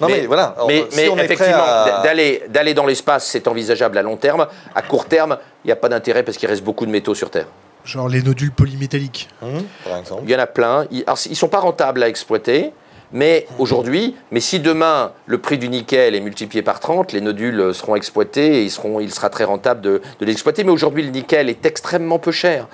[0.01, 0.53] Non mais, Mais- voilà.
[0.55, 3.97] Alors, mais, si mais on est prêt effectivement, à- d'aller d'aller dans l'espace, c'est envisageable
[3.97, 4.47] à long terme.
[4.75, 7.29] À court terme, il n'y a pas d'intérêt parce qu'il reste beaucoup de métaux sur
[7.29, 7.47] Terre.
[7.85, 9.29] Genre les nodules polymétalliques.
[9.41, 10.21] Hum, par exemple.
[10.25, 10.85] Il y en a plein.
[10.91, 12.71] Ils ne sont pas rentables à exploiter.
[13.11, 17.73] Mais aujourd'hui, mais si demain le prix du nickel est multiplié par 30, les nodules
[17.73, 20.63] seront exploités et seront, il sera très rentable de, de les exploiter.
[20.63, 22.67] Mais aujourd'hui, le nickel est extrêmement peu cher.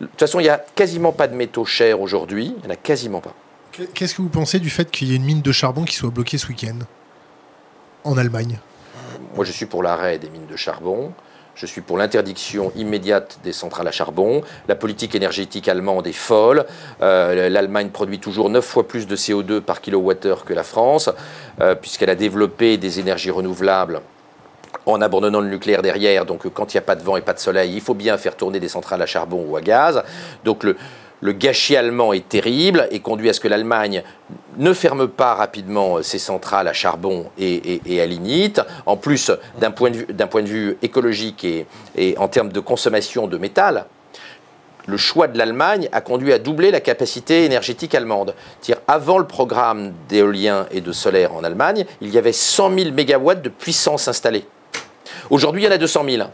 [0.00, 2.52] De toute façon, il n'y a quasiment pas de métaux chers aujourd'hui.
[2.56, 3.32] Il n'y en a quasiment pas.
[3.94, 6.10] Qu'est-ce que vous pensez du fait qu'il y ait une mine de charbon qui soit
[6.10, 6.78] bloquée ce week-end
[8.04, 8.58] en Allemagne?
[9.34, 11.12] Moi, je suis pour l'arrêt des mines de charbon.
[11.54, 14.42] Je suis pour l'interdiction immédiate des centrales à charbon.
[14.68, 16.64] La politique énergétique allemande est folle.
[17.02, 21.10] Euh, L'Allemagne produit toujours 9 fois plus de CO2 par kilowattheure que la France,
[21.60, 24.00] euh, puisqu'elle a développé des énergies renouvelables
[24.84, 26.24] en abandonnant le nucléaire derrière.
[26.24, 28.16] Donc, quand il n'y a pas de vent et pas de soleil, il faut bien
[28.18, 30.02] faire tourner des centrales à charbon ou à gaz.
[30.44, 30.76] Donc, le,
[31.26, 34.04] le gâchis allemand est terrible et conduit à ce que l'Allemagne
[34.58, 38.60] ne ferme pas rapidement ses centrales à charbon et, à lignite.
[38.86, 43.86] En plus, d'un point, de vue- écologique et, en termes de consommation de métal,
[44.86, 48.36] le choix de l'Allemagne a conduit à doubler la capacité énergétique allemande.
[48.86, 53.42] Avant le programme d'éolien et de solaire en Allemagne, il y avait 100 000 mégawatts
[53.42, 54.46] de puissance installée.
[55.28, 56.28] Aujourd'hui, il y en a 200 000.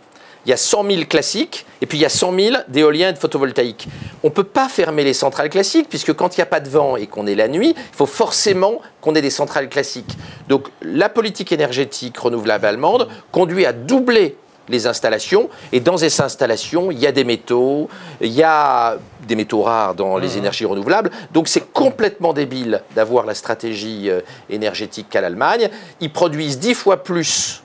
[0.45, 3.13] Il y a 100 000 classiques et puis il y a 100 000 d'éolien et
[3.13, 3.89] de photovoltaïque.
[4.25, 6.69] On ne peut pas fermer les centrales classiques puisque quand il n'y a pas de
[6.69, 10.17] vent et qu'on est la nuit, il faut forcément qu'on ait des centrales classiques.
[10.49, 14.37] Donc la politique énergétique renouvelable allemande conduit à doubler
[14.69, 17.89] les installations et dans ces installations, il y a des métaux,
[18.21, 21.11] il y a des métaux rares dans les énergies renouvelables.
[21.33, 24.21] Donc c'est complètement débile d'avoir la stratégie euh,
[24.51, 25.69] énergétique qu'a l'Allemagne.
[26.01, 27.63] Ils produisent dix fois plus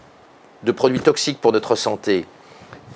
[0.63, 2.25] de produits toxiques pour notre santé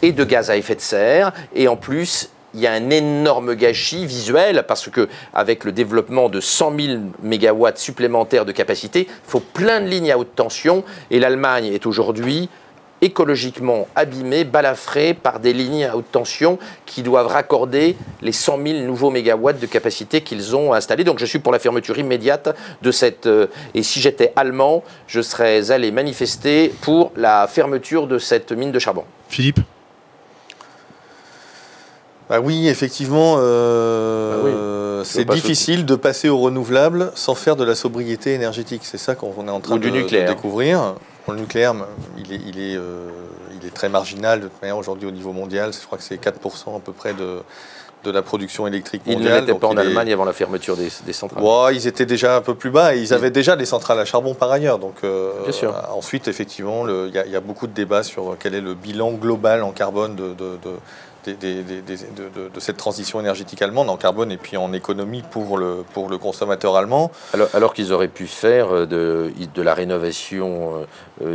[0.01, 1.31] et de gaz à effet de serre.
[1.55, 6.29] Et en plus, il y a un énorme gâchis visuel parce que avec le développement
[6.29, 10.83] de 100 000 mégawatts supplémentaires de capacité, il faut plein de lignes à haute tension.
[11.11, 12.49] Et l'Allemagne est aujourd'hui
[13.01, 18.79] écologiquement abîmée, balafrée par des lignes à haute tension qui doivent raccorder les 100 000
[18.81, 21.03] nouveaux mégawatts de capacité qu'ils ont installés.
[21.03, 23.25] Donc je suis pour la fermeture immédiate de cette...
[23.25, 28.71] euh, et si j'étais allemand, je serais allé manifester pour la fermeture de cette mine
[28.71, 29.03] de charbon.
[29.29, 29.61] Philippe?
[32.32, 35.05] Bah oui, effectivement, euh, Bah oui.
[35.05, 38.84] c'est difficile de passer au renouvelable sans faire de la sobriété énergétique.
[38.86, 40.29] C'est ça qu'on est en train Ou de, du de nucléaire.
[40.34, 40.95] découvrir.
[41.27, 41.75] Bon, le nucléaire,
[42.17, 43.09] il est, il, est, euh,
[43.59, 45.73] il est très marginal de toute manière aujourd'hui au niveau mondial.
[45.73, 47.39] Je crois que c'est 4% à peu près de,
[48.05, 49.34] de la production électrique Ils mondiale.
[49.34, 51.43] ne l'étaient donc pas en est- Allemagne avant la fermeture des, des centrales.
[51.43, 54.05] Ouais, ils étaient déjà un peu plus bas et ils avaient déjà des centrales à
[54.05, 54.79] charbon par ailleurs.
[54.79, 55.75] Donc, euh, Bien sûr.
[55.93, 58.73] ensuite, effectivement, il y, a- il y a beaucoup de débats sur quel est le
[58.73, 60.77] bilan global en carbone de, de, de-
[61.26, 66.09] de- de- cette transition énergétique allemande en carbone et puis en économie pour le, pour
[66.09, 67.11] le consommateur allemand.
[67.34, 70.86] Alors, alors qu'ils auraient pu faire euh, de, de la rénovation euh,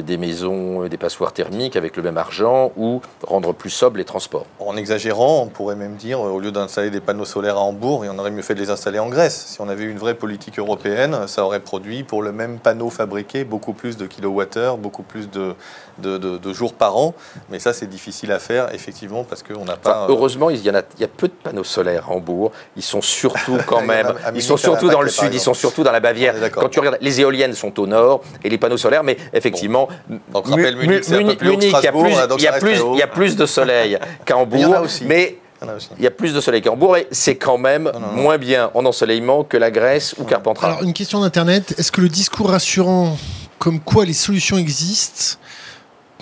[0.02, 4.04] des maisons, euh, des passoires thermiques avec le même argent ou rendre plus sobres les
[4.04, 4.46] transports.
[4.60, 8.04] En exagérant, on pourrait même dire, euh, au lieu d'installer des panneaux solaires à Hambourg,
[8.04, 9.46] il en aurait mieux fait de les installer en Grèce.
[9.48, 12.90] Si on avait eu une vraie politique européenne, ça aurait produit pour le même panneau
[12.90, 15.54] fabriqué beaucoup plus de kilowattheures, beaucoup plus de,
[15.98, 17.14] de, de- de jours par an.
[17.50, 20.04] Mais ça, c'est difficile à faire, effectivement, parce qu'on n'a pas.
[20.04, 22.52] euh, Heureusement, il y, en a, il y a peu de panneaux solaires à Hambourg.
[22.76, 25.82] Ils sont surtout quand même, à ils sont surtout dans le sud, ils sont surtout
[25.82, 26.34] dans la Bavière.
[26.40, 26.62] D'accord.
[26.62, 29.75] Quand tu regardes, les éoliennes sont au nord et les panneaux solaires, mais effectivement,
[30.32, 31.82] Donc, rappelle, Munich, c'est un peu Munich, plus haut que Munich, il y hein,
[32.38, 35.04] y a plus, y a de soleil qu'à il y en a Hambourg, aussi.
[35.04, 35.38] mais
[35.98, 38.12] Il y a plus de soleil qu'à Hambourg, mais c'est quand même non, non.
[38.22, 40.66] moins bien en ensoleillement que la Grèce ou Carpentras.
[40.68, 41.74] Alors, une question d'Internet.
[41.78, 43.16] Est-ce que le discours rassurant
[43.58, 45.38] comme quoi les solutions existent.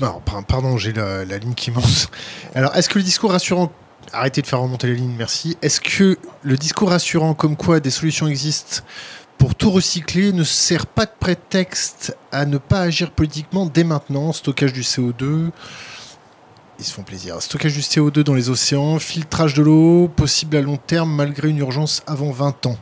[0.01, 2.09] Non, par- pardon, j'ai la, la ligne qui monte.
[2.55, 3.73] Alors, est-ce que le discours rassurant.
[4.13, 5.57] Arrêtez de faire remonter la ligne, merci.
[5.63, 8.83] Est-ce que le discours rassurant comme quoi des solutions existent
[9.39, 14.33] pour tout recycler ne sert pas de prétexte à ne pas agir politiquement dès maintenant
[14.33, 15.51] Stockage du CO2.
[16.79, 17.41] Ils se font plaisir.
[17.41, 21.59] Stockage du CO2 dans les océans, filtrage de l'eau, possible à long terme malgré une
[21.59, 22.79] urgence avant 20 ans.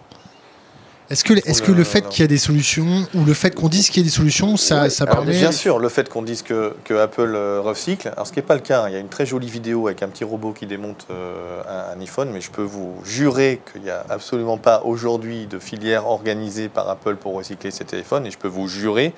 [1.12, 3.54] Est-ce que, est-ce Oh que le fait qu'il y a des solutions, ou le fait
[3.54, 5.32] qu'on dise qu'il y a des solutions, ça, Ouais, ça alors permet...
[5.32, 8.46] Bien sûr, le fait qu'on dise que, que Apple euh, recycle, alors ce qui n'est
[8.46, 10.52] pas le cas, hein, il y a une très jolie vidéo avec un petit robot
[10.52, 14.56] qui démonte euh, un, un iPhone, mais je peux vous jurer qu'il n'y a absolument
[14.56, 18.66] pas aujourd'hui de filière organisée par Apple pour recycler ces téléphones, et je peux vous
[18.66, 19.12] jurer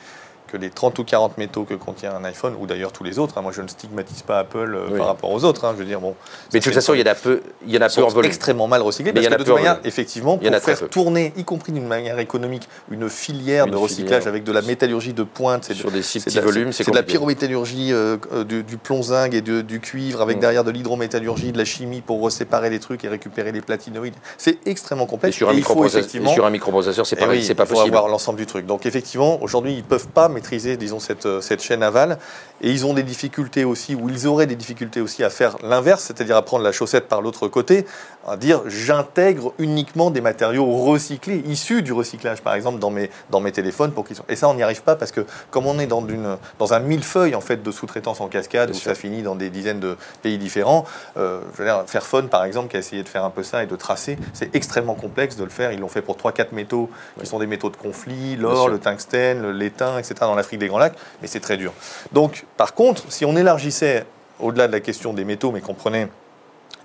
[0.55, 3.37] que les 30 ou 40 métaux que contient un iPhone, ou d'ailleurs tous les autres,
[3.39, 4.99] hein, moi je ne stigmatise pas Apple euh, Oui.
[4.99, 6.15] par rapport aux autres, hein, je veux dire, bon...
[6.53, 8.09] mais de toute façon, il y en a peu, il y en a peu en
[8.09, 8.29] volume.
[8.29, 9.89] extrêmement mal recyclés Mais parce il y en que a de toute manière, volume.
[9.89, 10.89] effectivement, Il y en a pour très faire peu.
[10.89, 14.29] tourner, y compris d'une manière économique, une filière Une de recyclage filière.
[14.29, 16.89] avec de la métallurgie de pointe, c'est de, Sur des si petits de volumes, c'est
[16.89, 20.41] de la pyrométallurgie, euh, euh, du, du plomb zinc et de- du cuivre, avec Mm.
[20.41, 24.15] derrière de l'hydrométallurgie, de la chimie pour séparer les trucs et récupérer les platinoïdes.
[24.39, 25.35] C'est extrêmement complexe.
[25.35, 27.97] et sur un microprocesseur, c'est eh pas il faut possible.
[27.97, 28.67] avoir l'ensemble du truc.
[28.67, 32.19] Donc effectivement, aujourd'hui, ils ne peuvent pas disons, cette, euh, cette chaîne aval.
[32.61, 36.05] Et ils ont des difficultés aussi, ou ils auraient des difficultés aussi à faire l'inverse,
[36.05, 37.85] c'est-à-dire à prendre la chaussette par l'autre côté,
[38.27, 43.41] à dire j'intègre uniquement des matériaux recyclés, issus du recyclage, par exemple, dans mes, dans
[43.41, 43.93] mes téléphones.
[43.93, 44.25] Pour qu'ils soient...
[44.29, 46.81] Et ça, on n'y arrive pas parce que comme on est dans, une, dans un
[46.81, 48.91] millefeuille en fait, de sous-traitance en cascade, Bien où sûr.
[48.91, 50.85] ça finit dans des dizaines de pays différents,
[51.17, 53.63] euh, je veux dire, Fairphone, par exemple, qui a essayé de faire un peu ça
[53.63, 55.73] et de tracer, c'est extrêmement complexe de le faire.
[55.73, 57.27] Ils l'ont fait pour 3-4 métaux qui Oui.
[57.27, 60.95] sont des métaux de conflit, l'or, le tungstène, l'étain, etc., dans l'Afrique des Grands Lacs,
[61.23, 61.73] mais c'est très dur.
[62.13, 64.05] Donc, par contre, si on élargissait
[64.41, 66.09] au-delà de la question des métaux, mais qu'on prenait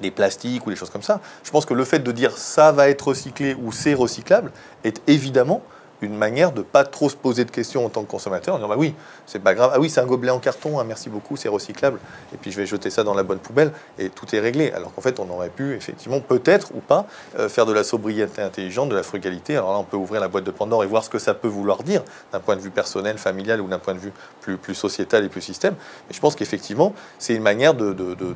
[0.02, 2.72] des plastiques ou des choses comme ça, je pense que le fait de dire ça
[2.72, 4.52] va être recyclé ou c'est recyclable
[4.84, 5.62] est évidemment
[6.02, 8.70] une manière de pas trop se poser de questions en tant que consommateur, en disant
[8.70, 8.94] bah oui,
[9.26, 12.00] c'est pas grave, ah oui, c'est un gobelet en carton, ah, merci beaucoup, c'est recyclable,
[12.34, 14.72] et puis je vais jeter ça dans la bonne poubelle, et tout est réglé.
[14.72, 17.06] Alors qu'en fait, on aurait pu effectivement, peut-être ou pas,
[17.38, 19.58] euh, faire de la sobriété intelligente, de la frugalité.
[19.58, 21.48] Alors là, on peut ouvrir la boîte de Pandore et voir ce que ça peut
[21.48, 24.76] vouloir dire d'un point de vue personnel, familial ou d'un point de vue plus, plus
[24.76, 25.76] sociétal et plus système.
[26.08, 27.94] Mais je pense qu'effectivement, c'est une manière de,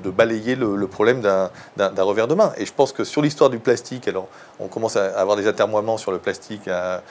[0.09, 1.49] balayer le, problème d'un
[2.03, 2.53] revers de main.
[2.57, 4.27] Et je pense que sur l'histoire du plastique, alors
[4.59, 6.67] on commence à avoir des atermoiements sur le plastique.
[6.67, 7.01] à-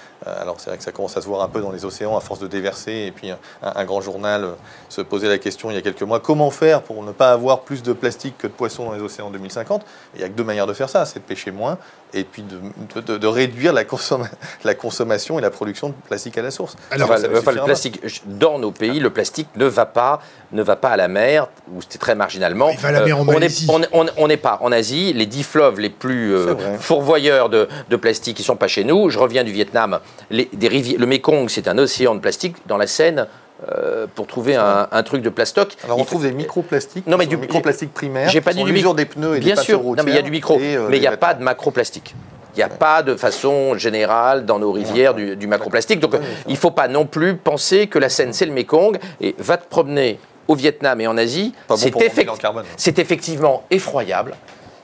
[0.42, 2.20] alors c'est vrai que ça commence à se voir un peu dans les océans à
[2.20, 3.06] force de déverser.
[3.06, 3.30] Et puis
[3.62, 4.52] un, grand journal euh,
[4.88, 7.60] se posait la question il y a quelques mois comment faire pour ne pas avoir
[7.60, 9.82] plus de plastique que de poissons dans les océans en 2050
[10.14, 11.78] Il n'y a que deux manières de faire ça c'est de pêcher moins
[12.14, 14.28] et puis de, de- de réduire la, consomma-
[14.64, 16.76] la consommation et la production de plastique à la source.
[16.90, 20.20] Alors, Enfin, Ça ne enfin, le plastique, dans nos pays, le plastique ne va pas,
[20.52, 22.70] ne va pas à la mer, ou c'était très marginalement.
[22.70, 23.66] Il va à la mer en on est- Malaisie.
[23.70, 25.12] on est- on on n'est pas en Asie.
[25.12, 29.08] Les dix fleuves les plus euh, fourvoyeurs de, de plastique, ils sont pas chez nous.
[29.10, 30.00] Je reviens du Vietnam.
[30.30, 32.56] Les, des rivières, le Mekong, c'est un océan de plastique.
[32.66, 33.26] Dans la Seine,
[33.70, 35.76] euh, pour trouver un, un truc de plastoc.
[35.84, 38.52] Alors on il faut- trouve des microplastiques, Non, mais du- sont microplastiques primaires, J'ai pas
[38.52, 40.30] dit du micro- des pneus et Bien des sûr, non, mais il y a du
[40.30, 42.14] micro, euh, mais il n'y a pas de macroplastique.
[42.54, 46.00] Il n'y a pas de façon générale dans nos rivières du, du macroplastique.
[46.00, 48.52] Donc Ouais, ouais, il ne faut pas non plus penser que la Seine, c'est le
[48.52, 48.98] Mekong.
[49.22, 52.64] Et va te promener au Vietnam et en Asie, bon c'est effect- carbone.
[52.76, 54.34] c'est effectivement effroyable.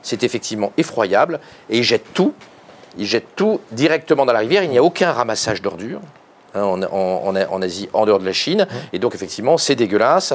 [0.00, 1.40] C'est effectivement effroyable.
[1.68, 2.32] Et ils jettent tout.
[2.96, 4.62] Ils jettent tout directement dans la rivière.
[4.62, 6.00] Il n'y a aucun ramassage d'ordures.
[6.54, 10.34] Hein, Asie, en dehors de la Chine, et donc effectivement c'est dégueulasse.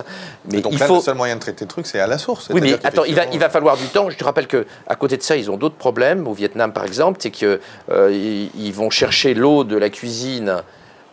[0.52, 2.18] Mais donc il là, faut le seul moyen de traiter le truc, c'est à la
[2.18, 2.50] source.
[2.54, 4.10] oui, mais attends, il va, il va falloir du temps.
[4.10, 6.28] Je te rappelle que à côté de ça, ils ont d'autres problèmes.
[6.28, 7.60] Au Vietnam, par exemple, c'est qu'ils
[7.90, 10.64] ils vont chercher l'eau de la cuisine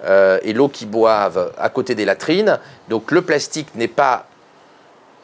[0.04, 2.58] euh, et l'eau qu'ils boivent à côté des latrines.
[2.88, 4.26] Donc le plastique n'est pas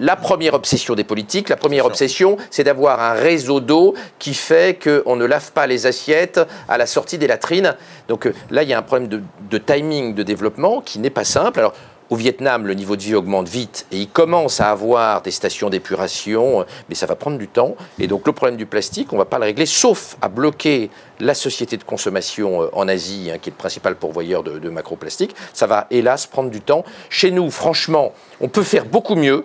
[0.01, 1.49] la première obsession des politiques.
[1.49, 5.87] La première obsession, c'est d'avoir un réseau d'eau qui fait qu'on ne lave pas les
[5.87, 7.75] assiettes à la sortie des latrines.
[8.09, 11.11] Donc euh, là, il y a un problème de, de timing de développement qui n'est
[11.11, 11.59] pas simple.
[11.59, 11.75] Alors,
[12.09, 15.71] au Vietnam, le niveau de vie augmente vite et ils commencent à avoir des stations
[15.71, 17.75] d'épuration, euh, mais ça va prendre du temps.
[17.99, 20.91] Et donc le problème du plastique, on ne va pas le régler, sauf à bloquer
[21.19, 24.69] la société de consommation euh, en Asie, hein, qui est le principal pourvoyeur de, de
[24.71, 25.35] macroplastique.
[25.53, 26.85] Ça va hélas prendre du temps.
[27.11, 29.45] Chez nous, franchement, on peut faire beaucoup mieux.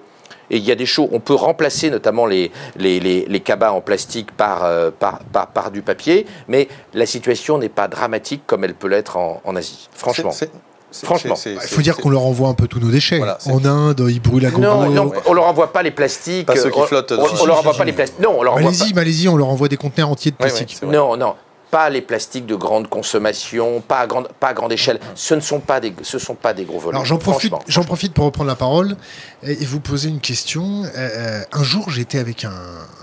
[0.52, 3.72] Et il y a des choses, on peut remplacer notamment les, les, les, les cabas
[3.72, 8.44] en plastique par, euh, par, par, par du papier, mais la situation n'est pas dramatique
[8.46, 9.88] comme elle peut l'être en, en Asie.
[9.94, 10.32] Franchement.
[10.32, 10.52] c'est- c'est-
[10.94, 11.36] C'est- Franchement.
[11.38, 13.16] c'est- Il c'est- faut dire qu'on leur envoie un peu tous nos déchets.
[13.20, 14.62] Voilà, en Inde, ils brûlent à gogo.
[14.62, 15.20] Non, non, ouais.
[15.26, 16.46] on leur envoie pas les plastiques.
[16.48, 18.20] Pas ceux qui on- flottent On, dans- on Si, leur envoie pas les plastiques.
[18.20, 20.58] Non, on leur envoie Malaisie, Malaisie, on leur envoie des conteneurs entiers de Ouais, ouais,
[20.58, 20.82] plastique.
[20.84, 21.36] Non, non,
[21.72, 25.00] pas les plastiques de grande consommation, pas à grande, pas à grande échelle.
[25.16, 26.96] Ce ne sont pas des, ce sont pas des gros volumes.
[26.96, 28.98] Alors j'en profite, j'en profite pour reprendre la parole
[29.42, 30.84] et, vous poser une question.
[30.96, 32.52] Euh, un jour, j'étais avec un,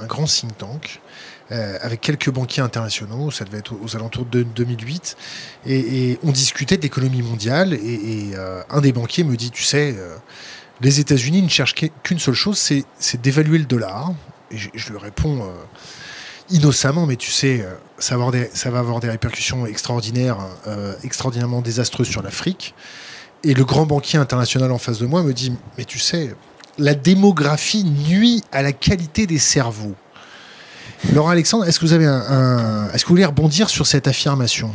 [0.02, 1.00] un grand think tank.
[1.50, 5.16] euh, avec quelques banquiers internationaux, ça devait être aux alentours de 2008,
[5.64, 9.50] et, et on discutait de l'économie mondiale, et, et, euh, un des banquiers me dit,
[9.50, 9.96] tu sais,
[10.82, 12.58] les États-Unis ne cherchent qu'u- qu'une seule chose,
[12.98, 14.12] c'est d'évaluer le dollar.
[14.50, 15.42] Et je, je lui réponds
[16.50, 22.22] innocemment, mais tu sais, euh, ça va avoir des, répercussions extraordinaires, euh, extraordinairement désastreuses sur
[22.22, 22.74] l'Afrique.
[23.44, 26.34] Et le grand banquier international en face de moi me dit, mais tu sais,
[26.78, 29.94] la démographie nuit à la qualité des cerveaux.
[31.14, 34.72] Laurent Alexandre, est-ce que vous avez un- est-ce que vous voulez rebondir sur cette affirmation?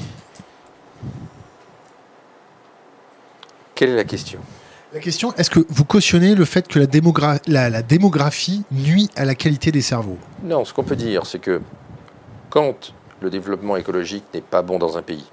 [3.76, 4.39] Quelle est la question?
[4.94, 9.10] La question, est-ce que vous cautionnez le fait que la, démogra- la- la démographie nuit
[9.16, 10.18] à la qualité des cerveaux?
[10.44, 11.62] Non, ce qu'on peut dire, c'est que
[12.52, 15.26] quand le développement écologique n'est pas bon dans un pays,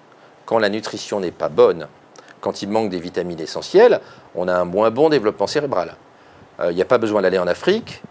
[0.47, 1.89] quand la nutrition n'est pas bonne,
[2.41, 4.01] quand il manque des vitamines essentielles,
[4.35, 5.97] on a un moins bon développement cérébral.
[6.61, 8.03] Euh, Il n'y a pas besoin d'aller en Afrique.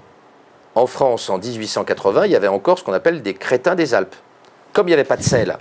[0.76, 4.16] En France, en 1880, il y avait encore ce qu'on appelle des crétins des Alpes.
[4.72, 5.58] Comme il n'y avait pas de sel,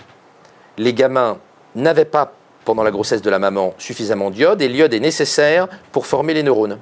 [0.76, 1.38] les gamins
[1.74, 2.34] n'avaient pas,
[2.68, 6.42] pendant la grossesse de la maman, suffisamment d'iode, et l'iode est nécessaire pour former les
[6.42, 6.76] neurones.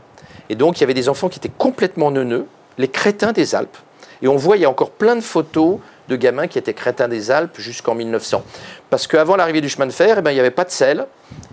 [0.49, 3.76] Et donc, il y avait des enfants qui étaient complètement neuneux, les crétins des Alpes.
[4.20, 5.78] Et on voit, il y a encore plein de photos
[6.09, 8.43] de gamins qui étaient crétins des Alpes jusqu'en 1900.
[8.91, 11.07] Parce qu'avant l'arrivée du chemin de fer, eh ben, il n'y avait pas de sel.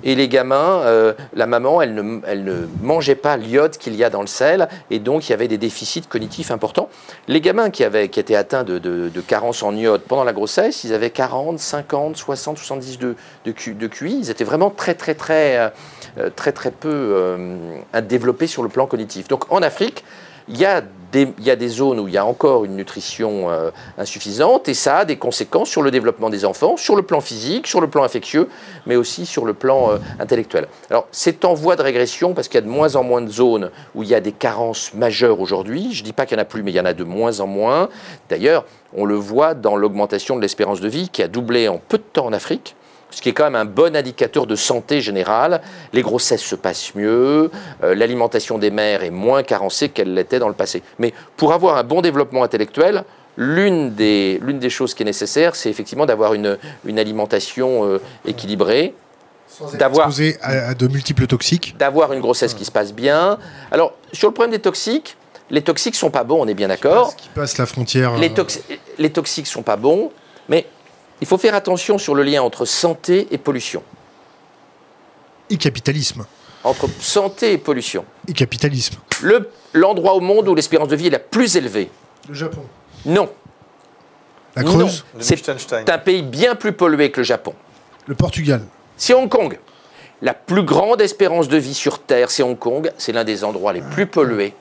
[0.03, 4.03] Et les gamins, euh, la maman, elle ne, elle ne mangeait pas l'iode qu'il y
[4.03, 4.67] a dans le sel.
[4.91, 6.89] Et donc, il y avait des déficits cognitifs importants.
[7.27, 10.83] Les gamins qui, avaient, qui étaient atteints de, de, carence en iode pendant la grossesse,
[10.83, 14.19] ils avaient 40, 50, 60, 70 de, de, QI.
[14.19, 15.71] Ils étaient vraiment très, très, très,
[16.19, 17.57] euh, très, très peu euh,
[18.01, 19.27] développés sur le plan cognitif.
[19.27, 20.03] Donc, en Afrique,
[20.49, 20.83] il y, a
[21.13, 24.73] il y a des zones où il y a encore une nutrition euh, insuffisante et
[24.73, 27.87] ça a des conséquences sur le développement des enfants, sur le plan physique, sur le
[27.87, 28.49] plan infectieux,
[28.85, 30.67] mais aussi sur le plan euh, intellectuel.
[30.89, 33.29] Alors c'est en voie de régression parce qu'il y a de moins en moins de
[33.29, 35.93] zones où il y a des carences majeures aujourd'hui.
[35.93, 37.03] Je ne dis pas qu'il n'y en a plus, mais il y en a de
[37.03, 37.89] moins en moins.
[38.29, 41.97] D'ailleurs, on le voit dans l'augmentation de l'espérance de vie qui a doublé en peu
[41.97, 42.75] de temps en Afrique
[43.13, 45.61] ce qui est quand même un bon indicateur de santé générale.
[45.93, 47.51] Les grossesses se passent mieux,
[47.83, 50.81] euh, l'alimentation des mères est moins carencée qu'elle l'était dans le passé.
[50.99, 53.03] Mais pour avoir un bon développement intellectuel,
[53.37, 57.99] l'une des, l'une des choses qui est nécessaire, c'est effectivement d'avoir une, une alimentation euh,
[58.25, 58.93] équilibrée,
[59.73, 61.75] d'avoir Exposé à, à de multiples toxiques.
[61.77, 63.37] d'avoir une grossesse qui se passe bien.
[63.71, 65.15] Alors, sur le problème des toxiques,
[65.51, 67.15] les toxiques sont pas bons, on est bien d'accord.
[67.15, 68.17] Qui passe la frontière.
[68.17, 68.61] Les, euh, toxi-
[68.97, 70.11] les toxiques sont pas bons,
[70.49, 70.65] mais
[71.23, 73.81] il faut faire attention sur le lien entre santé et pollution.
[75.49, 76.25] et capitalisme.
[76.65, 78.03] Entre santé et pollution.
[78.27, 78.95] Et capitalisme.
[79.21, 81.89] Le- L'endroit au monde où l'espérance de vie est la plus élevée.
[82.27, 82.63] Le Japon.
[83.05, 83.29] Non.
[84.57, 84.63] La.
[84.63, 85.05] Creuse.
[85.19, 85.85] C'est Liechtenstein.
[85.89, 87.53] un pays bien plus pollué que le Japon.
[88.05, 88.65] Le Portugal.
[88.97, 89.57] C'est Hong Kong.
[90.21, 92.91] La plus grande espérance de vie sur Terre, c'est Hong Kong.
[92.97, 94.53] C'est l'un des endroits les plus pollués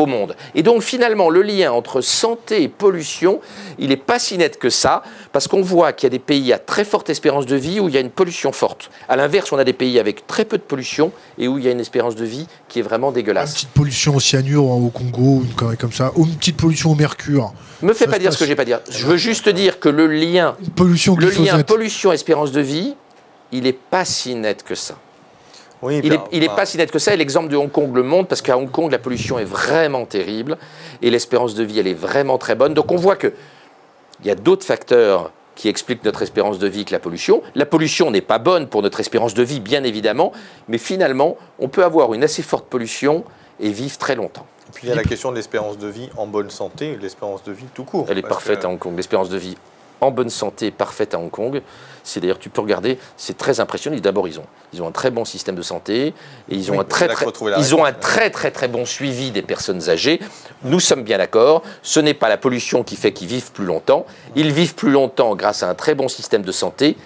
[0.00, 0.34] au monde.
[0.54, 3.40] Et donc finalement, le lien entre santé et pollution,
[3.78, 6.52] il n'est pas si net que ça, parce qu'on voit qu'il y a des pays
[6.52, 8.90] à très forte espérance de vie où il y a une pollution forte.
[9.08, 11.68] À l'inverse, on a des pays avec très peu de pollution et où il y
[11.68, 13.54] a une espérance de vie qui est vraiment Une dégueulasse.
[13.54, 16.12] petite pollution au cyanure au Congo, une connerie comme ça.
[16.16, 17.52] Ou une petite pollution au mercure.
[17.82, 18.80] Me fais Ça pas dire ce que j'ai pas dire.
[18.90, 21.66] Je veux juste te dire que le lien, Une pollution le lien glyphosate.
[21.66, 22.94] pollution-espérance de vie,
[23.52, 24.94] il n'est pas si net que ça.
[25.82, 27.94] Oui, Il n'est est enfin, pas si net que ça, et l'exemple de Hong Kong
[27.94, 30.58] le montre, parce qu'à Hong Kong, la pollution est vraiment terrible,
[31.00, 32.74] et l'espérance de vie, elle est vraiment très bonne.
[32.74, 33.32] Donc on voit qu'il
[34.24, 37.42] y a d'autres facteurs qui expliquent notre espérance de vie que la pollution.
[37.54, 40.32] La pollution n'est pas bonne pour notre espérance de vie, bien évidemment,
[40.68, 43.24] mais finalement, on peut avoir une assez forte pollution
[43.58, 44.46] et vivre très longtemps.
[44.72, 47.52] Puis il y a la question de l'espérance de vie en bonne santé, l'espérance de
[47.52, 48.06] vie tout court.
[48.08, 48.94] Elle est parfaite que- à Hong Kong.
[48.96, 49.56] L'espérance de vie
[50.00, 51.62] en bonne santé parfaite à Hong Kong.
[52.02, 53.96] C'est d'ailleurs, tu peux regarder, c'est très impressionnant.
[53.98, 56.14] D'abord, ils ont, ils ont un très bon système de santé et
[56.48, 57.26] ils ont Oui, un très, très,
[57.74, 60.20] ont un très très très bon suivi des personnes âgées.
[60.64, 61.62] Nous sommes bien d'accord.
[61.82, 64.06] Ce n'est pas la pollution qui fait qu'ils vivent plus longtemps.
[64.34, 66.96] Ils vivent plus longtemps grâce à un très bon système de santé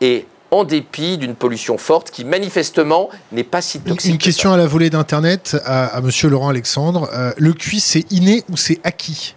[0.00, 4.12] et en dépit d'une pollution forte qui manifestement n'est pas si toxique.
[4.12, 7.08] une que question à la volée d'Internet à, à monsieur Laurent Alexandre.
[7.12, 9.35] Euh, le QI, c'est inné ou c'est acquis?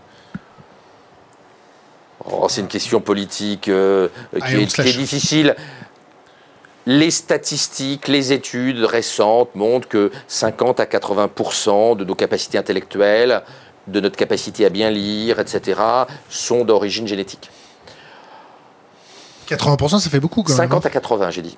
[2.31, 5.55] Oh, c'est une question politique euh, qui, Allez, on est, se qui est difficile.
[6.85, 13.43] Les statistiques, les études récentes montrent que 50 à 80% de nos capacités intellectuelles,
[13.87, 15.79] de notre capacité à bien lire, etc.,
[16.29, 17.49] sont d'origine génétique.
[19.47, 20.69] 80%, ça fait beaucoup quand même.
[20.69, 21.57] 50 à 80, j'ai dit.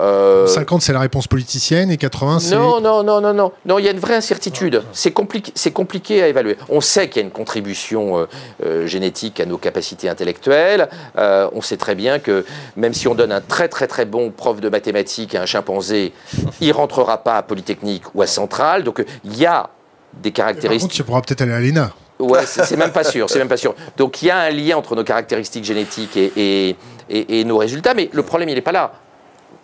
[0.00, 2.54] Euh, 50, c'est la réponse politicienne et 80, c'est.
[2.54, 3.52] Non, non, non, non, non.
[3.64, 4.82] Non, il y a une vraie incertitude.
[4.92, 6.56] C'est compliqué, c'est compliqué à évaluer.
[6.68, 8.26] On sait qu'il y a une contribution euh,
[8.64, 10.88] euh, génétique à nos capacités intellectuelles.
[11.16, 12.44] Euh, on sait très bien que
[12.76, 16.12] même si on donne un très, très, très bon prof de mathématiques à un chimpanzé,
[16.60, 18.84] il rentrera pas à Polytechnique ou à Centrale.
[18.84, 19.70] Donc, il y a
[20.22, 20.80] des caractéristiques.
[20.80, 21.90] Par contre, tu pourras peut-être aller à l'ENA.
[22.18, 23.74] Ouais, c'est même pas sûr, c'est même pas sûr.
[23.98, 26.74] Donc il y a un lien entre nos caractéristiques génétiques et,
[27.10, 28.92] et, et nos résultats, mais le problème il n'est pas là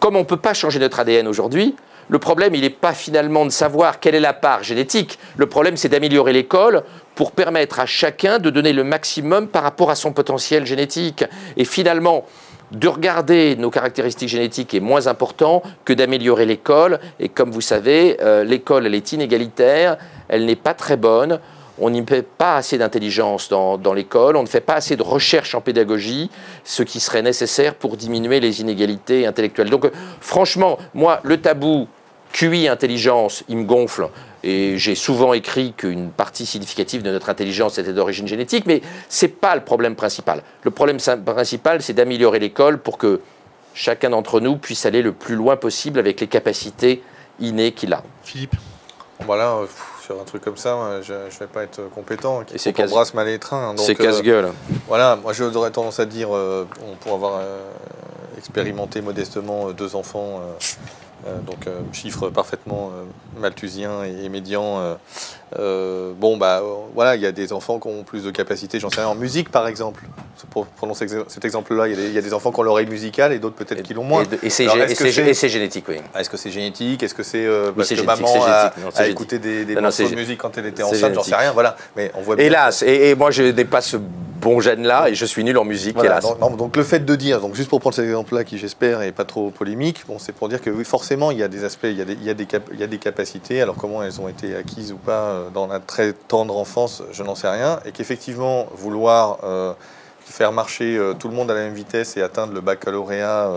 [0.02, 1.76] comme on ne peut pas changer notre ADN aujourd'hui,
[2.08, 5.16] le problème, il n'est pas finalement de savoir quelle est la part génétique.
[5.36, 6.82] Le problème, c'est d'améliorer l'école
[7.14, 11.24] pour permettre à chacun de donner le maximum par rapport à son potentiel génétique.
[11.56, 12.26] Et finalement,
[12.72, 16.98] de regarder nos caractéristiques génétiques est moins important que d'améliorer l'école.
[17.20, 19.98] Et comme vous savez, euh, l'école, elle est inégalitaire,
[20.28, 21.38] elle n'est pas très bonne
[21.78, 25.54] on n'y met pas assez d'intelligence dans, l'école, on ne fait pas assez de recherche
[25.54, 26.30] en pédagogie,
[26.64, 29.70] ce qui serait nécessaire pour diminuer les inégalités intellectuelles.
[29.70, 31.88] Donc franchement, moi, le tabou
[32.32, 34.08] QI intelligence, il me gonfle.
[34.44, 39.26] Et j'ai souvent écrit qu'une partie significative de notre intelligence était d'origine génétique, mais ce
[39.26, 40.42] n'est pas le problème principal.
[40.62, 43.20] Le problème principal, c'est d'améliorer l'école pour que
[43.74, 47.02] chacun d'entre nous puisse aller le plus loin possible avec les capacités
[47.38, 48.02] innées qu'il a.
[48.24, 48.56] Philippe?
[49.24, 49.60] Voilà,
[50.02, 52.42] sur un truc comme ça, je ne vais pas être compétent.
[52.52, 53.74] Et c'est casse mal les trains.
[53.78, 54.46] C'est casse-gueule.
[54.46, 56.66] Euh, voilà, moi j'aurais tendance à dire, euh,
[57.00, 57.58] pour avoir euh,
[58.36, 60.40] expérimenté modestement deux enfants
[61.46, 64.96] donc euh, chiffre parfaitement euh, malthusien et, médian.
[65.56, 66.62] bon, bah
[66.94, 69.14] voilà, il y a des enfants qui ont plus de capacité, j'en sais rien, en
[69.14, 70.04] musique par exemple.
[70.50, 73.54] Pour prendre cet exemple-là, il y, a des enfants qui ont l'oreille musicale et d'autres
[73.54, 74.24] peut-être qui l'ont moins.
[74.42, 74.66] Et, c'est
[75.48, 76.00] génétique, oui.
[76.18, 77.02] Est-ce que c'est génétique?
[77.02, 77.46] Est-ce que c'est
[77.76, 81.22] parce que maman a, écouté des, des morceaux de musique quand elle était enceinte J'en
[81.22, 81.76] sais rien, voilà.
[81.96, 83.98] Mais on voit Hélas, et, moi je n'ai pas ce
[84.42, 86.26] bon gène-là et je suis nul en musique, hélas.
[86.40, 89.24] Donc, le fait de dire, donc juste pour prendre cet exemple-là qui j'espère est pas
[89.24, 91.96] trop polémique, bon, c'est pour dire que oui, forcément il y a des aspects, il
[92.22, 95.80] y a des, capacités, alors comment elles ont été acquises ou pas euh, dans la
[95.80, 99.74] très tendre enfance, je n'en sais rien, et qu'effectivement vouloir euh,
[100.24, 103.50] faire marcher euh, tout le monde à la même vitesse et atteindre le baccalauréat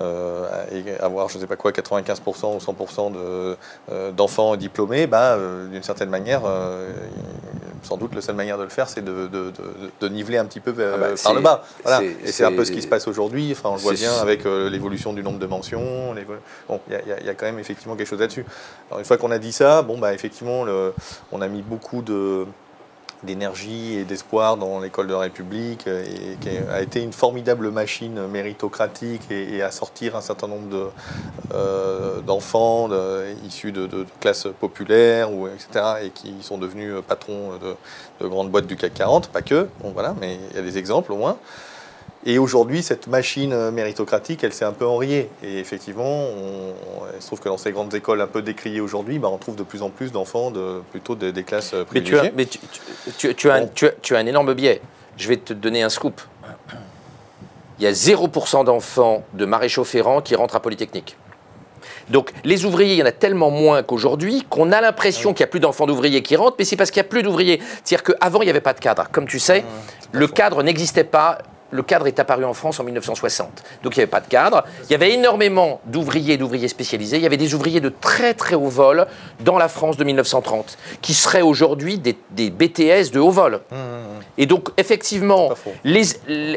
[0.00, 3.12] et avoir, je ne sais pas quoi, 95% ou 100%
[3.90, 6.42] euh, d'enfants diplômés, bah, euh, d'une certaine manière,
[7.82, 10.74] sans doute la seule manière de le faire, c'est de, de, niveler un petit peu
[10.78, 11.64] ah bah, par le bas.
[12.24, 13.50] Et c'est un peu ce qui se passe aujourd'hui.
[13.52, 16.14] Enfin, on le voit bien avec l'évolution du nombre de mentions.
[16.68, 18.44] Bon, il y, a quand même effectivement quelque chose là-dessus.
[18.88, 20.92] Alors, une fois qu'on a dit ça, bon, bah, effectivement, le,
[21.32, 22.46] on a mis beaucoup de
[23.22, 28.26] d'énergie et d'espoir dans l'école de la République et qui a été une formidable machine
[28.26, 30.92] méritocratique et, à sortir un certain nombre
[31.54, 32.88] euh, d'enfants
[33.46, 37.76] issus de, classes populaires ou etc et qui sont devenus patrons de,
[38.24, 40.78] de, grandes boîtes du CAC 40 pas que bon voilà mais il y a des
[40.78, 41.36] exemples au moins
[42.26, 45.30] et aujourd'hui, cette machine euh, méritocratique, elle s'est un peu enrayée.
[45.42, 46.74] Et effectivement, on,
[47.16, 49.56] il se trouve que dans ces grandes écoles un peu décriées aujourd'hui, bah, on trouve
[49.56, 52.30] de plus en plus d'enfants de, plutôt des, classes privilégiées.
[52.34, 52.60] Mais, tu as,
[53.06, 53.66] mais tu, tu, as,
[54.02, 54.82] tu, as, un énorme biais.
[55.16, 56.20] Je vais te donner un scoop.
[57.78, 61.16] Il y a 0% d'enfants de maréchaux ferrants qui rentrent à Polytechnique.
[62.10, 65.48] Donc les ouvriers, il y en a tellement moins qu'aujourd'hui qu'on a l'impression qu'il n'y
[65.48, 67.62] a plus d'enfants d'ouvriers qui rentrent, mais c'est parce qu'il n'y a plus d'ouvriers.
[67.82, 69.08] C'est-à-dire qu'avant, il n'y avait pas de cadre.
[69.10, 69.64] Comme tu sais,
[70.12, 71.38] le cadre n'existait pas
[71.70, 73.62] le cadre est apparu en France en 1960.
[73.82, 74.64] Donc il n'y avait pas de cadre.
[74.84, 77.16] Il y avait énormément d'ouvriers et d'ouvriers spécialisés.
[77.16, 79.06] Il y avait des ouvriers de très très haut vol
[79.40, 83.60] dans la France de 1930, qui seraient aujourd'hui des, BTS de haut vol.
[83.70, 84.22] Mmh, mmh, mmh.
[84.38, 85.50] Et donc effectivement,
[85.84, 86.02] les,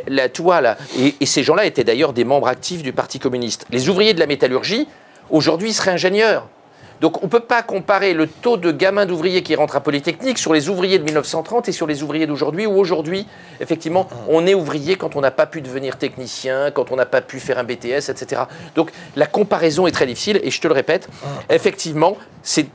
[0.08, 3.66] la, toile, et, et ces gens-là étaient d'ailleurs des membres actifs du Parti communiste.
[3.70, 4.88] Les ouvriers de la métallurgie,
[5.30, 6.48] aujourd'hui, seraient ingénieurs.
[7.02, 10.38] Donc on ne peut pas comparer le taux de gamins d'ouvriers qui rentrent à Polytechnique
[10.38, 13.28] sur les ouvriers de 1930 et sur les ouvriers d'aujourd'hui, où aujourd'hui,
[13.60, 17.22] effectivement, on est ouvrier quand on n'a pas pu devenir technicien, quand on n'a pas
[17.22, 18.44] pu faire un BTS, etc.
[18.76, 21.10] Donc la comparaison est très difficile, et je te le répète,
[21.50, 22.68] effectivement, c'est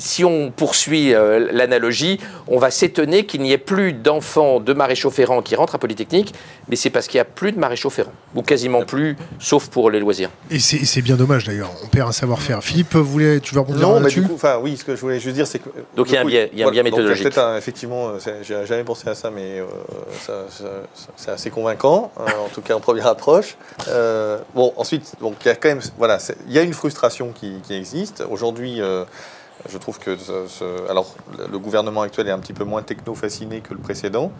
[0.00, 5.10] si on poursuit euh, l'analogie, on va s'étonner qu'il n'y ait plus d'enfants de maréchaux
[5.10, 6.34] ferrants qui rentrent à Polytechnique,
[6.68, 9.90] mais c'est parce qu'il n'y a plus de maréchaux ferrants, ou quasiment plus, sauf pour
[9.90, 10.30] les loisirs.
[10.50, 12.64] Et c'est bien dommage d'ailleurs, on perd un savoir-faire.
[12.64, 15.20] Philippe, voulais, tu veux rebondir Non, mais du coup, enfin oui, ce que je voulais
[15.20, 15.68] juste dire, c'est que.
[15.94, 17.24] Donc il y a un biais, il y a un biais méthodologique.
[17.24, 20.44] Peut-être effectivement, euh, j'ai jamais pensé à ça, mais euh,
[21.16, 23.56] c'est assez convaincant, en tout cas en première approche.
[24.54, 27.52] bon, ensuite, donc il y a quand même, voilà, il y a une frustration qui,
[27.62, 28.24] qui existe.
[28.30, 28.80] Aujourd'hui,
[29.68, 34.32] Je trouve que le gouvernement actuel est un petit peu moins techno-fasciné que le précédent,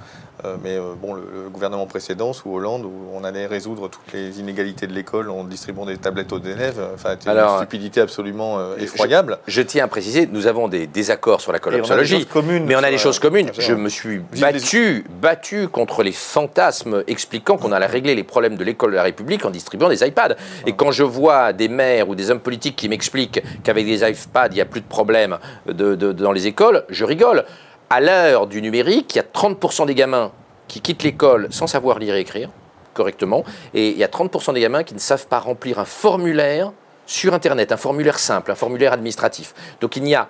[0.62, 4.86] mais euh, bon, le, gouvernement précédent, sous Hollande, où on allait résoudre toutes les inégalités
[4.86, 9.38] de l'école en distribuant des tablettes aux élèves, euh, enfin, c'était une stupidité absolument effroyable.
[9.46, 12.26] Je, tiens à préciser, nous avons des désaccords sur la collapsologie,
[12.66, 13.50] mais on a des choses communes.
[13.58, 18.64] Je me suis battu, battu contre les fantasmes expliquant qu'on allait régler les problèmes de
[18.64, 20.36] l'école de la République en distribuant des iPads.
[20.66, 24.48] Et quand je vois des maires ou des hommes politiques qui m'expliquent qu'avec des iPads,
[24.50, 27.44] il n'y a plus de problème dans les écoles, je rigole
[27.90, 30.30] à l'heure du numérique, il y a 30% des gamins
[30.68, 32.48] qui quittent l'école sans savoir lire et écrire
[32.94, 36.72] correctement, et il y a 30% des gamins qui ne savent pas remplir un formulaire
[37.06, 39.54] sur Internet, un formulaire simple, un formulaire administratif.
[39.80, 40.28] Donc il n'y a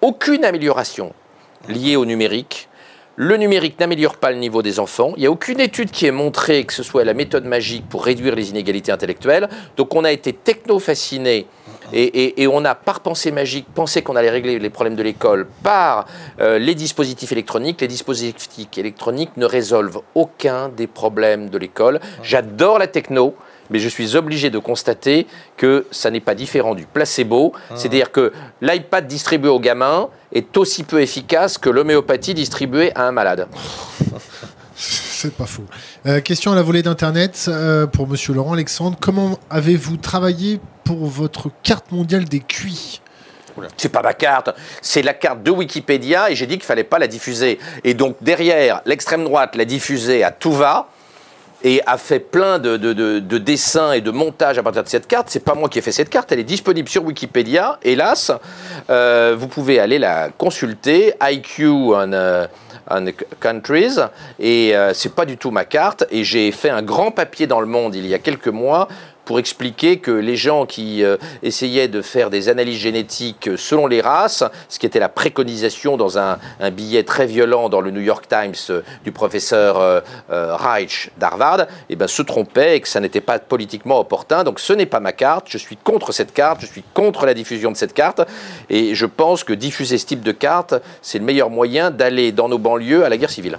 [0.00, 1.12] aucune amélioration
[1.68, 2.68] liée au numérique.
[3.16, 5.12] Le numérique n'améliore pas le niveau des enfants.
[5.16, 8.04] Il n'y a aucune étude qui ait montré que ce soit la méthode magique pour
[8.04, 9.48] réduire les inégalités intellectuelles.
[9.76, 11.46] Donc on a été techno-fasciné
[11.92, 16.06] et, on a, par pensée magique, pensé qu'on allait régler les problèmes de l'école par
[16.40, 17.80] euh, les dispositifs électroniques.
[17.80, 22.00] Les dispositifs électroniques ne résolvent aucun des problèmes de l'école.
[22.22, 23.34] J'adore la techno
[23.70, 25.26] mais je suis obligé de constater
[25.56, 27.52] que ça n'est pas différent du placebo.
[27.74, 28.32] C'est-à-dire que
[28.62, 33.46] l'iPad distribué aux gamins est aussi peu efficace que l'homéopathie distribuée à un malade.
[34.74, 35.64] C'est pas faux.
[36.06, 38.96] Euh, question à la volée d'Internet euh, pour Monsieur Laurent Alexandre.
[39.00, 43.02] Comment avez-vous travaillé pour votre carte mondiale des QI
[43.76, 47.00] c'est pas ma carte, c'est la carte de Wikipédia et j'ai dit qu'il fallait pas
[47.00, 47.58] la diffuser.
[47.82, 50.88] Et donc derrière, l'extrême droite l'a diffusée à tout va
[51.64, 52.78] et a fait plein de,
[53.38, 55.26] dessins et de montages à partir de cette carte.
[55.28, 58.30] C'est pas moi qui ai fait cette carte, elle est disponible sur Wikipédia, hélas.
[58.88, 61.66] Euh, vous pouvez aller la consulter, IQ
[62.90, 63.06] en
[63.40, 63.98] countries
[64.38, 67.60] et euh, c'est pas du tout ma carte et j'ai fait un grand papier dans
[67.60, 68.88] le monde il y a quelques mois
[69.28, 74.00] pour expliquer que les gens qui euh, essayaient de faire des analyses génétiques selon les
[74.00, 76.38] races, ce qui était la préconisation dans un,
[76.72, 82.08] billet très violent dans le New York Times euh, du professeur Reich d'Harvard, eh ben,
[82.08, 84.44] se trompaient et que ça n'était pas politiquement opportun.
[84.44, 87.34] Donc ce n'est pas ma carte, je suis contre cette carte, je suis contre la
[87.34, 88.22] diffusion de cette carte
[88.70, 92.48] et je pense que diffuser ce type de carte, c'est le meilleur moyen d'aller dans
[92.48, 93.58] nos banlieues lieu à la guerre civile.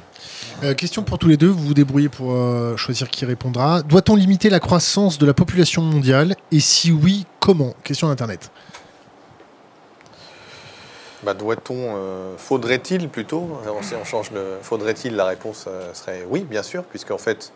[0.61, 3.81] Euh, question pour tous les deux, vous vous débrouillez pour euh, choisir qui répondra.
[3.81, 6.35] Doit-on limiter la croissance de la population mondiale?
[6.51, 7.73] Et si oui, comment?
[7.83, 8.51] Question d'Internet.
[11.23, 13.57] Bah, doit-on, euh, faudrait-il plutôt?
[13.81, 17.53] Si on change le faudrait-il, la réponse serait oui, bien sûr, puisqu'en fait,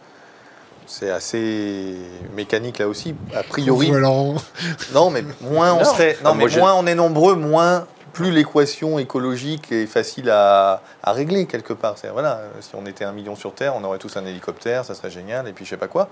[0.87, 1.95] c'est assez
[2.33, 3.15] mécanique là aussi.
[3.35, 3.91] A priori.
[3.91, 6.17] Non, mais moins on serait.
[6.23, 11.73] Non, mais moins on est nombreux, moins plus l'équation écologique est facile à, régler quelque
[11.73, 11.95] part.
[12.13, 15.09] Voilà, si on était un million sur Terre, on aurait tous un hélicoptère, ça serait
[15.09, 16.09] génial, et puis je sais pas quoi.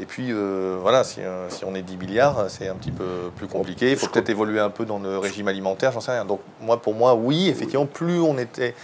[0.00, 3.30] Et puis euh, voilà, si, euh, si, on est 10 milliards, c'est un petit peu
[3.36, 3.92] plus compliqué.
[3.92, 6.24] Il faut peut-être évoluer un peu dans le régime alimentaire, j'en sais rien.
[6.24, 8.74] Donc moi, pour moi, oui, effectivement, plus on était,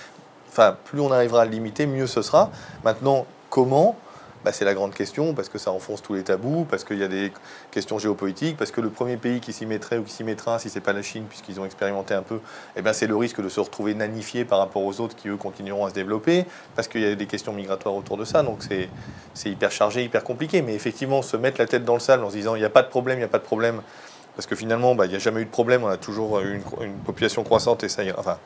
[0.49, 2.51] enfin, plus on arrivera à le limiter, mieux ce sera.
[2.85, 3.97] Maintenant, comment
[4.45, 7.05] bah, c'est la grande question, parce que ça enfonce tous les tabous, parce qu'il y
[7.05, 7.33] a des
[7.71, 10.71] questions géopolitiques, parce que le premier pays qui s'y mettrait ou qui s'y mettra, si
[10.71, 12.41] c'est pas la Chine, puisqu'ils ont expérimenté un peu,
[12.77, 15.37] eh ben c'est le risque de se retrouver nanifié par rapport aux autres qui, eux,
[15.37, 18.63] continueront à se développer, parce qu'il y a des questions migratoires autour de ça, donc
[18.63, 20.63] c'est hyper chargé, hyper compliqué.
[20.63, 22.71] Mais effectivement, se mettre la tête dans le sable en se disant il n'y a
[22.71, 23.83] pas de problème, il n'y a pas de problème,
[24.37, 26.63] parce que finalement, bah, il n'y a jamais eu de problème, on a toujours une,
[26.81, 28.19] une population croissante et ça ira.
[28.19, 28.39] Enfin,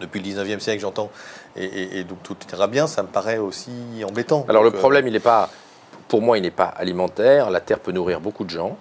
[0.00, 1.10] depuis le 19e siècle, j'entends,
[1.56, 3.70] et, donc tout ira bien, ça me paraît aussi
[4.06, 4.44] embêtant.
[4.48, 5.50] Alors le euh, problème, il n'est pas,
[6.08, 7.50] pour moi, il n'est pas alimentaire.
[7.50, 8.76] La Terre peut nourrir beaucoup de gens.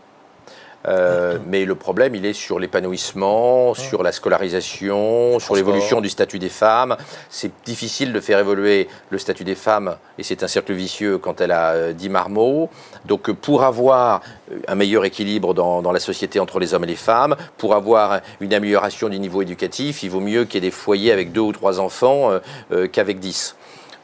[0.87, 6.39] Euh, mais le problème, il est sur l'épanouissement, sur la scolarisation, sur l'évolution du statut
[6.39, 6.95] des femmes.
[7.29, 11.41] C'est difficile de faire évoluer le statut des femmes, et c'est un cercle vicieux quand
[11.41, 12.69] elle a 10 euh, marmots.
[13.05, 14.21] Donc pour avoir
[14.67, 18.53] un meilleur équilibre dans, la société entre les hommes et les femmes, pour avoir une
[18.53, 21.51] amélioration du niveau éducatif, il vaut mieux qu'il y ait des foyers avec deux ou
[21.51, 22.39] trois enfants
[22.71, 23.55] euh, qu'avec 10.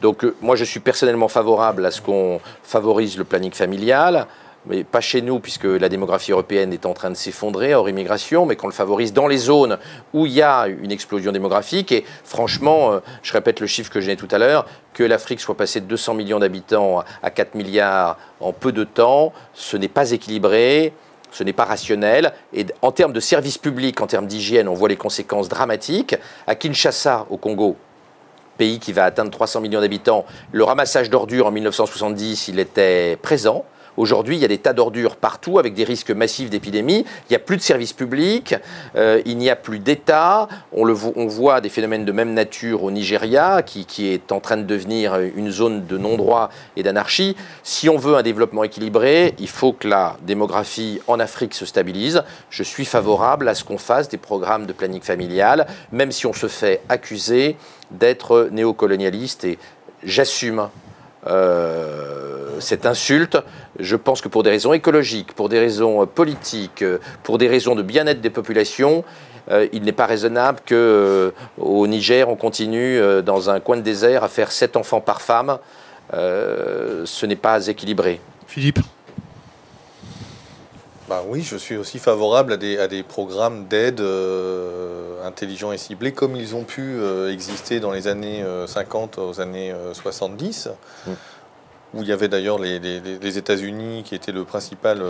[0.01, 4.27] Donc moi, je suis personnellement favorable à ce qu'on favorise le planning familial
[4.67, 8.45] mais pas chez nous, puisque la démographie européenne est en train de s'effondrer hors immigration,
[8.45, 9.77] mais qu'on le favorise dans les zones
[10.13, 11.91] où il y a une explosion démographique.
[11.91, 15.55] Et franchement, euh, je répète le chiffre que j'ai tout à l'heure, que l'Afrique soit
[15.55, 20.11] passée de 200 millions d'habitants à 4 milliards en peu de temps, ce n'est pas
[20.11, 20.93] équilibré.
[21.31, 22.31] Ce n'est pas rationnel.
[22.53, 26.15] Et en termes de services publics, en termes d'hygiène, on voit les conséquences dramatiques.
[26.47, 27.75] À Kinshasa, au Congo,
[28.57, 33.65] pays qui va atteindre 300 millions d'habitants, le ramassage d'ordures en 1970, il était présent.
[33.97, 37.05] Aujourd'hui, il y a des tas d'ordures partout avec des risques massifs d'épidémie.
[37.29, 38.55] Il n'y a plus de services publics,
[38.95, 40.47] euh, il n'y a plus d'État.
[40.73, 44.57] On, on voit des phénomènes de même nature au Nigeria, qui, qui est en train
[44.57, 47.35] de devenir une zone de non-droit et d'anarchie.
[47.63, 52.23] Si on veut un développement équilibré, il faut que la démographie en Afrique se stabilise.
[52.49, 56.33] Je suis favorable à ce qu'on fasse des programmes de planning familial, même si on
[56.33, 57.55] se fait accuser
[57.91, 59.57] d'être néocolonialiste et
[60.03, 60.69] j'assume
[61.27, 63.37] euh, cette insulte.
[63.79, 66.83] Je pense que pour des raisons écologiques, pour des raisons politiques,
[67.23, 69.03] pour des raisons de bien-être des populations,
[69.51, 71.31] euh, il n'est pas raisonnable qu'au euh,
[71.87, 75.57] Niger, on continue dans un coin de désert à faire 7 enfants par femme.
[76.13, 78.21] ce n'est pas équilibré.
[78.47, 78.79] Philippe
[81.07, 85.77] bah oui, je suis aussi favorable à des, à des programmes d'aide euh, intelligents et
[85.77, 90.69] ciblés comme ils ont pu euh, exister dans les années 50 euh, aux années 70,
[91.05, 91.11] mm.
[91.93, 95.03] où il y avait d'ailleurs les, les, États-Unis qui étaient le principal,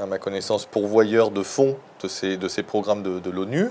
[0.00, 3.68] à ma connaissance, pourvoyeur de fonds de ces, de ces programmes de, de l'ONU.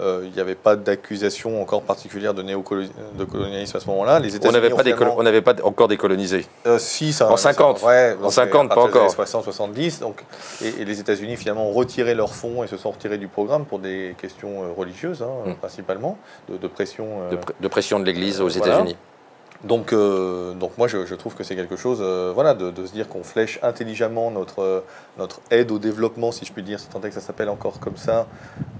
[0.00, 4.18] Euh, il n'y avait pas d'accusation encore particulière de néocolonialisme à ce moment-là.
[4.18, 6.46] Les on n'avait pas, pas, encore décolonisé.
[6.66, 7.82] Euh, si, ça, en 50.
[8.22, 9.10] en 50, pas encore.
[9.10, 10.00] 60, 70.
[10.00, 10.22] Donc,
[10.62, 13.78] et, les États-Unis finalement ont retiré leurs fonds et se sont retirés du programme pour
[13.78, 15.54] des questions euh, religieuses, hein, hmm.
[15.54, 16.18] principalement,
[16.48, 17.06] de, pression.
[17.60, 18.96] de, pression de l'Église aux États-Unis.
[19.64, 23.08] Donc, euh, donc moi, je, trouve que c'est quelque chose, euh, voilà, de, se dire
[23.08, 24.84] qu'on flèche intelligemment notre,
[25.18, 27.96] notre aide au développement, si je puis dire, c'est tant que ça s'appelle encore comme
[27.96, 28.26] ça,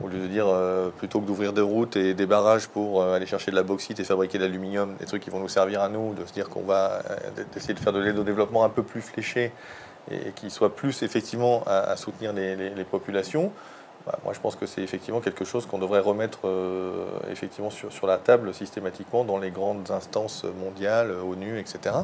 [0.03, 3.27] au lieu de dire, euh, plutôt que d'ouvrir des routes et des barrages pour aller
[3.27, 5.89] chercher de la bauxite et fabriquer de l'aluminium, des trucs qui vont nous servir à
[5.89, 7.03] nous, de se dire qu'on va
[7.57, 9.53] essayer de faire de l'aide au développement un peu plus fléchée
[10.11, 13.53] et, qui soit plus effectivement à, soutenir les populations.
[14.07, 17.93] Bah, moi, je pense que c'est effectivement quelque chose qu'on devrait remettre euh, effectivement sur,
[17.93, 21.97] sur, la table systématiquement dans les grandes instances mondiales, ONU, etc.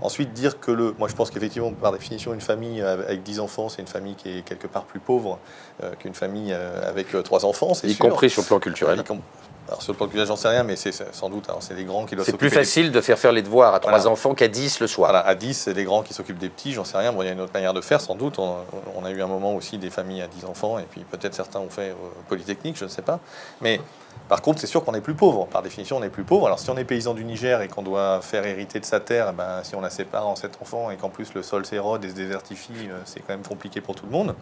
[0.00, 0.94] Ensuite, dire que le.
[0.98, 4.38] Moi, je pense qu'effectivement, par définition, une famille avec 10 enfants, c'est une famille qui
[4.38, 5.38] est quelque part plus pauvre
[5.84, 9.04] euh, qu'une famille euh, avec 3 enfants, c'est Y compris sur le plan culturel.
[9.74, 12.06] Alors sur le plan culturel, j'en sais rien, mais c'est sans doute, c'est les grands
[12.06, 14.78] qui doivent C'est plus facile de faire faire les devoirs à trois enfants qu'à 10
[14.78, 15.10] le soir.
[15.10, 17.12] Voilà, à 10, c'est les grands qui s'occupent des petits, j'en sais rien.
[17.12, 18.38] Bon, il y a une autre manière de faire, sans doute.
[18.38, 21.58] On, a eu un moment aussi des familles à 10 enfants, et puis peut-être certains
[21.58, 21.94] ont fait euh,
[22.28, 23.18] Polytechnique, je ne sais pas.
[23.62, 23.80] Mais
[24.28, 25.48] par contre, c'est sûr qu'on est plus pauvre.
[25.48, 26.46] Par définition, on est plus pauvre.
[26.46, 29.30] Alors si on est paysan du Niger et qu'on doit faire hériter de sa terre,
[29.32, 32.04] eh ben, si on la sépare en 7 enfants et qu'en plus le sol s'érode
[32.04, 34.36] et se désertifie, euh, c'est quand même compliqué pour tout le monde.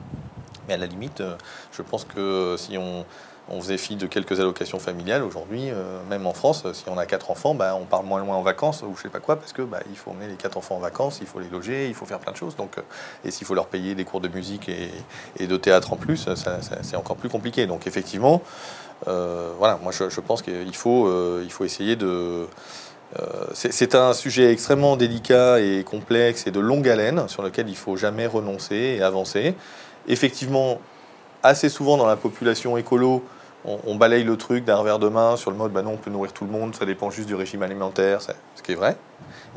[0.69, 1.37] Mais à la limite, euh,
[1.73, 3.07] je pense que si on
[3.49, 5.23] on faisait fi de quelques allocations familiales.
[5.23, 8.37] Aujourd'hui, euh, même en France, si on a quatre enfants, bah, on part moins loin
[8.37, 10.57] en vacances ou je sais pas quoi, parce que bah, il faut emmener les quatre
[10.57, 12.57] enfants en vacances, il faut les loger, il faut faire plein de choses.
[12.59, 12.81] Euh,
[13.25, 16.29] et s'il faut leur payer des cours de musique et, de théâtre en plus,
[16.83, 17.67] c'est encore plus compliqué.
[17.67, 18.43] Donc effectivement,
[19.09, 21.11] euh, voilà, moi je, pense qu'il faut,
[21.51, 22.47] faut essayer de
[23.53, 27.97] c'est un sujet extrêmement délicat et complexe et de longue haleine sur lequel il faut
[27.97, 29.55] jamais renoncer et avancer.
[30.09, 30.81] Effectivement,
[31.43, 33.25] assez souvent dans la population écolo,
[33.65, 36.11] on, balaye le truc d'un revers de main sur le mode bah non, on peut
[36.11, 38.97] nourrir tout le monde, ça dépend juste du régime alimentaire, ce qui est vrai.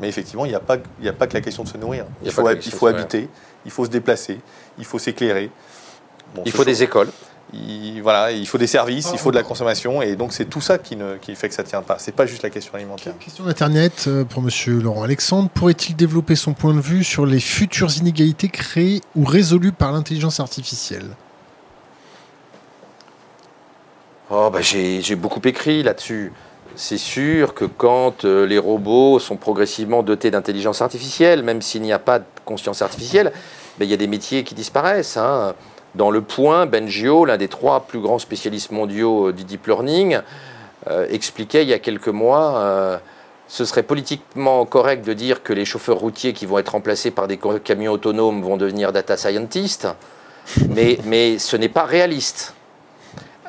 [0.00, 2.04] Mais effectivement, il n'y a, pas, a pas que la question de se nourrir.
[2.22, 3.28] Il, faut, il faut habiter,
[3.64, 4.40] il faut se déplacer,
[4.78, 5.50] il faut s'éclairer.
[6.44, 7.10] il faut des écoles.
[7.52, 10.60] Il, voilà, il faut des services, il faut de la consommation, et donc c'est tout
[10.60, 11.96] ça qui, ne, qui fait que ça ne tient pas.
[11.98, 13.14] C'est pas juste la question alimentaire.
[13.18, 15.48] Question d'Internet euh, pour Monsieur Laurent Alexandre.
[15.48, 20.40] Pourrait-il développer son point de vue sur les futures inégalités créées ou résolues par l'intelligence
[20.40, 21.06] artificielle?
[24.28, 26.32] Oh, bah, j'ai beaucoup écrit là-dessus.
[26.74, 31.92] C'est sûr que quand euh, les robots sont progressivement dotés d'intelligence artificielle, même s'il n'y
[31.92, 33.32] a pas de conscience artificielle,
[33.80, 35.16] il y a des métiers qui disparaissent.
[35.16, 35.54] Hein.
[35.94, 40.18] Dans le point, Bengio, l'un des trois plus grands spécialistes mondiaux euh, du deep learning,
[40.88, 43.00] euh, expliquait il y a quelques mois
[43.48, 47.28] ce serait politiquement correct de dire que les chauffeurs routiers qui vont être remplacés par
[47.28, 49.86] des camions autonomes vont devenir data scientists,
[50.68, 52.55] mais, mais ce n'est pas réaliste.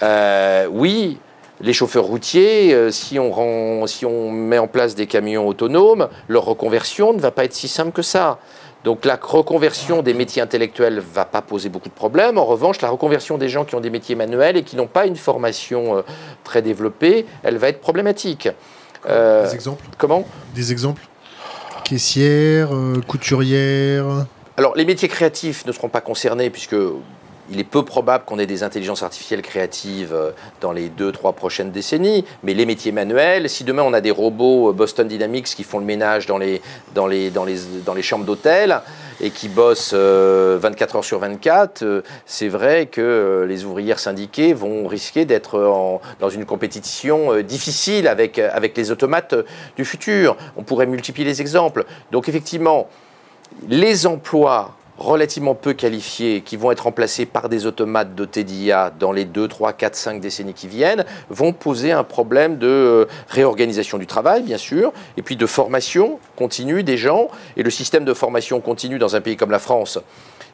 [0.03, 1.17] Euh, oui,
[1.61, 6.45] les chauffeurs routiers, euh, si, on si on met en place des camions autonomes, leur
[6.45, 8.39] reconversion ne va pas être si simple que ça.
[8.83, 12.37] Donc la reconversion des métiers intellectuels ne va pas poser beaucoup de problèmes.
[12.37, 15.07] En revanche, la reconversion des gens qui ont des métiers manuels et qui n'ont pas
[15.07, 16.01] une formation euh,
[16.43, 18.49] très développée, elle va être problématique.
[19.05, 19.83] des exemples?
[19.97, 20.25] Comment?
[20.53, 21.01] Des exemples?
[21.83, 22.69] Caissière,
[23.07, 24.25] couturière?
[24.57, 26.75] Alors, les métiers créatifs ne seront pas concernés puisque
[27.49, 31.33] il est peu probable qu'on ait des intelligences artificielles créatives euh, dans les deux, trois
[31.33, 35.47] prochaines décennies, mais les métiers manuels, si demain on a des robots euh, Boston Dynamics
[35.47, 36.61] qui font le ménage dans les,
[36.93, 38.81] dans les, dans les, dans les chambres d'hôtel
[39.21, 44.85] et qui bossent 24 euh, heures sur 24, c'est vrai que les ouvrières syndiquées vont
[44.87, 49.33] risquer d'être dans une compétition difficile avec, avec les automates
[49.75, 50.37] du futur.
[50.55, 51.85] On pourrait multiplier les exemples.
[52.11, 52.89] Donc effectivement,
[53.67, 59.11] les emplois relativement peu qualifiés qui vont être remplacés par des automates dotés d'IA dans
[59.11, 63.97] les 2, 3, 4, 5 décennies qui viennent vont poser un problème de euh, réorganisation
[63.97, 67.29] du travail, bien sûr, et puis de formation continue des gens.
[67.55, 69.99] Et le système de formation continue dans un pays comme la France,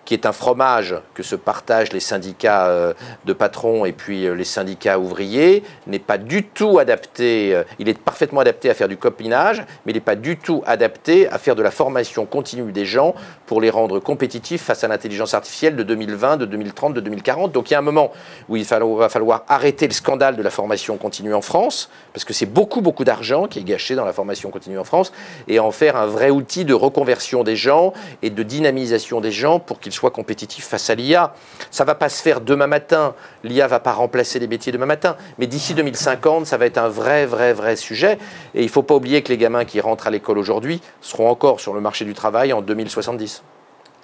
[0.05, 2.93] qui est un fromage que se partagent les syndicats euh,
[3.25, 7.87] de patrons et puis euh, les syndicats ouvriers, n'est pas du tout adapté, euh, il
[7.87, 11.37] est parfaitement adapté à faire du copinage, mais il n'est pas du tout adapté à
[11.37, 13.15] faire de la formation continue des gens
[13.45, 17.51] pour les rendre compétitifs face à l'intelligence artificielle de 2020, de 2030, de 2040.
[17.51, 18.11] Donc il y a un moment
[18.49, 22.33] où il va falloir arrêter le scandale de la formation continue en France, parce que
[22.33, 25.13] c'est beaucoup, beaucoup d'argent qui est gâché dans la formation continue en France,
[25.47, 29.59] et en faire un vrai outil de reconversion des gens et de dynamisation des gens
[29.59, 31.33] pour qu'ils soit compétitif face à l'IA.
[31.71, 33.15] Ça va pas se faire demain matin.
[33.43, 35.15] L'IA va pas remplacer les métiers demain matin.
[35.37, 38.17] Mais d'ici 2050, ça va être un vrai, vrai, vrai sujet.
[38.55, 41.59] Et il faut pas oublier que les gamins qui rentrent à l'école aujourd'hui seront encore
[41.59, 43.43] sur le marché du travail en 2070.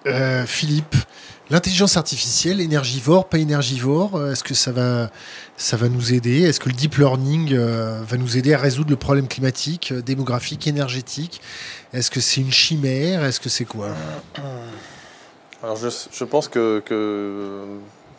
[0.05, 0.95] Euh, Philippe,
[1.49, 5.09] l'intelligence artificielle, énergivore, pas énergivore, euh, est-ce que ça va,
[5.57, 6.43] ça va nous aider?
[6.43, 10.67] Est-ce que le deep learning euh, va nous aider à résoudre le problème climatique, démographique,
[10.67, 11.41] énergétique?
[11.93, 13.25] Est-ce que c'est une chimère?
[13.25, 13.89] Est-ce que c'est quoi?
[15.61, 16.81] Alors je, pense que,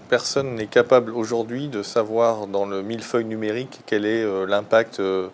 [0.08, 5.28] personne n'est capable aujourd'hui de savoir dans le millefeuille numérique quel est euh, l'impact euh,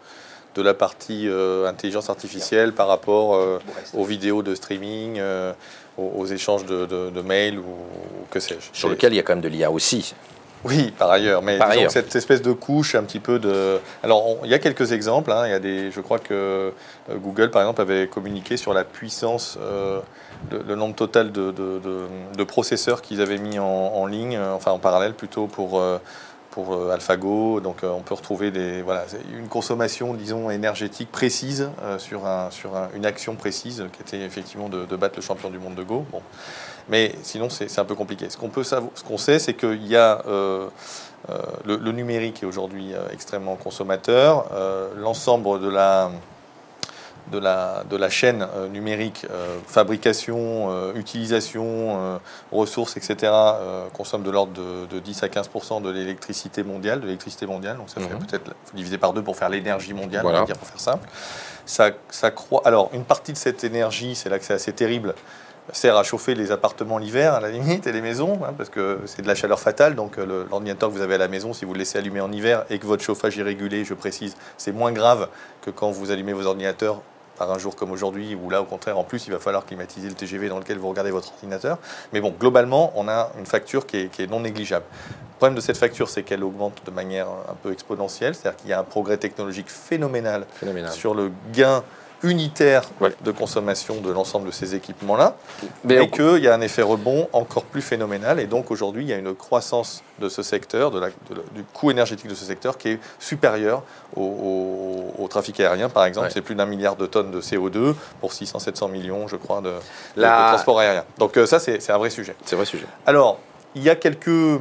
[0.55, 3.61] de la partie euh, intelligence artificielle par rapport
[3.95, 5.21] aux vidéos de streaming,
[5.99, 7.65] aux, échanges de, mails ou,
[8.31, 8.69] que sais-je.
[8.73, 10.15] Sur lequel il y a quand même de l'IA aussi.
[10.65, 11.59] Oui, par ailleurs, mais
[11.91, 13.79] cette espèce de couche un petit peu de.
[14.03, 15.31] Alors, il y a quelques exemples.
[15.31, 15.47] Hein.
[15.47, 16.73] il y a des, je crois que
[17.11, 19.59] Google, par exemple, avait communiqué sur la puissance
[20.51, 25.47] le, nombre total de, processeurs qu'ils avaient mis en, ligne, euh, enfin en parallèle plutôt
[25.47, 25.99] pour, euh,
[26.51, 27.61] pour euh, AlphaGo.
[27.61, 29.05] Donc on peut retrouver des, voilà,
[29.37, 34.97] une consommation, disons, énergétique précise sur, un, sur une action précise qui était effectivement de,
[34.97, 36.05] battre le champion du monde de Go.
[36.11, 36.23] Bon.
[36.89, 38.31] Mais sinon, c'est un peu compliqué.
[38.31, 40.71] Ce qu'on ce qu'on sait, c'est qu'il y a le,
[41.65, 44.47] le, numérique est aujourd'hui extrêmement consommateur.
[44.97, 46.13] L'ensemble de la
[47.31, 52.21] de la, de la chaîne euh, numérique, euh, fabrication, euh, utilisation,
[52.53, 53.33] ressources, etc.,
[53.93, 54.53] consomme de l'ordre
[54.91, 55.51] de, 10 à 15
[55.83, 57.77] de l'électricité mondiale, de l'électricité mondiale.
[57.77, 58.27] Donc ça fait mhm.
[58.27, 61.09] peut-être diviser par deux pour faire l'énergie mondiale, on va dire pour faire simple.
[61.65, 62.63] Ça, ça croît.
[62.65, 65.15] Alors une partie de cette énergie, c'est là que c'est assez terrible,
[65.73, 69.01] sert à chauffer les appartements l'hiver à la limite et les maisons, hein, parce que
[69.07, 69.97] c'est de la chaleur fatale.
[69.97, 72.65] Donc l'ordinateur que vous avez à la maison, si vous le laissez allumer en hiver
[72.71, 75.29] et que votre chauffage est régulé, je précise, c'est moins grave
[75.63, 77.03] que quand vous allumez vos ordinateurs
[77.37, 80.09] par un jour comme aujourd'hui, où là, au contraire, en plus, il va falloir climatiser
[80.09, 81.79] le TGV dans lequel vous regardez votre ordinateur.
[82.13, 84.85] Mais bon, globalement, on a une facture qui est, non négligeable.
[85.11, 88.71] Le problème de cette facture, c'est qu'elle augmente de manière un peu exponentielle, c'est-à-dire qu'il
[88.71, 90.47] y a un progrès technologique phénoménal,
[90.93, 91.83] sur le gain
[92.29, 92.83] unitaire
[93.23, 95.37] de consommation de l'ensemble de ces équipements-là,
[95.85, 98.41] mais qu'il y a un effet rebond encore plus phénoménal.
[98.41, 101.01] Et donc aujourd'hui, il y a une croissance de ce secteur, de
[101.55, 103.83] du coût énergétique de ce secteur, qui est supérieur
[104.17, 106.31] au, trafic aérien, par exemple.
[106.33, 109.73] C'est plus d'un milliard de tonnes de CO2 pour 600-700 millions, je crois, de,
[110.17, 111.05] transport aérien.
[111.19, 112.35] Donc euh, ça, c'est un vrai sujet.
[112.45, 112.87] C'est un vrai sujet.
[113.07, 113.39] Alors,
[113.75, 114.61] il y a quelques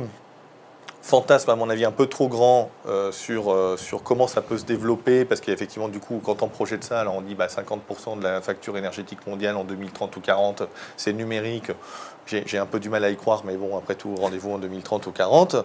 [1.05, 4.57] fantasme, à mon avis, un peu trop grand euh, sur, euh, sur comment ça peut
[4.57, 8.23] se développer, parce qu'effectivement, du coup, quand on projette ça, on dit bah, 50% de
[8.23, 10.63] la facture énergétique mondiale en 2030 ou 40,
[10.97, 11.71] c'est numérique.
[12.25, 15.05] J'ai un peu du mal à y croire, mais bon, après tout, rendez-vous en 2030
[15.05, 15.57] ou 40.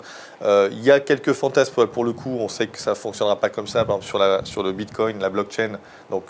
[0.42, 3.40] Euh, il y a quelques fantasmes, pour le coup, on sait que ça ne fonctionnera
[3.40, 5.78] pas comme ça, par exemple sur, sur le Bitcoin, la blockchain.
[6.10, 6.24] Donc,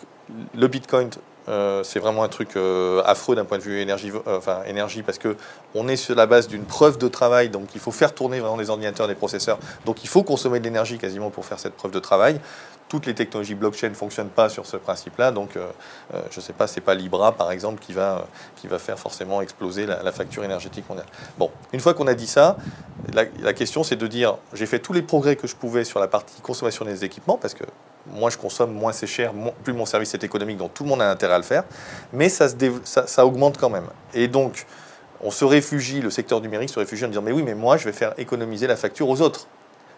[0.55, 1.11] le Bitcoin
[1.49, 5.03] euh, c'est vraiment un truc euh, affreux d'un point de vue énergie, euh, enfin, énergie
[5.03, 5.37] parce que
[5.75, 8.57] on est sur la base d'une preuve de travail, donc il faut faire tourner vraiment
[8.57, 11.93] les ordinateurs, les processeurs, donc il faut consommer de l'énergie quasiment pour faire cette preuve
[11.93, 12.41] de travail.
[12.89, 16.67] Toutes les technologies blockchain ne fonctionnent pas sur ce principe-là, donc je ne sais pas,
[16.67, 18.27] c'est pas Libra par exemple qui va,
[18.57, 21.07] qui va faire forcément exploser la, facture énergétique mondiale.
[21.39, 22.57] Bon, une fois qu'on a dit ça,
[23.15, 26.01] la, la question c'est de dire j'ai fait tous les progrès que je pouvais sur
[26.01, 27.63] la partie consommation des équipements parce que
[28.07, 29.33] moi je consomme, moins c'est cher,
[29.65, 31.65] plus mon service est économique, donc tout le monde a intérêt à le faire,
[32.13, 32.47] mais ça,
[33.25, 33.87] augmente quand même.
[34.15, 34.67] Et donc,
[35.23, 37.85] on se réfugie, le secteur numérique se réfugie en disant, mais oui, mais moi je
[37.85, 39.47] vais faire économiser la facture aux autres.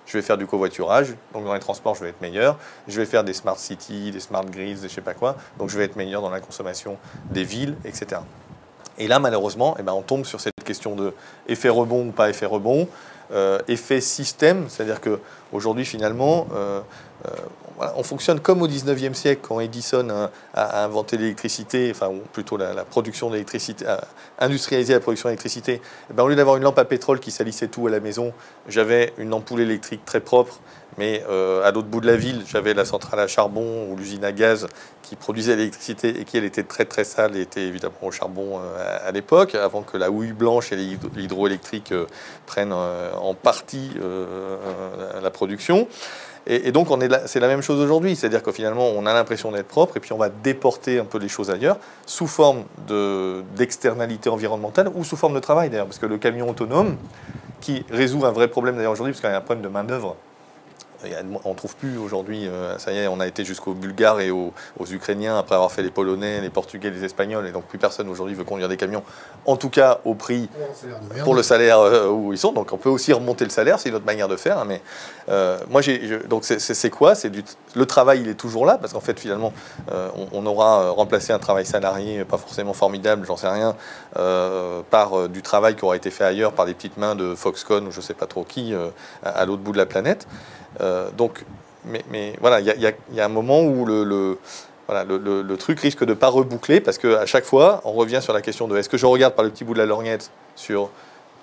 [0.04, 2.58] Je vais faire du covoiturage, donc dans les transports, je vais être meilleur.
[2.88, 5.70] Je vais faire des smart cities, des smart grids, des je sais pas quoi, donc
[5.70, 6.98] je vais être meilleur dans la consommation
[7.30, 8.20] des villes, etc.
[8.98, 11.14] Et là, malheureusement, eh ben, on tombe sur cette question de
[11.46, 12.88] effet rebond ou pas effet rebond,
[13.32, 15.20] euh, effet système, c'est-à-dire que
[15.52, 16.80] aujourd'hui, finalement, euh,
[17.26, 17.30] euh,
[17.96, 22.84] on fonctionne comme au 19e siècle, quand Edison a, inventé l'électricité, enfin, ou plutôt la,
[22.84, 23.84] production d'électricité,
[24.38, 25.80] industrialisé la production d'électricité.
[26.10, 28.32] Eh ben, au lieu d'avoir une lampe à pétrole qui salissait tout à la maison,
[28.68, 30.60] j'avais une ampoule électrique très propre
[30.98, 34.24] mais euh, à l'autre bout de la ville, j'avais la centrale à charbon ou l'usine
[34.24, 34.66] à gaz
[35.02, 38.60] qui produisait l'électricité et qui, elle, était très très sale et était évidemment au charbon
[38.60, 42.06] euh, à, l'époque, avant que la houille blanche et l'hydroélectrique euh,
[42.46, 43.90] prennent en partie
[45.22, 45.88] la production.
[46.46, 46.88] Et, donc,
[47.26, 48.16] c'est la même chose aujourd'hui.
[48.16, 51.18] C'est-à-dire que finalement, on a l'impression d'être propre et puis on va déporter un peu
[51.18, 52.64] les choses ailleurs sous forme
[53.56, 55.86] d'externalité environnementale ou sous forme de travail d'ailleurs.
[55.86, 56.96] Parce que le camion autonome,
[57.60, 60.16] qui résout un vrai problème d'ailleurs aujourd'hui, parce qu'il y a un problème de main-d'œuvre
[61.44, 64.30] on ne trouve plus aujourd'hui, euh, ça y est, on a été jusqu'aux Bulgares et
[64.30, 64.52] aux,
[64.90, 68.34] Ukrainiens après avoir fait les Polonais, les Portugais, les Espagnols, et donc plus personne aujourd'hui
[68.34, 69.02] veut conduire des camions,
[69.46, 70.50] en tout cas au prix
[71.24, 72.52] pour le salaire euh, où ils sont.
[72.52, 74.58] Donc on peut aussi remonter le salaire, c'est une autre manière de faire.
[74.58, 74.82] Hein, mais
[75.28, 77.14] euh, moi, j'ai, donc c'est, quoi?
[77.14, 77.30] C'est
[77.74, 79.52] le travail, il est toujours là, parce qu'en fait, finalement,
[80.32, 83.76] on, aura remplacé un travail salarié, pas forcément formidable, j'en sais rien,
[84.90, 87.92] par du travail qui aura été fait ailleurs par des petites mains de Foxconn ou
[87.92, 88.74] je ne sais pas trop qui
[89.22, 90.26] à l'autre bout de la planète.
[90.80, 91.44] Euh, donc,
[91.84, 94.38] mais, voilà, il y, a, un moment où le,
[95.58, 98.68] truc risque de ne pas reboucler parce qu'à chaque fois, on revient sur la question
[98.68, 100.90] de est-ce que je regarde par le petit bout de la lorgnette sur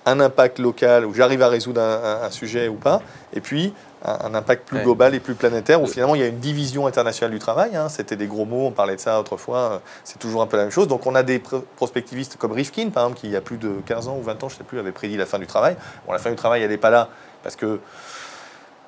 [0.06, 3.02] un impact local où j'arrive à résoudre un, sujet ou pas,
[3.34, 3.74] et puis
[4.06, 7.32] un, impact plus global et plus planétaire où finalement il y a une division internationale
[7.32, 7.76] du travail.
[7.76, 7.90] Hein.
[7.90, 10.64] C'était des gros mots, on parlait de ça autrefois, euh, c'est toujours un peu la
[10.64, 10.88] même chose.
[10.88, 11.42] Donc on a des
[11.76, 14.44] prospectivistes comme Rifkin, par exemple, qui il y a plus de 15 ans ou 20
[14.44, 15.76] ans, je ne sais plus, avait prédit la fin du travail.
[16.08, 17.10] Bon, la fin du travail, elle n'est pas là
[17.44, 17.80] parce que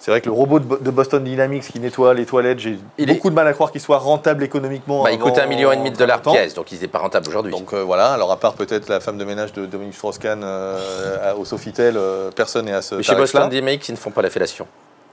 [0.01, 3.35] c'est vrai que le robot de Boston Dynamics qui nettoie les toilettes, j'ai beaucoup de
[3.35, 5.03] mal à croire qu'il soit rentable économiquement.
[5.03, 7.27] Bah, il coûte un million et demi de dollars pièce, donc il n'est pas rentable
[7.27, 7.51] aujourd'hui.
[7.51, 11.35] Donc euh, voilà, alors à part peut-être la femme de ménage de Dominique Strauss-Kahn euh,
[11.35, 12.95] au Sofitel, euh, personne n'est à ce.
[12.95, 14.65] Mais chez Boston Dynamics, ils ne font pas la fellation.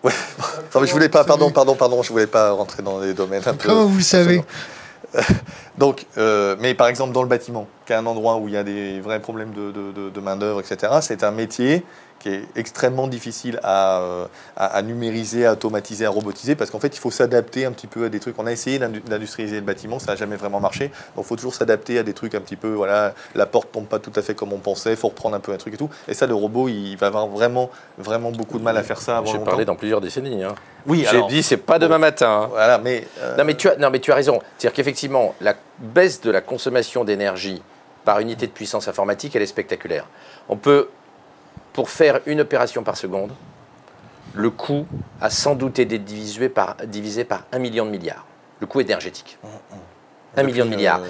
[0.02, 0.12] Ouais.
[0.72, 3.68] je voulais pas, pardon, pardon, pardon, je voulais pas rentrer dans les domaines un peu.
[3.68, 4.42] Comment vous le savez
[5.76, 8.64] Donc, mais par exemple dans le bâtiment, qui est un endroit où il y a
[8.64, 10.94] des vrais problèmes de, de, de main d'œuvre, etc.
[11.02, 11.84] C'est un métier
[12.18, 14.26] qui est extrêmement difficile euh,
[14.56, 17.86] à, à, numériser, à automatiser, à robotiser, parce qu'en fait, il faut s'adapter un petit
[17.86, 18.38] peu à des trucs.
[18.38, 20.88] On a essayé d'industrialiser le bâtiment, ça n'a jamais vraiment marché.
[21.16, 23.86] Donc, il faut toujours s'adapter à des trucs un petit peu, voilà, la porte tombe
[23.86, 25.76] pas tout à fait comme on pensait, il faut reprendre un peu un truc et
[25.76, 25.90] tout.
[26.06, 29.22] Et ça, le robot, il va avoir vraiment, vraiment beaucoup de mal à faire ça.
[29.24, 30.42] J'ai parlé dans plusieurs décennies.
[30.44, 30.54] Hein.
[30.86, 32.42] Oui, j'ai dit, c'est pas demain matin.
[32.44, 32.48] Hein.
[32.50, 34.40] Voilà, mais euh, non, mais tu as, non, mais tu as raison.
[34.56, 37.62] C'est-à-dire qu'effectivement, la baisse de la consommation d'énergie
[38.04, 40.06] par unité de puissance informatique, elle est spectaculaire.
[40.48, 40.88] On peut
[41.78, 43.30] pour faire une opération par seconde,
[44.34, 44.84] le coût
[45.20, 48.26] a sans doute été divisé par, divisé par un million de milliards.
[48.58, 49.38] Le coût énergétique.
[50.36, 51.02] Un million de milliards.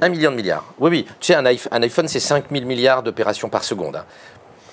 [0.00, 0.64] Un million de milliards.
[0.78, 1.06] Oui, oui.
[1.18, 1.44] Tu sais, un
[1.82, 3.96] iPhone, c'est 5000 milliards d'opérations par seconde.
[3.96, 4.04] Hein.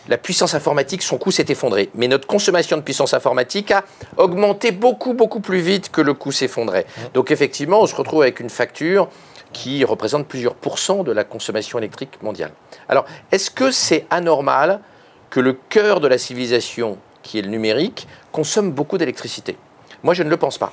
[0.07, 1.89] La puissance informatique, son coût s'est effondré.
[1.95, 3.83] Mais notre consommation de puissance informatique a
[4.17, 6.85] augmenté beaucoup, beaucoup plus vite que le coût s'effondrait.
[7.15, 9.09] Donc effectivement, on se retrouve avec une facture
[9.51, 12.51] qui représente plusieurs pourcents de la consommation électrique mondiale.
[12.87, 14.81] Alors, est-ce que c'est anormal
[15.29, 19.57] que le cœur de la civilisation, qui est le numérique, consomme beaucoup d'électricité.
[20.03, 20.71] Moi, je ne le pense pas.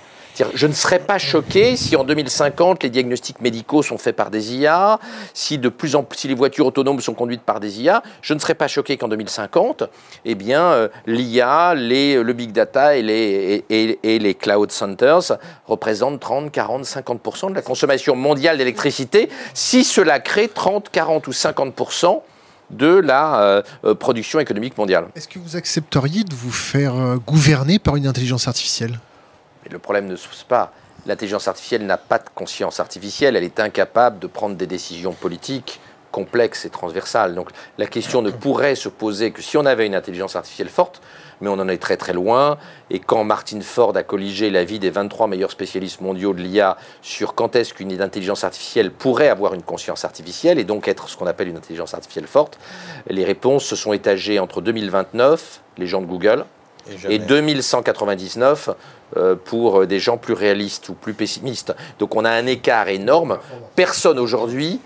[0.55, 4.55] Je ne serais pas choqué si en 2050 les diagnostics médicaux sont faits par des
[4.55, 4.99] IA,
[5.33, 8.03] si de plus en plus les voitures autonomes sont conduites par des IA.
[8.21, 9.85] Je ne serais pas choqué qu'en 2050,
[10.27, 17.51] eh bien, euh, l'IA, le big data et, les cloud centers représentent 30, 40, 50%
[17.51, 19.31] de la consommation mondiale d'électricité.
[19.55, 21.75] Si cela crée 30, 40 ou 50
[22.71, 25.07] de la euh, euh, production économique mondiale.
[25.15, 28.99] Est-ce que vous accepteriez de vous faire euh, gouverner par une intelligence artificielle?
[29.71, 30.73] Le problème ne se pose pas.
[31.07, 35.81] L'intelligence artificielle n'a pas de conscience artificielle, elle est incapable de prendre des décisions politiques
[36.11, 37.35] complexes et transversales.
[37.35, 41.01] Donc la question ne pourrait se poser que si on avait une intelligence artificielle forte,
[41.41, 42.59] mais on en est très très loin.
[42.91, 47.35] Et quand Martin Ford a colligé l'avis des 23 meilleurs spécialistes mondiaux de l'IA sur
[47.35, 51.27] quand est-ce qu'une intelligence artificielle pourrait avoir une conscience artificielle et donc être ce qu'on
[51.27, 52.59] appelle une intelligence artificielle forte,
[53.09, 56.45] les réponses se sont étagées entre 2029, les gens de Google,
[57.09, 58.71] et, 2199
[59.17, 61.75] euh, pour des gens plus réalistes ou plus pessimistes.
[61.99, 63.39] Donc on a un écart énorme.
[63.75, 64.81] Personne aujourd'hui,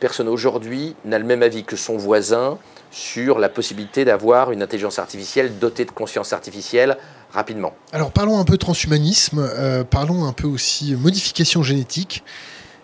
[0.00, 2.58] personne aujourd'hui n'a le même avis que son voisin
[2.90, 6.96] sur la possibilité d'avoir une intelligence artificielle dotée de conscience artificielle
[7.32, 7.72] rapidement.
[7.92, 12.24] Alors parlons un peu transhumanisme, euh, parlons un peu aussi modification génétique.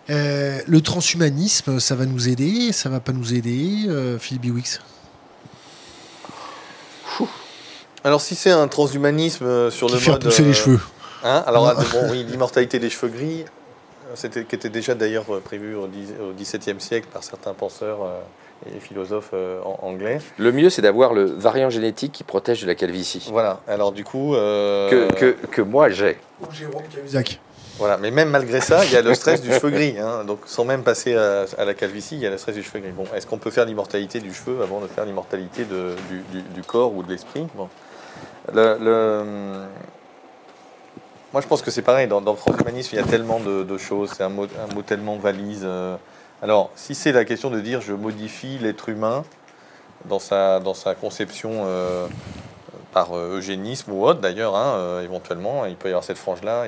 [0.09, 4.81] Euh, le transhumanisme, ça va nous aider, ça va pas nous aider, euh, Philippe Biwix?
[8.05, 10.81] Alors si c'est un transhumanisme sur Qui le faire pousser les cheveux.
[11.25, 11.43] Hein?
[11.45, 13.45] Alors bon, oui, l'immortalité des cheveux gris,
[14.15, 15.89] c'était, qui était déjà d'ailleurs prévu au
[16.39, 17.99] XVIIe siècle par certains penseurs
[18.65, 19.35] et philosophes
[19.83, 20.19] anglais.
[20.39, 23.29] Le mieux, c'est d'avoir le variant génétique qui protège de la calvitie.
[23.31, 23.61] Voilà.
[23.69, 26.19] Alors du coup, que, que, que, moi j'ai.
[26.53, 27.41] Jérôme Cahuzac.
[27.79, 29.97] Voilà, mais même malgré ça, il y a le stress du cheveu gris.
[29.99, 30.25] Hein.
[30.25, 32.93] Donc, sans même passer à, la calvitie, il y a le stress du cheveu gris.
[32.93, 36.95] Bon, est-ce qu'on peut faire l'immortalité du cheveu avant de faire l'immortalité du, du, corps
[36.95, 37.47] ou de l'esprit?
[37.55, 37.69] Bon.
[38.55, 39.67] le,
[41.33, 42.09] Moi, je pense que c'est pareil.
[42.09, 44.13] Dans, dans, le transhumanisme, il y a tellement de, choses.
[44.17, 45.63] C'est un mot, un mot, tellement valise.
[45.65, 45.97] Euh.
[46.47, 49.25] Alors, si c'est la question de dire je modifie l'être humain
[50.05, 52.07] dans sa, dans sa conception euh,
[52.93, 56.67] par euh, eugénisme ou autre, d'ailleurs, hein, éventuellement, il peut y avoir cette frange-là.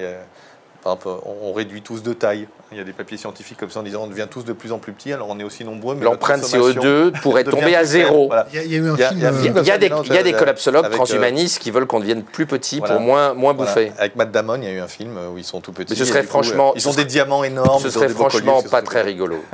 [0.89, 2.49] Par exemple, on réduit tous de taille.
[2.73, 4.73] Il y a des papiers scientifiques comme ça en disant on devient tous de plus
[4.73, 5.95] en plus petits, alors on est aussi nombreux.
[6.01, 8.33] L'empreinte CO2 pourrait tomber à zéro.
[8.55, 13.53] Il y a des, collapsologues transhumanistes qui veulent qu'on devienne plus petit pour moins, moins
[13.53, 13.93] bouffer.
[13.99, 15.93] Avec Matt Damon, il y a eu un film où ils sont tout petits.
[15.93, 16.73] Mais ce serait franchement.
[16.75, 17.83] Ils ont des diamants énormes.
[17.83, 19.45] Ce serait franchement pas très rigolo.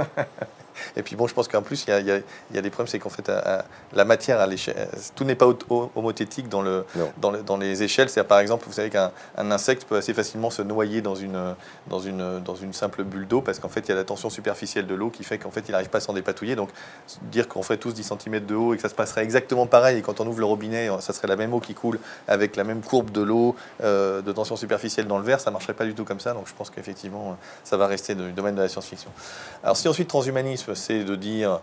[0.97, 2.11] Et puis bon, je pense qu'en plus, il y,
[2.59, 3.31] a, des problèmes, c'est qu'en fait,
[3.93, 5.47] la matière à l'échelle, tout n'est pas
[5.95, 6.85] homothétique dans, le,
[7.19, 8.09] dans, les échelles.
[8.09, 11.55] C'est par exemple, vous savez qu'un insecte peut assez facilement se noyer dans une,
[11.89, 14.31] dans une, dans une simple bulle d'eau parce qu'en fait, il y a la tension
[14.31, 16.57] superficielle de l'eau qui fait qu'en fait, il n'arrive pas à s'en dépatouiller.
[16.57, 16.71] Donc,
[17.23, 19.99] dire qu'on ferait tous 10 cm de haut et que ça se passerait exactement pareil
[19.99, 21.99] et quand on ouvre le robinet, ça serait la même eau qui coule
[22.29, 25.55] avec la même courbe de l'eau euh, de tension superficielle dans le verre, ça ne
[25.55, 26.33] marcherait pas du tout comme ça.
[26.33, 29.11] Donc, je pense qu'effectivement, ça va rester du domaine de la science-fiction.
[29.63, 31.61] Alors, si ensuite transhumanisme, c'est de dire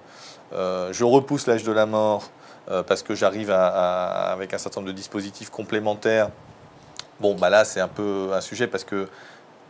[0.54, 2.30] euh, je repousse l'âge de la mort
[2.70, 6.30] euh, parce que j'arrive avec un certain nombre de dispositifs complémentaires.
[7.20, 9.08] Bon, bah là, c'est un peu un sujet parce que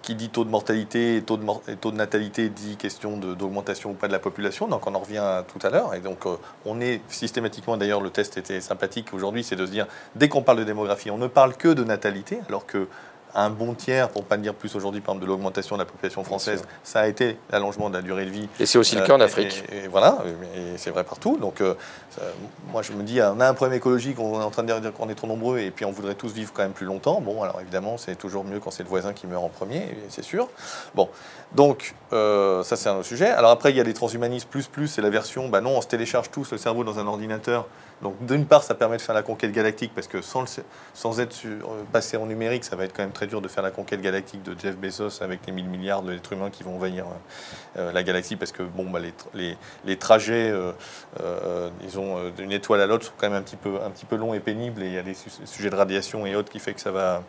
[0.01, 1.45] qui dit taux de mortalité et taux de,
[1.75, 4.67] taux de natalité dit question d'augmentation ou pas de la population.
[4.67, 5.93] Donc on en revient tout à l'heure.
[5.93, 9.71] Et donc euh, on est systématiquement, d'ailleurs le test était sympathique aujourd'hui, c'est de se
[9.71, 12.87] dire, dès qu'on parle de démographie, on ne parle que de natalité, alors que
[13.35, 15.85] un bon tiers, pour ne pas dire plus aujourd'hui, par exemple, de l'augmentation de la
[15.85, 18.49] population française, ça a été l'allongement de la durée de vie.
[18.59, 19.63] Et c'est aussi le cas en euh, Afrique.
[19.71, 20.17] Et, voilà,
[20.55, 21.37] et c'est vrai partout.
[21.37, 21.75] Donc, euh,
[22.71, 24.93] moi, je me dis, on a un problème écologique, on est en train de dire
[24.93, 27.21] qu'on est trop nombreux, et puis on voudrait tous vivre quand même plus longtemps.
[27.21, 30.23] Bon, alors évidemment, c'est toujours mieux quand c'est le voisin qui meurt en premier, c'est
[30.23, 30.47] sûr.
[30.95, 31.09] Bon,
[31.53, 33.27] donc, euh, ça, c'est un autre sujet.
[33.27, 35.81] Alors après, il y a les transhumanismes plus plus, c'est la version, bah non, on
[35.81, 37.67] se télécharge tous le cerveau dans un ordinateur.
[38.01, 40.45] Donc, d'une part, ça permet de faire la conquête galactique, parce que sans,
[41.19, 43.71] être euh, passé en numérique, ça va être quand même très dur de faire la
[43.71, 47.05] conquête galactique de Jeff Bezos avec les 1000 milliards d'êtres humains qui vont envahir
[47.77, 48.99] euh, la galaxie, parce que bon, bah,
[49.33, 50.53] les, trajets,
[52.37, 54.39] d'une étoile à l'autre sont quand même un petit, peu, un petit peu longs et
[54.39, 55.15] pénibles, et il y a des
[55.45, 57.23] sujets de radiation et autres qui fait que ça va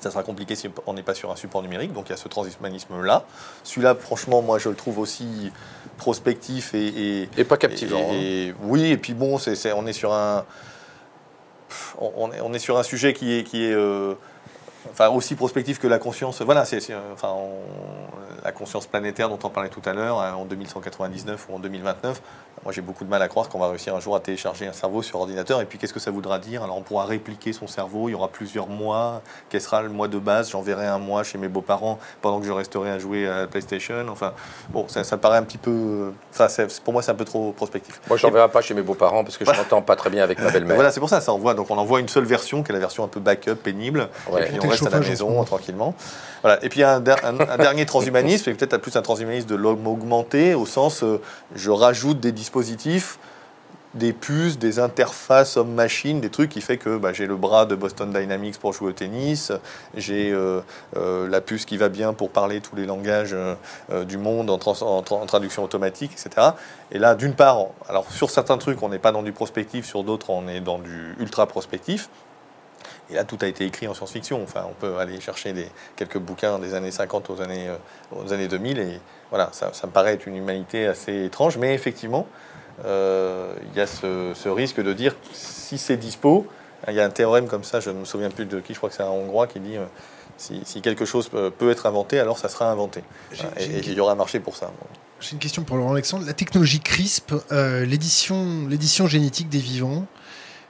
[0.00, 1.92] ça sera compliqué si on n'est pas sur un support numérique.
[1.92, 3.24] Donc il y a ce transhumanisme-là.
[3.64, 5.52] Celui-là, franchement, moi, je le trouve aussi
[5.96, 7.28] prospectif et...
[7.36, 8.10] Et, pas captivant.
[8.12, 8.54] Et, hein.
[8.62, 10.44] Oui, et puis bon, c'est on est sur un...
[11.98, 13.44] On est, on est, sur un sujet qui est...
[13.44, 14.14] Qui est euh,
[14.90, 16.42] enfin, aussi prospectif que la conscience.
[16.42, 16.80] Voilà, c'est
[17.12, 17.34] enfin,
[18.44, 22.22] la conscience planétaire dont on parlait tout à l'heure, hein, en 2199 ou en 2029.
[22.64, 24.72] Moi, j'ai beaucoup de mal à croire qu'on va réussir un jour à télécharger un
[24.72, 25.60] cerveau sur ordinateur.
[25.60, 26.62] Et puis, qu'est-ce que ça voudra dire?
[26.62, 28.08] Alors, on pourra répliquer son cerveau.
[28.08, 29.20] Il y aura plusieurs mois.
[29.50, 30.50] Quel sera le mois de base?
[30.50, 34.06] J'enverrai un mois chez mes beaux-parents pendant que je resterai à jouer à la PlayStation.
[34.08, 34.32] Enfin,
[34.70, 36.12] bon, ça, ça paraît un petit peu.
[36.32, 36.48] Enfin,
[36.84, 38.00] pour moi, c'est un peu trop prospectif.
[38.08, 40.38] Moi, je n'enverrai pas chez mes beaux-parents parce que je m'entends pas très bien avec
[40.40, 40.76] ma belle-mère.
[40.76, 41.20] Voilà, c'est pour ça.
[41.20, 43.56] ça envoie, donc, on envoie une seule version, qui est la version un peu backup,
[43.56, 44.08] pénible.
[44.38, 45.94] Et puis, on reste à la maison tranquillement.
[46.42, 46.64] Voilà.
[46.64, 50.66] Et puis, un, un, dernier transhumanisme, et peut-être plus un transhumanisme de l'homme augmenté, au
[50.66, 51.20] sens, euh,
[51.54, 53.18] je rajoute des dispositifs
[53.94, 57.74] des puces, des interfaces homme-machine, des trucs qui fait que bah, j'ai le bras de
[57.74, 59.52] Boston Dynamics pour jouer au tennis,
[59.94, 60.60] j'ai euh,
[60.98, 63.34] euh, la puce qui va bien pour parler tous les langages
[64.06, 66.48] du monde en, en, traduction automatique, etc.
[66.92, 70.04] Et là, d'une part, alors sur certains trucs, on n'est pas dans du prospectif, sur
[70.04, 72.10] d'autres, on est dans du ultra prospectif.
[73.10, 74.42] Et là, tout a été écrit en science-fiction.
[74.42, 77.76] Enfin, on peut aller chercher des, quelques bouquins des années 50 aux années, euh,
[78.16, 78.78] aux années 2000.
[78.78, 79.00] Et
[79.30, 81.56] voilà, ça, me paraît être une humanité assez étrange.
[81.56, 82.26] Mais effectivement,
[82.84, 86.46] euh, il y a ce, risque de dire si c'est dispo,
[86.88, 88.78] il y a un théorème comme ça, je ne me souviens plus de qui, je
[88.78, 89.84] crois que c'est un Hongrois qui dit euh,
[90.36, 93.02] si, quelque chose peut, être inventé, alors ça sera inventé.
[93.58, 94.70] Et, il y aura un marché pour ça.
[95.18, 96.26] J'ai une question pour Laurent Alexandre.
[96.26, 100.06] La technologie CRISP, l'édition génétique des vivants,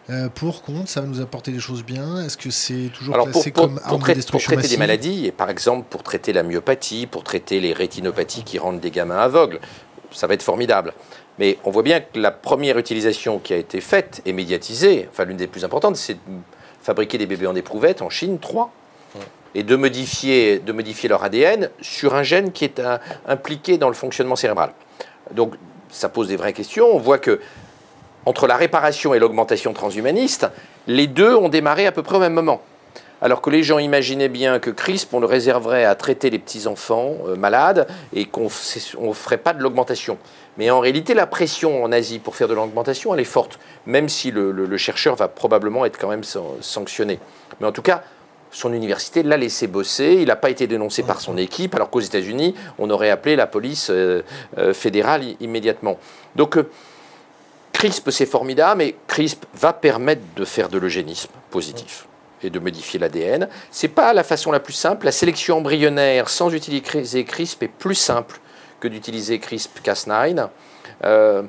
[0.09, 3.51] euh, pour, contre, ça va nous apporter des choses bien Est-ce que c'est toujours classé
[3.51, 7.07] comme arme de destruction Pour traiter des maladies, et par exemple pour traiter la myopathie,
[7.07, 9.61] pour traiter les rétinopathies qui rendent des gamins aveugles,
[10.13, 10.95] ça va être formidable.
[11.39, 15.25] Mais on voit bien que la première utilisation qui a été faite et médiatisée, enfin
[15.25, 16.21] l'une des plus importantes, c'est de
[16.81, 18.73] fabriquer des bébés en éprouvette en Chine, 3,
[19.57, 22.81] et de modifier, de modifier leur ADN sur un gène qui est
[23.27, 24.73] impliqué dans le fonctionnement cérébral.
[25.33, 25.55] Donc
[25.91, 26.95] ça pose des vraies questions.
[26.95, 27.41] On voit que
[28.27, 30.49] entre la réparation et l'augmentation transhumaniste,
[30.87, 32.61] les deux ont démarré à peu près au même moment.
[33.23, 37.15] alors que les gens imaginaient bien que CRISP, on le réserverait à traiter les petits-enfants
[37.27, 38.51] euh, malades et qu'on
[39.01, 40.19] ne ferait pas de l'augmentation.
[40.59, 44.11] Mais en réalité, la pression en Asie pour faire de l'augmentation, elle est forte, même
[44.11, 46.25] si le, chercheur va probablement être quand même
[46.61, 47.19] sanctionné.
[47.61, 48.03] Mais en tout cas,
[48.51, 52.01] son université l'a laissé bosser, il n'a pas été dénoncé par son équipe, alors qu'aux
[52.01, 54.23] États-Unis, on aurait appelé la police euh,
[54.59, 55.99] euh, fédérale immédiatement.
[56.37, 56.59] Donc,
[57.77, 62.07] CRISP, c'est formidable, mais CRISP va permettre de faire de l'eugénisme positif
[62.43, 63.51] et de modifier l'ADN.
[63.71, 65.05] Ce n'est pas la façon la plus simple.
[65.05, 68.41] La sélection embryonnaire sans utiliser CRISP est plus simple
[68.81, 70.49] que d'utiliser CRISP-Cas9.
[71.05, 71.43] Euh,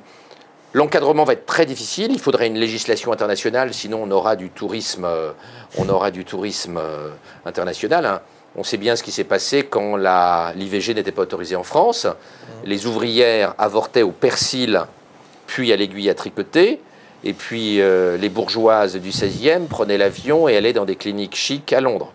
[0.73, 2.11] l'encadrement va être très difficile.
[2.11, 5.31] Il faudrait une législation internationale, sinon on aura du tourisme, euh,
[5.77, 7.07] on aura du tourisme euh,
[7.45, 8.05] international.
[8.05, 8.21] Hein.
[8.57, 12.03] On sait bien ce qui s'est passé quand l'IVG n'était pas autorisée en France.
[12.03, 12.51] Mmh.
[12.65, 14.81] Les ouvrières avortaient au persil,
[15.47, 16.79] puis à l'aiguille à tricoter.
[17.23, 21.73] Et puis euh, les bourgeoises du 16e prenaient l'avion et allaient dans des cliniques chics
[21.73, 22.13] à Londres.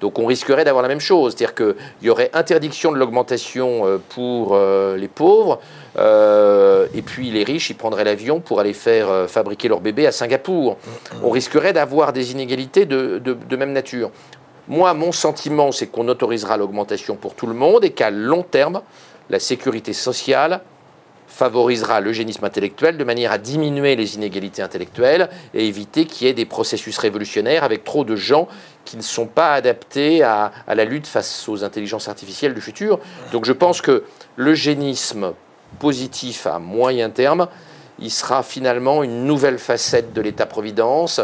[0.00, 3.98] Donc on risquerait d'avoir la même chose, c'est-à-dire qu'il y aurait interdiction de l'augmentation euh,
[4.08, 5.60] pour euh, les pauvres,
[5.96, 10.78] et puis les riches, ils prendraient l'avion pour aller faire fabriquer leur bébé à Singapour.
[11.22, 14.10] On risquerait d'avoir des inégalités de, de même nature.
[14.68, 18.80] Moi, mon sentiment, c'est qu'on autorisera l'augmentation pour tout le monde et qu'à long terme,
[19.28, 20.62] la sécurité sociale
[21.32, 26.34] favorisera l'eugénisme intellectuel de manière à diminuer les inégalités intellectuelles et éviter qu'il y ait
[26.34, 28.48] des processus révolutionnaires avec trop de gens
[28.84, 33.00] qui ne sont pas adaptés à, la lutte face aux intelligences artificielles du futur.
[33.32, 34.04] Donc je pense que
[34.36, 35.32] l'eugénisme
[35.78, 37.48] positif à moyen terme,
[37.98, 41.22] il sera finalement une nouvelle facette de l'État-providence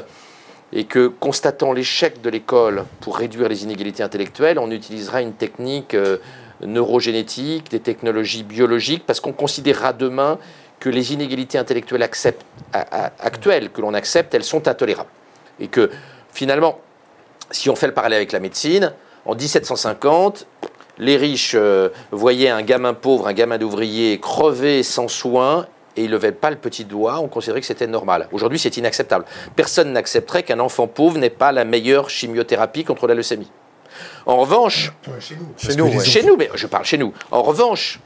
[0.73, 5.93] et que, constatant l'échec de l'école pour réduire les inégalités intellectuelles, on utilisera une technique...
[5.93, 6.17] Euh,
[6.61, 10.39] neurogénétique, des technologies biologiques, parce qu'on considérera demain
[10.81, 12.09] que les inégalités intellectuelles
[12.73, 15.11] actuelles que l'on accepte, elles sont intolérables.
[15.61, 15.91] Et que
[16.33, 16.79] finalement,
[17.51, 18.93] si on fait le parallèle avec la médecine,
[19.25, 20.47] en 1750,
[20.99, 25.67] les riches euh, voyaient un gamin pauvre, un gamin d'ouvrier crever sans soins
[25.97, 28.29] et ils ne levaient pas le petit doigt, on considérait que c'était normal.
[28.33, 29.25] Aujourd'hui, c'est inacceptable.
[29.57, 33.51] Personne n'accepterait qu'un enfant pauvre n'ait pas la meilleure chimiothérapie contre la leucémie.
[34.29, 34.93] En revanche,
[35.57, 37.15] chez nous, chez nous, mais je parle chez nous.
[37.31, 37.99] En revanche,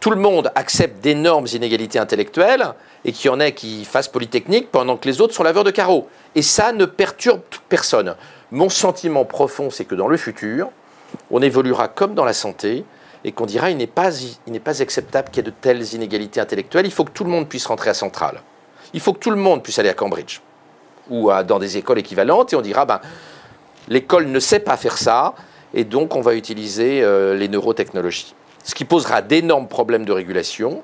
[0.00, 2.72] tout le monde accepte d'énormes inégalités intellectuelles
[3.04, 5.70] et qu'il y en ait qui fassent polytechnique pendant que les autres sont laveurs de
[5.70, 6.08] carreaux.
[6.34, 8.16] Et ça ne perturbe personne.
[8.50, 10.70] Mon sentiment profond, c'est que dans le futur,
[11.30, 12.86] on évoluera comme dans la santé
[13.22, 14.08] et qu'on dira il n'est pas,
[14.64, 16.86] pas acceptable qu'il y ait de telles inégalités intellectuelles.
[16.86, 18.40] Il faut que tout le monde puisse rentrer à Centrale.
[18.94, 20.40] Il faut que tout le monde puisse aller à Cambridge
[21.10, 23.02] ou dans des écoles équivalentes et on dira ben,
[23.88, 25.34] l'école ne sait pas faire ça
[25.74, 28.34] et donc on va utiliser euh, les neurotechnologies.
[28.64, 30.82] Ce qui posera d'énormes problèmes de régulation,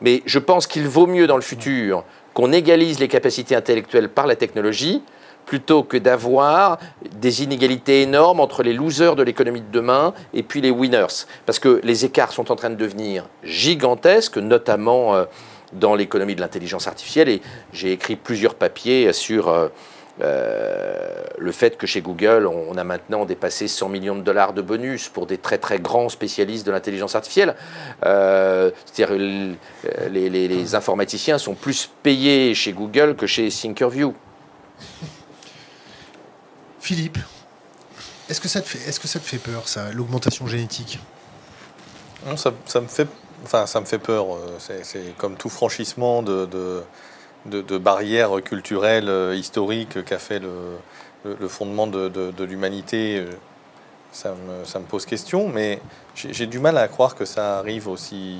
[0.00, 4.26] mais je pense qu'il vaut mieux dans le futur qu'on égalise les capacités intellectuelles par
[4.26, 5.02] la technologie
[5.46, 6.78] plutôt que d'avoir
[7.18, 11.24] des inégalités énormes entre les losers de l'économie de demain et puis les winners.
[11.46, 15.24] Parce que les écarts sont en train de devenir gigantesques, notamment euh,
[15.72, 17.28] dans l'économie de l'intelligence artificielle.
[17.28, 17.40] Et
[17.72, 19.70] j'ai écrit plusieurs papiers sur
[20.22, 24.52] euh, euh, le fait que chez Google, on a maintenant dépassé 100 millions de dollars
[24.52, 27.54] de bonus pour des très très grands spécialistes de l'intelligence artificielle.
[28.04, 29.16] Euh, c'est-à-dire
[30.10, 34.14] les, les, informaticiens sont plus payés chez Google que chez Thinkerview.
[36.80, 37.18] Philippe,
[38.28, 40.98] est-ce que ça te fait, est-ce que ça te fait peur, ça, l'augmentation génétique?
[42.26, 43.08] Non, ça, ça, me fait,
[43.44, 44.34] enfin, ça me fait peur.
[44.34, 46.82] Euh, c'est, comme tout franchissement de de,
[47.78, 53.32] barrières culturelles, euh, historiques qu'a fait le, fondement de, l'humanité, euh,
[54.12, 54.34] ça
[54.80, 55.80] me, pose question, mais
[56.14, 58.38] j'ai du mal à croire que ça arrive aussi,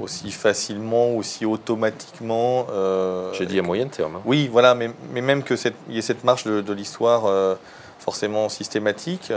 [0.00, 2.66] aussi facilement, aussi automatiquement.
[2.70, 4.16] Euh, j'ai dit à moyen terme.
[4.16, 4.22] Hein.
[4.24, 5.54] Oui, voilà, mais, même que
[5.88, 7.56] y ait cette marche de, l'histoire
[7.98, 9.32] forcément systématique,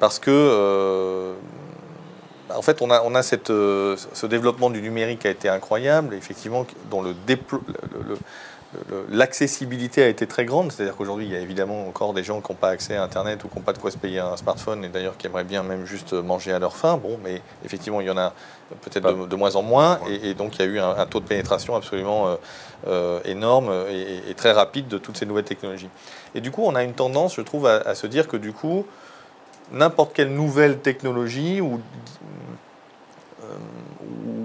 [0.00, 1.34] parce que
[2.54, 5.48] en fait, on a, on a cette, euh, ce développement du numérique qui a été
[5.48, 7.14] incroyable, effectivement, dont le
[9.10, 10.72] l'accessibilité a été très grande.
[10.72, 13.42] C'est-à-dire qu'aujourd'hui, il y a évidemment encore des gens qui n'ont pas accès à Internet
[13.44, 15.62] ou qui n'ont pas de quoi se payer un smartphone, et d'ailleurs qui aimeraient bien
[15.62, 16.98] même juste manger à leur faim.
[17.02, 18.32] Bon, mais effectivement, il y en a
[18.82, 21.76] peut-être de, moins en moins, et, donc il y a eu un, taux de pénétration
[21.76, 22.36] absolument euh,
[22.88, 25.88] euh, énorme et, très rapide de toutes ces nouvelles technologies.
[26.34, 28.52] Et du coup, on a une tendance, je trouve, à, à se dire que du
[28.52, 28.84] coup,
[29.72, 31.80] n'importe quelle nouvelle technologie ou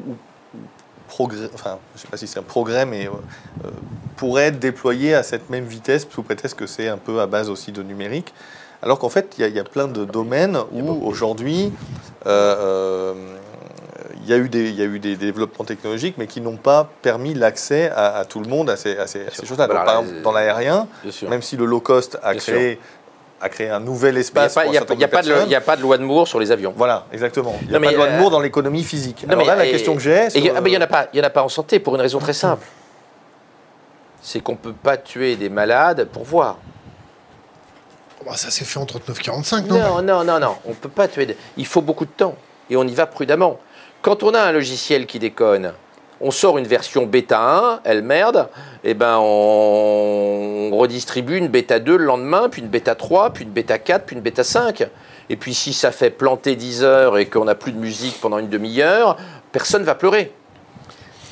[0.08, 0.16] ou,
[1.08, 3.12] progrès, enfin, je ne sais pas si c'est un progrès, mais euh,
[3.66, 3.70] euh,
[4.16, 7.50] pourrait être déployé à cette même vitesse, sous prétexte que c'est un peu à base
[7.50, 8.34] aussi de numérique.
[8.82, 11.72] Alors qu'en fait, il y, a plein de domaines où aujourd'hui,
[12.26, 13.14] euh,
[14.24, 16.90] il y, a eu des, y a eu des développements technologiques, mais qui n'ont pas
[17.04, 18.96] permis l'accès à, tout le monde à ces,
[19.44, 19.68] choses-là.
[19.68, 20.88] par exemple, dans l'aérien,
[21.30, 22.80] même si le low cost a créé
[23.42, 24.58] à créer un nouvel espace.
[24.66, 26.74] Il n'y a, a, pas de loi de Moore sur les avions.
[26.76, 27.56] Voilà, exactement.
[27.64, 29.26] Il n'y a pas de loi de Moore dans l'économie physique.
[29.28, 30.28] Alors là, la question que j'ai.
[30.36, 32.66] Il n'y en, a pas, en a pas en santé pour une raison très simple.
[34.22, 36.58] C'est qu'on ne peut pas tuer des malades pour voir.
[38.24, 39.80] Bah, ça s'est fait en 39-45, non?
[39.80, 40.56] Non, non, non, non.
[40.66, 41.36] On ne peut pas tuer.
[41.58, 42.36] Il faut beaucoup de temps.
[42.70, 43.60] Et on y va prudemment.
[44.04, 45.74] Quand on a un logiciel qui déconne,
[46.22, 48.48] on sort une version bêta 1, elle merde,
[48.84, 53.44] et eh ben on, redistribue une bêta 2 le lendemain, puis une bêta 3, puis
[53.44, 54.88] une bêta 4, puis une bêta 5.
[55.30, 58.40] Et puis si ça fait planter 10 heures et qu'on n'a plus de musique pendant
[58.40, 59.18] une demi-heure,
[59.52, 60.32] personne va pleurer.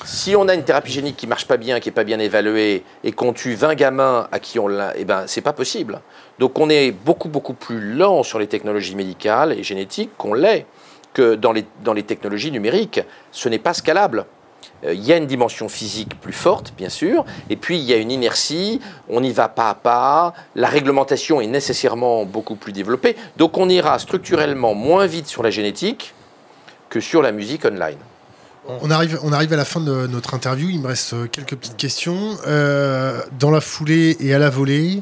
[0.06, 2.84] Si on a une thérapie génique qui marche pas bien, qui est pas bien évaluée,
[3.04, 6.02] et qu'on tue 20 gamins à qui on l'a, eh ben c'est pas possible.
[6.40, 10.66] Donc on est beaucoup beaucoup plus lent sur les technologies médicales et génétiques qu'on l'est
[11.14, 13.02] que dans les, dans les technologies numériques.
[13.32, 14.26] Ce n'est pas scalable.
[14.86, 17.94] Euh, il y a une dimension physique plus forte, bien sûr, et puis il y
[17.94, 18.80] a une inertie,
[19.10, 23.68] on y va pas à pas, la réglementation est nécessairement beaucoup plus développée, donc on
[23.70, 26.14] ira structurellement moins vite sur la génétique
[26.90, 27.98] que sur la musique online.
[28.82, 31.56] On arrive, on arrive à la fin de notre interview, il me reste euh, quelques
[31.56, 32.38] petites questions.
[32.46, 35.02] Euh, dans la foulée et à la volée,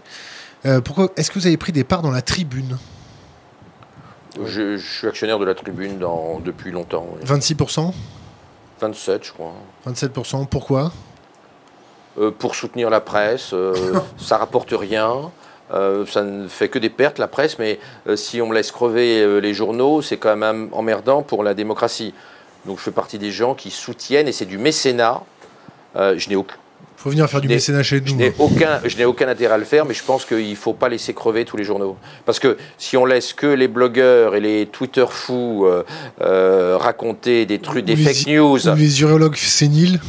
[0.84, 2.78] pourquoi est-ce que vous avez pris des parts dans la tribune?
[4.46, 5.98] Je, suis actionnaire de la tribune
[6.44, 7.08] depuis longtemps.
[7.26, 7.94] 26%
[8.80, 9.54] 27, je crois.
[9.88, 10.92] 27%, pourquoi?
[12.20, 13.74] Euh, Pour soutenir la presse, euh,
[14.18, 15.32] ça rapporte rien.
[15.74, 17.80] Euh, ça ne fait que des pertes, la presse, mais
[18.16, 22.14] si on me laisse crever les journaux, c'est quand même emmerdant pour la démocratie.
[22.66, 25.24] Donc je fais partie des gens qui soutiennent, et c'est du mécénat.
[25.96, 26.56] je n'ai aucun
[26.98, 28.08] faut venir faire du mécénat chez nous.
[28.08, 30.56] Je n'ai aucun, je n'ai aucun intérêt à le faire, mais je pense qu'il ne
[30.56, 31.96] faut pas laisser crever tous les journaux.
[32.26, 35.84] Parce que si on laisse que les blogueurs et les Twitter fous euh,
[36.22, 38.68] euh, raconter des trucs, des fake news.
[38.68, 40.00] Ou les urologues séniles.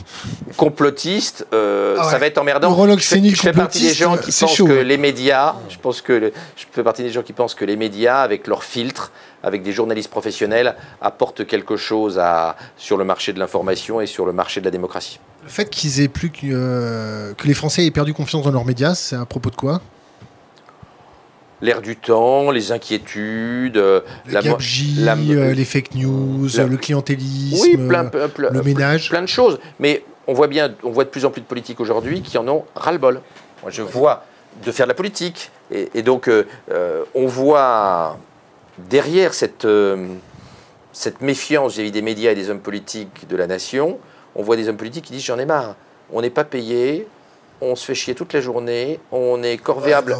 [0.57, 2.71] Complotistes, euh, ah ça va être emmerdant.
[2.71, 6.33] Urologues séniles, je fais partie des gens qui pensent que les médias, je pense que
[6.57, 9.13] je fais partie des gens qui pensent que les médias, avec leurs filtres,
[9.43, 14.27] avec des journalistes professionnels, apportent quelque chose à, sur le marché de l'information et sur
[14.27, 15.21] le marché de la démocratie.
[15.45, 18.65] Le fait qu'ils aient plus que, euh, que les Français aient perdu confiance dans leurs
[18.65, 19.81] médias, c'est à propos de quoi?
[21.61, 27.77] L'air du temps, les inquiétudes, le la, la, euh, les fake news, le clientélisme, oui,
[27.77, 29.11] le ménage.
[29.11, 29.59] Plein de choses.
[29.81, 32.47] Mais on voit bien, on voit de plus en plus de politiques aujourd'hui qui en
[32.47, 33.23] ont ras-le-bol.
[33.63, 34.25] Moi, je vois
[34.65, 35.51] de faire de la politique.
[35.71, 36.45] Et, donc, euh,
[37.15, 38.19] on voit
[38.89, 39.67] derrière cette,
[40.93, 43.99] cette méfiance vis-à-vis des médias et des hommes politiques de la nation,
[44.35, 45.75] on voit des hommes politiques qui disent j'en ai marre.
[46.11, 47.07] On n'est pas payé,
[47.61, 50.17] on se fait chier toute la journée, on est corvéable,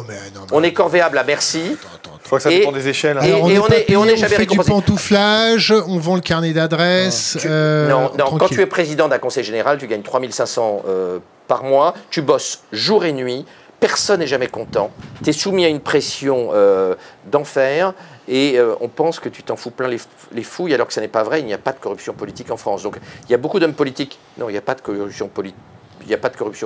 [0.51, 1.77] on est corvéable à merci.
[2.21, 3.17] Je crois que ça dépend des échelles.
[3.17, 3.25] Hein.
[3.25, 7.37] Et, on, est, on, jamais fait du pantouflage, on vend le carnet d'adresse.
[7.45, 11.63] Euh, non, non quand tu es président d'un conseil général, tu gagnes 3500 euh, par
[11.63, 13.45] mois, tu bosses jour et nuit,
[13.79, 14.91] personne n'est jamais content,
[15.23, 16.95] tu es soumis à une pression euh,
[17.31, 17.93] d'enfer
[18.29, 21.07] et euh, on pense que tu t'en fous plein les, fouilles alors que ce n'est
[21.07, 22.83] pas vrai, il n'y a pas de corruption politique en France.
[22.83, 24.19] Donc il y a beaucoup d'hommes politiques.
[24.37, 25.27] Non, il n'y a pas de corruption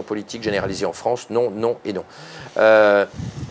[0.04, 0.44] politique.
[0.44, 1.28] Généralisée en France.
[1.30, 2.04] Non, non et non.
[2.58, 3.06] Euh,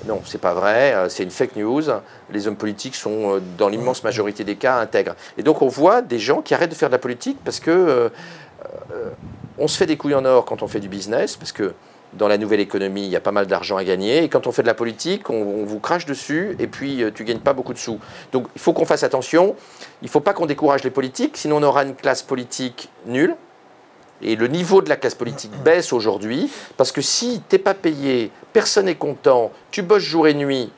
[0.07, 0.93] non, c'est pas vrai.
[0.95, 1.83] Euh, c'est une fake news.
[2.31, 5.15] Les hommes politiques sont, euh, dans l'immense majorité des cas, intègres.
[5.39, 8.11] Et donc, on voit des gens qui arrêtent de faire de la politique parce que
[9.59, 11.75] on se fait des couilles en or quand on fait du business, parce que
[12.15, 14.25] dans la nouvelle économie, il y a pas mal d'argent à gagner.
[14.25, 17.25] Et quand on fait de la politique, on, vous crache dessus et puis euh, tu
[17.25, 17.99] gagnes pas beaucoup de sous.
[18.33, 19.57] Donc il faut qu'on fasse attention.
[20.03, 23.37] Il ne faut pas qu'on décourage les politiques, sinon on aura une classe politique nulle.
[24.21, 27.75] Et le niveau de la classe politique baisse aujourd'hui, parce que si tu n'es pas
[27.75, 30.71] payé, personne n'est content, tu bosses jour et nuit,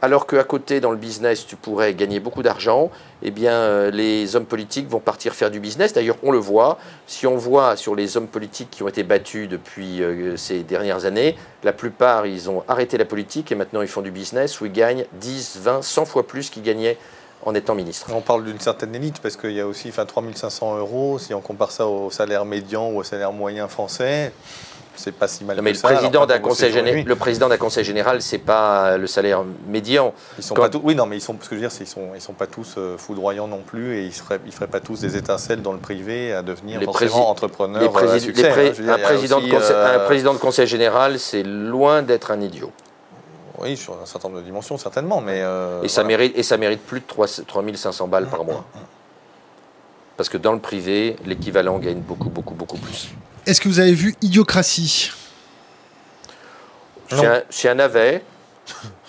[0.00, 2.90] alors qu'à côté, dans le business, tu pourrais gagner beaucoup d'argent,
[3.22, 5.92] eh bien, euh, les hommes politiques vont partir faire du business.
[5.92, 6.78] D'ailleurs, on le voit.
[7.08, 11.04] Si on voit sur les hommes politiques qui ont été battus depuis euh, ces dernières
[11.04, 14.66] années, la plupart, ils ont arrêté la politique et maintenant ils font du business où
[14.66, 16.96] ils gagnent 10, 20, 100 fois plus qu'ils gagnaient
[17.44, 18.10] en étant ministre.
[18.14, 21.40] On parle d'une certaine élite parce qu'il y a aussi enfin, 3500 euros, si on
[21.40, 24.32] compare ça au salaire médian ou au salaire moyen français,
[24.98, 28.20] c'est pas si mal mais le Président d'un conseil général, le président d'un conseil général,
[28.20, 30.12] c'est pas le salaire médian.
[30.36, 31.88] Ils sont pas oui, non, mais ils sont, ce que je veux dire, c'est ils
[31.88, 34.80] sont, ils sont pas tous euh, foudroyants non plus, et ils feraient, ils feraient pas
[34.80, 38.50] tous des étincelles dans le privé à devenir forcément entrepreneurs euh, à succès.
[38.50, 38.88] Hein.
[38.88, 42.72] un, président de conseil, un euh, président de conseil général, c'est loin d'être un idiot.
[43.60, 45.42] Oui, sur un certain nombre de dimensions, certainement, mais...
[45.82, 48.64] et, ça mérite, et ça mérite plus de 3, 3500 balles par mois.
[50.16, 53.10] Parce que dans le privé, l'équivalent gagne beaucoup, beaucoup, beaucoup plus.
[53.48, 55.10] Est-ce que vous avez vu Idiocratie?
[57.48, 58.22] C'est un, navet,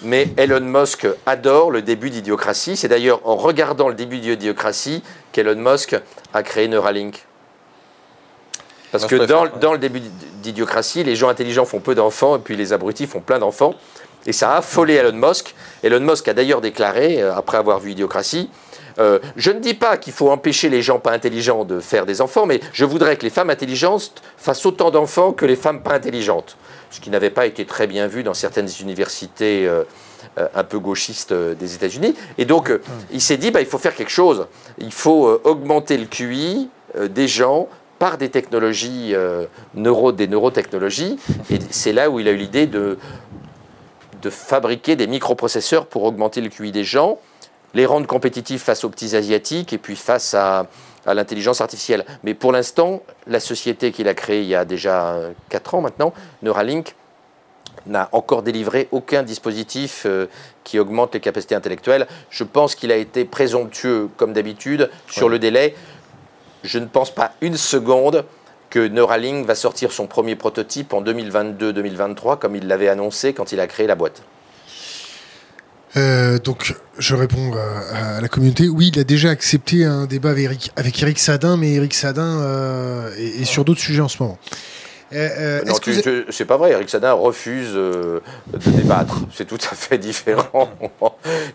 [0.02, 2.78] mais Elon Musk adore le début d'Idiocratie.
[2.78, 5.04] C'est d'ailleurs en regardant le début d'Idiocratie
[5.34, 5.98] qu'Elon Musk
[6.34, 7.26] a créé Neuralink.
[8.94, 10.02] Parce que dans, dans, le début
[10.42, 13.76] d'Idiocratie, les gens intelligents font peu d'enfants et puis les abrutis font plein d'enfants.
[14.26, 15.54] Et ça a affolé Elon Musk.
[15.84, 18.50] Elon Musk a d'ailleurs déclaré, euh, après avoir vu Idiocratie,
[19.00, 22.22] euh, je ne dis pas qu'il faut empêcher les gens pas intelligents de faire des
[22.22, 25.94] enfants, mais je voudrais que les femmes intelligentes fassent autant d'enfants que les femmes pas
[25.94, 26.58] intelligentes.
[26.92, 29.84] Ce qui n'avait pas été très bien vu dans certaines universités euh,
[30.38, 32.16] euh, un peu gauchistes des États-Unis.
[32.38, 32.72] Et donc,
[33.12, 34.48] il s'est dit, bah, il faut faire quelque chose.
[34.80, 36.70] Il faut augmenter le QI
[37.10, 37.68] des gens
[38.00, 39.14] par des technologies,
[39.76, 41.20] neuro, des neurotechnologies.
[41.52, 42.98] Et c'est là où il a eu l'idée de,
[44.22, 47.20] de fabriquer des microprocesseurs pour augmenter le QI des gens
[47.74, 50.68] les rendre compétitifs face aux petits asiatiques et puis face à,
[51.06, 52.06] l'intelligence artificielle.
[52.24, 55.16] Mais pour l'instant, la société qu'il a créée il y a déjà
[55.50, 56.14] 4 ans maintenant,
[56.44, 56.94] Neuralink,
[57.88, 60.28] n'a encore délivré aucun dispositif euh,
[60.64, 62.08] qui augmente les capacités intellectuelles.
[62.30, 65.76] Je pense qu'il a été présomptueux, comme d'habitude, sur le délai.
[66.64, 68.26] Je ne pense pas une seconde
[68.70, 73.60] que Neuralink va sortir son premier prototype en 2022-2023, comme il l'avait annoncé quand il
[73.60, 74.22] a créé la boîte.
[75.98, 77.52] Euh, donc, je réponds
[77.94, 78.68] à, la communauté.
[78.68, 82.42] Oui, il a déjà accepté un débat avec Eric, avec Eric Sadin, mais Eric Sadin
[82.42, 84.38] euh, est, sur d'autres sujets en ce moment.
[85.12, 85.74] Euh, non,
[86.30, 86.72] c'est pas vrai.
[86.72, 88.22] Eric Sadin refuse de
[88.68, 89.22] débattre.
[89.34, 90.70] C'est tout à fait différent.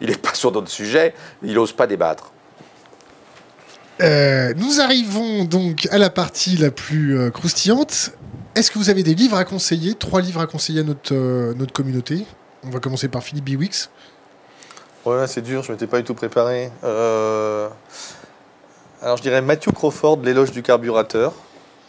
[0.01, 1.15] il n'est pas sur d'autres sujets.
[1.43, 2.33] Il n'ose pas débattre.
[4.01, 8.11] nous arrivons donc à la partie la plus croustillante.
[8.57, 9.95] Est-ce que vous avez des livres à conseiller?
[9.95, 11.15] Trois livres à conseiller à notre,
[11.55, 12.25] notre communauté?
[12.65, 13.91] On va commencer par Philippe Biwix.
[15.05, 16.71] Ouais, c'est dur, je ne m'étais pas du tout préparé.
[16.83, 17.69] Euh,
[19.03, 21.35] alors je dirais Matthew Crawford, l'éloge du carburateur,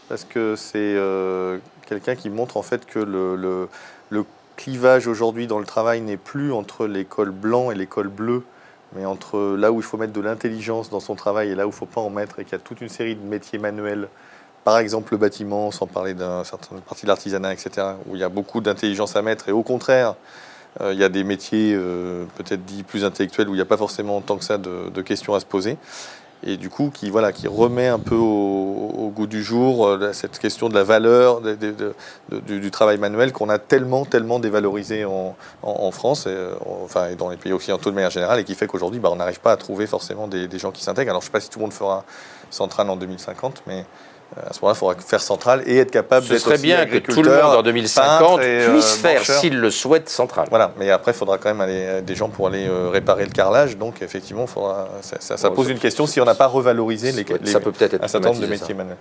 [0.10, 3.70] parce que c'est euh, quelqu'un qui montre en fait que le,
[4.10, 4.26] le,
[4.58, 8.44] clivage aujourd'hui dans le travail n'est plus entre l'école blanc et l'école bleue,
[8.96, 11.70] mais entre là où il faut mettre de l'intelligence dans son travail et là où
[11.70, 13.60] il ne faut pas en mettre, et qu'il y a toute une série de métiers
[13.60, 14.08] manuels,
[14.64, 18.24] par exemple le bâtiment, sans parler d'une certaine partie de l'artisanat, etc., où il y
[18.24, 20.16] a beaucoup d'intelligence à mettre, et au contraire,
[20.82, 23.66] euh, il y a des métiers euh, peut-être dits plus intellectuels où il n'y a
[23.66, 25.78] pas forcément tant que ça de, questions à se poser.
[26.44, 30.38] Et du coup qui voilà qui remet un peu au, goût du jour euh, cette
[30.38, 36.36] question de la valeur du, travail manuel qu'on a tellement tellement dévalorisé en, France et,
[36.84, 39.16] enfin et dans les pays occidentaux de manière générale et qui fait qu'aujourd'hui bah, on
[39.16, 41.12] n'arrive pas à trouver forcément des, des gens qui s'intègrent.
[41.12, 42.04] Alors je ne sais pas si tout le monde fera
[42.50, 43.86] centrale en 2050 mais
[44.36, 46.40] à ce moment-là, il faudra faire centrale et être capable d'être.
[46.40, 50.10] Ce serait bien que tout le monde en 2050 euh, puisse faire, s'il le souhaite,
[50.10, 50.48] centrale.
[50.50, 53.24] Voilà, mais après, il faudra quand même aller, euh, des gens pour aller euh, réparer
[53.26, 53.78] le carrelage.
[53.78, 57.60] Donc, effectivement, faudra, ça, pose une question si on n'a pas revalorisé les, les, ça
[57.60, 58.98] peut peut-être être un certain nombre de métiers manuels.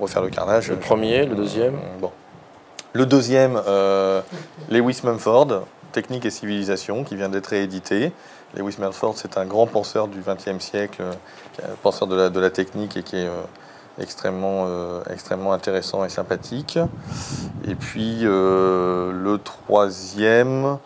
[0.00, 0.68] Refaire le carrelage.
[0.68, 2.10] Le premier, le deuxième Bon.
[2.92, 3.60] Le deuxième,
[4.70, 8.10] Lewis Mumford, Technique et civilisation, qui vient d'être réédité.
[8.56, 11.02] Lewis Mumford, c'est un grand penseur du XXe siècle,
[11.82, 13.28] penseur de la, de la technique et qui est
[13.98, 16.78] extrêmement, euh, extrêmement intéressant et sympathique.
[17.66, 20.78] Et puis euh, le troisième,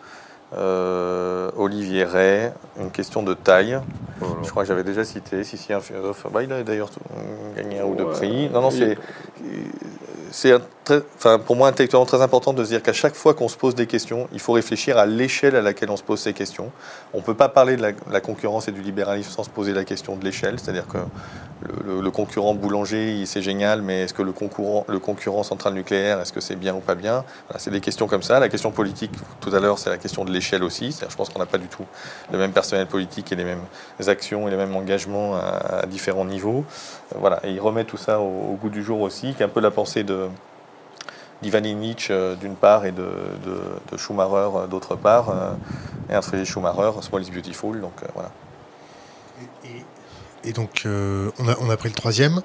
[0.57, 3.79] euh, Olivier Ray, une question de taille.
[4.21, 5.43] Oh Je crois que j'avais déjà cité.
[5.43, 6.27] Si, si, un philosophe.
[6.31, 6.89] Bah, il a d'ailleurs
[7.55, 8.49] gagné un ou deux prix.
[8.49, 8.97] Non, non, c'est
[10.31, 10.53] c'est
[11.17, 13.75] enfin, pour moi intellectuellement très important de se dire qu'à chaque fois qu'on se pose
[13.75, 16.71] des questions, il faut réfléchir à l'échelle à laquelle on se pose ces questions.
[17.13, 19.83] On ne peut pas parler de la, concurrence et du libéralisme sans se poser la
[19.83, 20.97] question de l'échelle, c'est-à-dire que
[21.85, 26.33] le, concurrent boulanger, c'est génial, mais est-ce que le concurrent, le concurrent central nucléaire, est-ce
[26.33, 27.23] que c'est bien ou pas bien?
[27.57, 28.39] C'est des questions comme ça.
[28.39, 30.95] La question politique, tout à l'heure, c'est la question de l'échelle aussi.
[31.07, 31.85] Je pense qu'on n'a pas du tout
[32.31, 33.63] le même personnel politique et les mêmes
[34.07, 36.65] actions et les mêmes engagements à, différents niveaux.
[37.15, 39.61] Voilà, et il remet tout ça au, goût du jour aussi, qui est un peu
[39.61, 40.20] la pensée de
[41.41, 43.07] d'Ivan Illich euh, d'une part et de,
[43.91, 45.53] de, Schumacher euh, d'autre part, euh,
[46.09, 48.31] et un Friedrich Schumacher, Small is Beautiful, donc voilà.
[50.43, 52.41] Et, donc on, a, on a pris le troisième.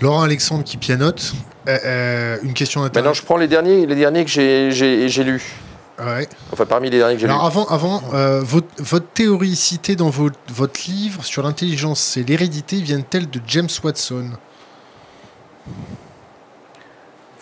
[0.00, 1.32] Laurent Alexandre qui pianote.
[1.66, 2.94] une question intéressante.
[2.96, 5.54] Maintenant je prends les derniers, les derniers que j'ai lus.
[6.00, 6.26] Ouais.
[6.50, 7.32] Enfin, parmi les derniers que j'ai lus.
[7.32, 7.98] Alors, avant, avant
[8.40, 14.30] votre, votre, théorie citée dans votre livre sur l'intelligence et l'hérédité viennent-elles de James Watson?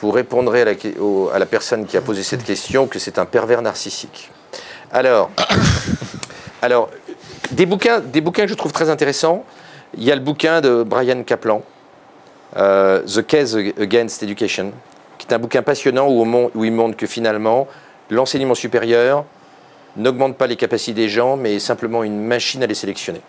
[0.01, 4.31] Vous répondrez à la, personne qui a posé cette question que c'est un pervers narcissique.
[4.93, 5.31] Alors,
[6.63, 6.89] alors
[7.51, 9.45] des, bouquins, des bouquins que je trouve très intéressants.
[9.97, 11.63] Il y a le bouquin de Brian Kaplan,
[12.57, 14.73] euh, The Case Against Education,
[15.17, 17.67] qui est un bouquin passionnant où, où il montre que finalement,
[18.11, 19.25] l'enseignement supérieur
[19.97, 23.21] n'augmente pas les capacités des gens, mais simplement une machine à les sélectionner.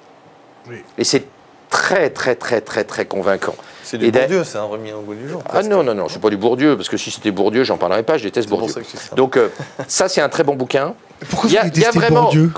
[0.97, 1.25] Et c'est
[1.69, 3.55] très, très, très, très, très convaincant.
[3.89, 5.41] C'est du Bourdieu, c'est un remis au goût du jour.
[5.49, 8.03] Ah non, non, non, c'est pas du Bourdieu, parce que si c'était Bourdieu, j'en parlerais
[8.03, 8.71] pas, je déteste Bourdieu.
[9.15, 9.49] Donc, euh,
[9.87, 10.93] ça, c'est un très bon bouquin.
[11.27, 12.21] Pourquoi il y a, vous y a vraiment...
[12.25, 12.51] Bourdieu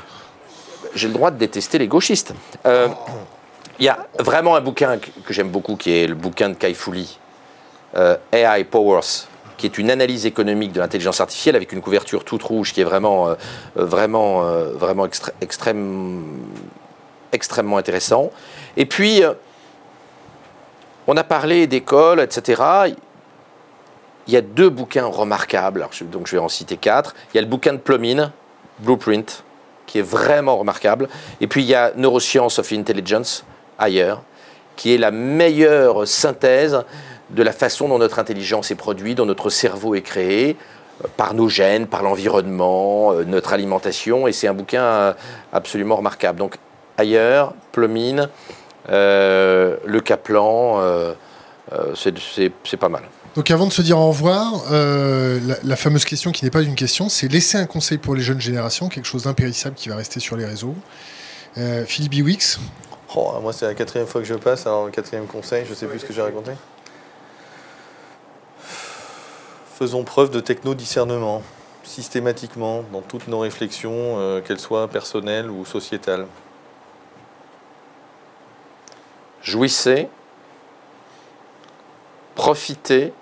[0.93, 2.33] J'ai le droit de détester les gauchistes.
[2.65, 2.89] Euh,
[3.79, 6.73] il y a vraiment un bouquin que, j'aime beaucoup, qui est le bouquin de Kai
[6.73, 7.17] Fouli,
[7.95, 12.43] euh, AI Powers, qui est une analyse économique de l'intelligence artificielle avec une couverture toute
[12.43, 13.35] rouge qui est vraiment, euh,
[13.75, 15.07] vraiment, euh, vraiment
[15.39, 16.25] extrême,
[17.31, 18.31] extrêmement intéressant.
[18.75, 19.31] Et puis, euh,
[21.11, 22.61] on a parlé d'école, etc.
[24.27, 27.15] Il y a deux bouquins remarquables, donc je vais en citer quatre.
[27.33, 28.31] Il y a le bouquin de Plumine,
[28.79, 29.43] Blueprint,
[29.87, 31.09] qui est vraiment remarquable.
[31.41, 33.43] Et puis il y a Neuroscience of Intelligence,
[33.77, 34.21] ailleurs,
[34.77, 36.81] qui est la meilleure synthèse
[37.29, 40.55] de la façon dont notre intelligence est produite, dont notre cerveau est créé,
[41.03, 44.29] euh, par nos gènes, par l'environnement, euh, notre alimentation.
[44.29, 45.13] Et c'est un bouquin euh,
[45.51, 46.39] absolument remarquable.
[46.39, 46.55] Donc
[46.97, 48.29] ailleurs, Plumine,
[48.89, 50.81] le Kaplan,
[51.95, 53.03] c'est pas mal.
[53.35, 57.09] Donc avant de se dire au revoir, la, fameuse question qui n'est pas une question,
[57.09, 60.35] c'est laisser un conseil pour les jeunes générations, quelque chose d'impérissable qui va rester sur
[60.35, 60.75] les réseaux.
[61.85, 62.59] Philippe Biwix
[63.15, 65.75] oh, Moi c'est la quatrième fois que je passe, alors le quatrième conseil, je ne
[65.75, 66.51] sais plus ce que j'ai raconté.
[69.81, 71.41] faisons preuve de techno-discernement
[71.83, 76.27] systématiquement dans toutes nos réflexions, euh, qu'elles soient personnelles ou sociétales.
[79.43, 80.09] Jouissez,
[82.35, 83.13] profitez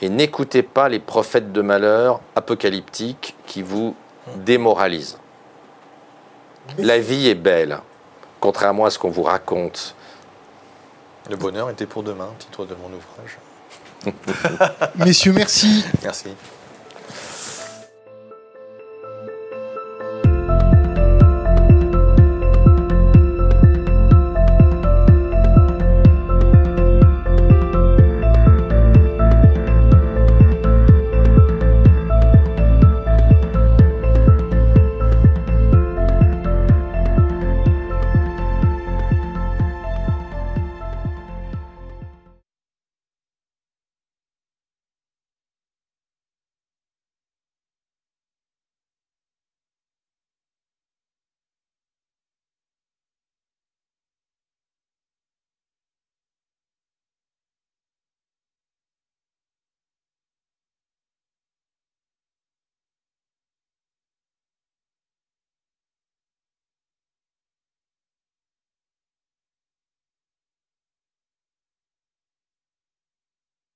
[0.00, 3.94] et n'écoutez pas les prophètes de malheur apocalyptiques qui vous
[4.36, 5.18] démoralisent.
[6.78, 7.80] La vie est belle,
[8.40, 9.94] contrairement à ce qu'on vous raconte
[11.30, 13.38] le bonheur était pour demain, titre de mon ouvrage.
[14.96, 15.84] Messieurs, merci.
[16.02, 16.28] Merci.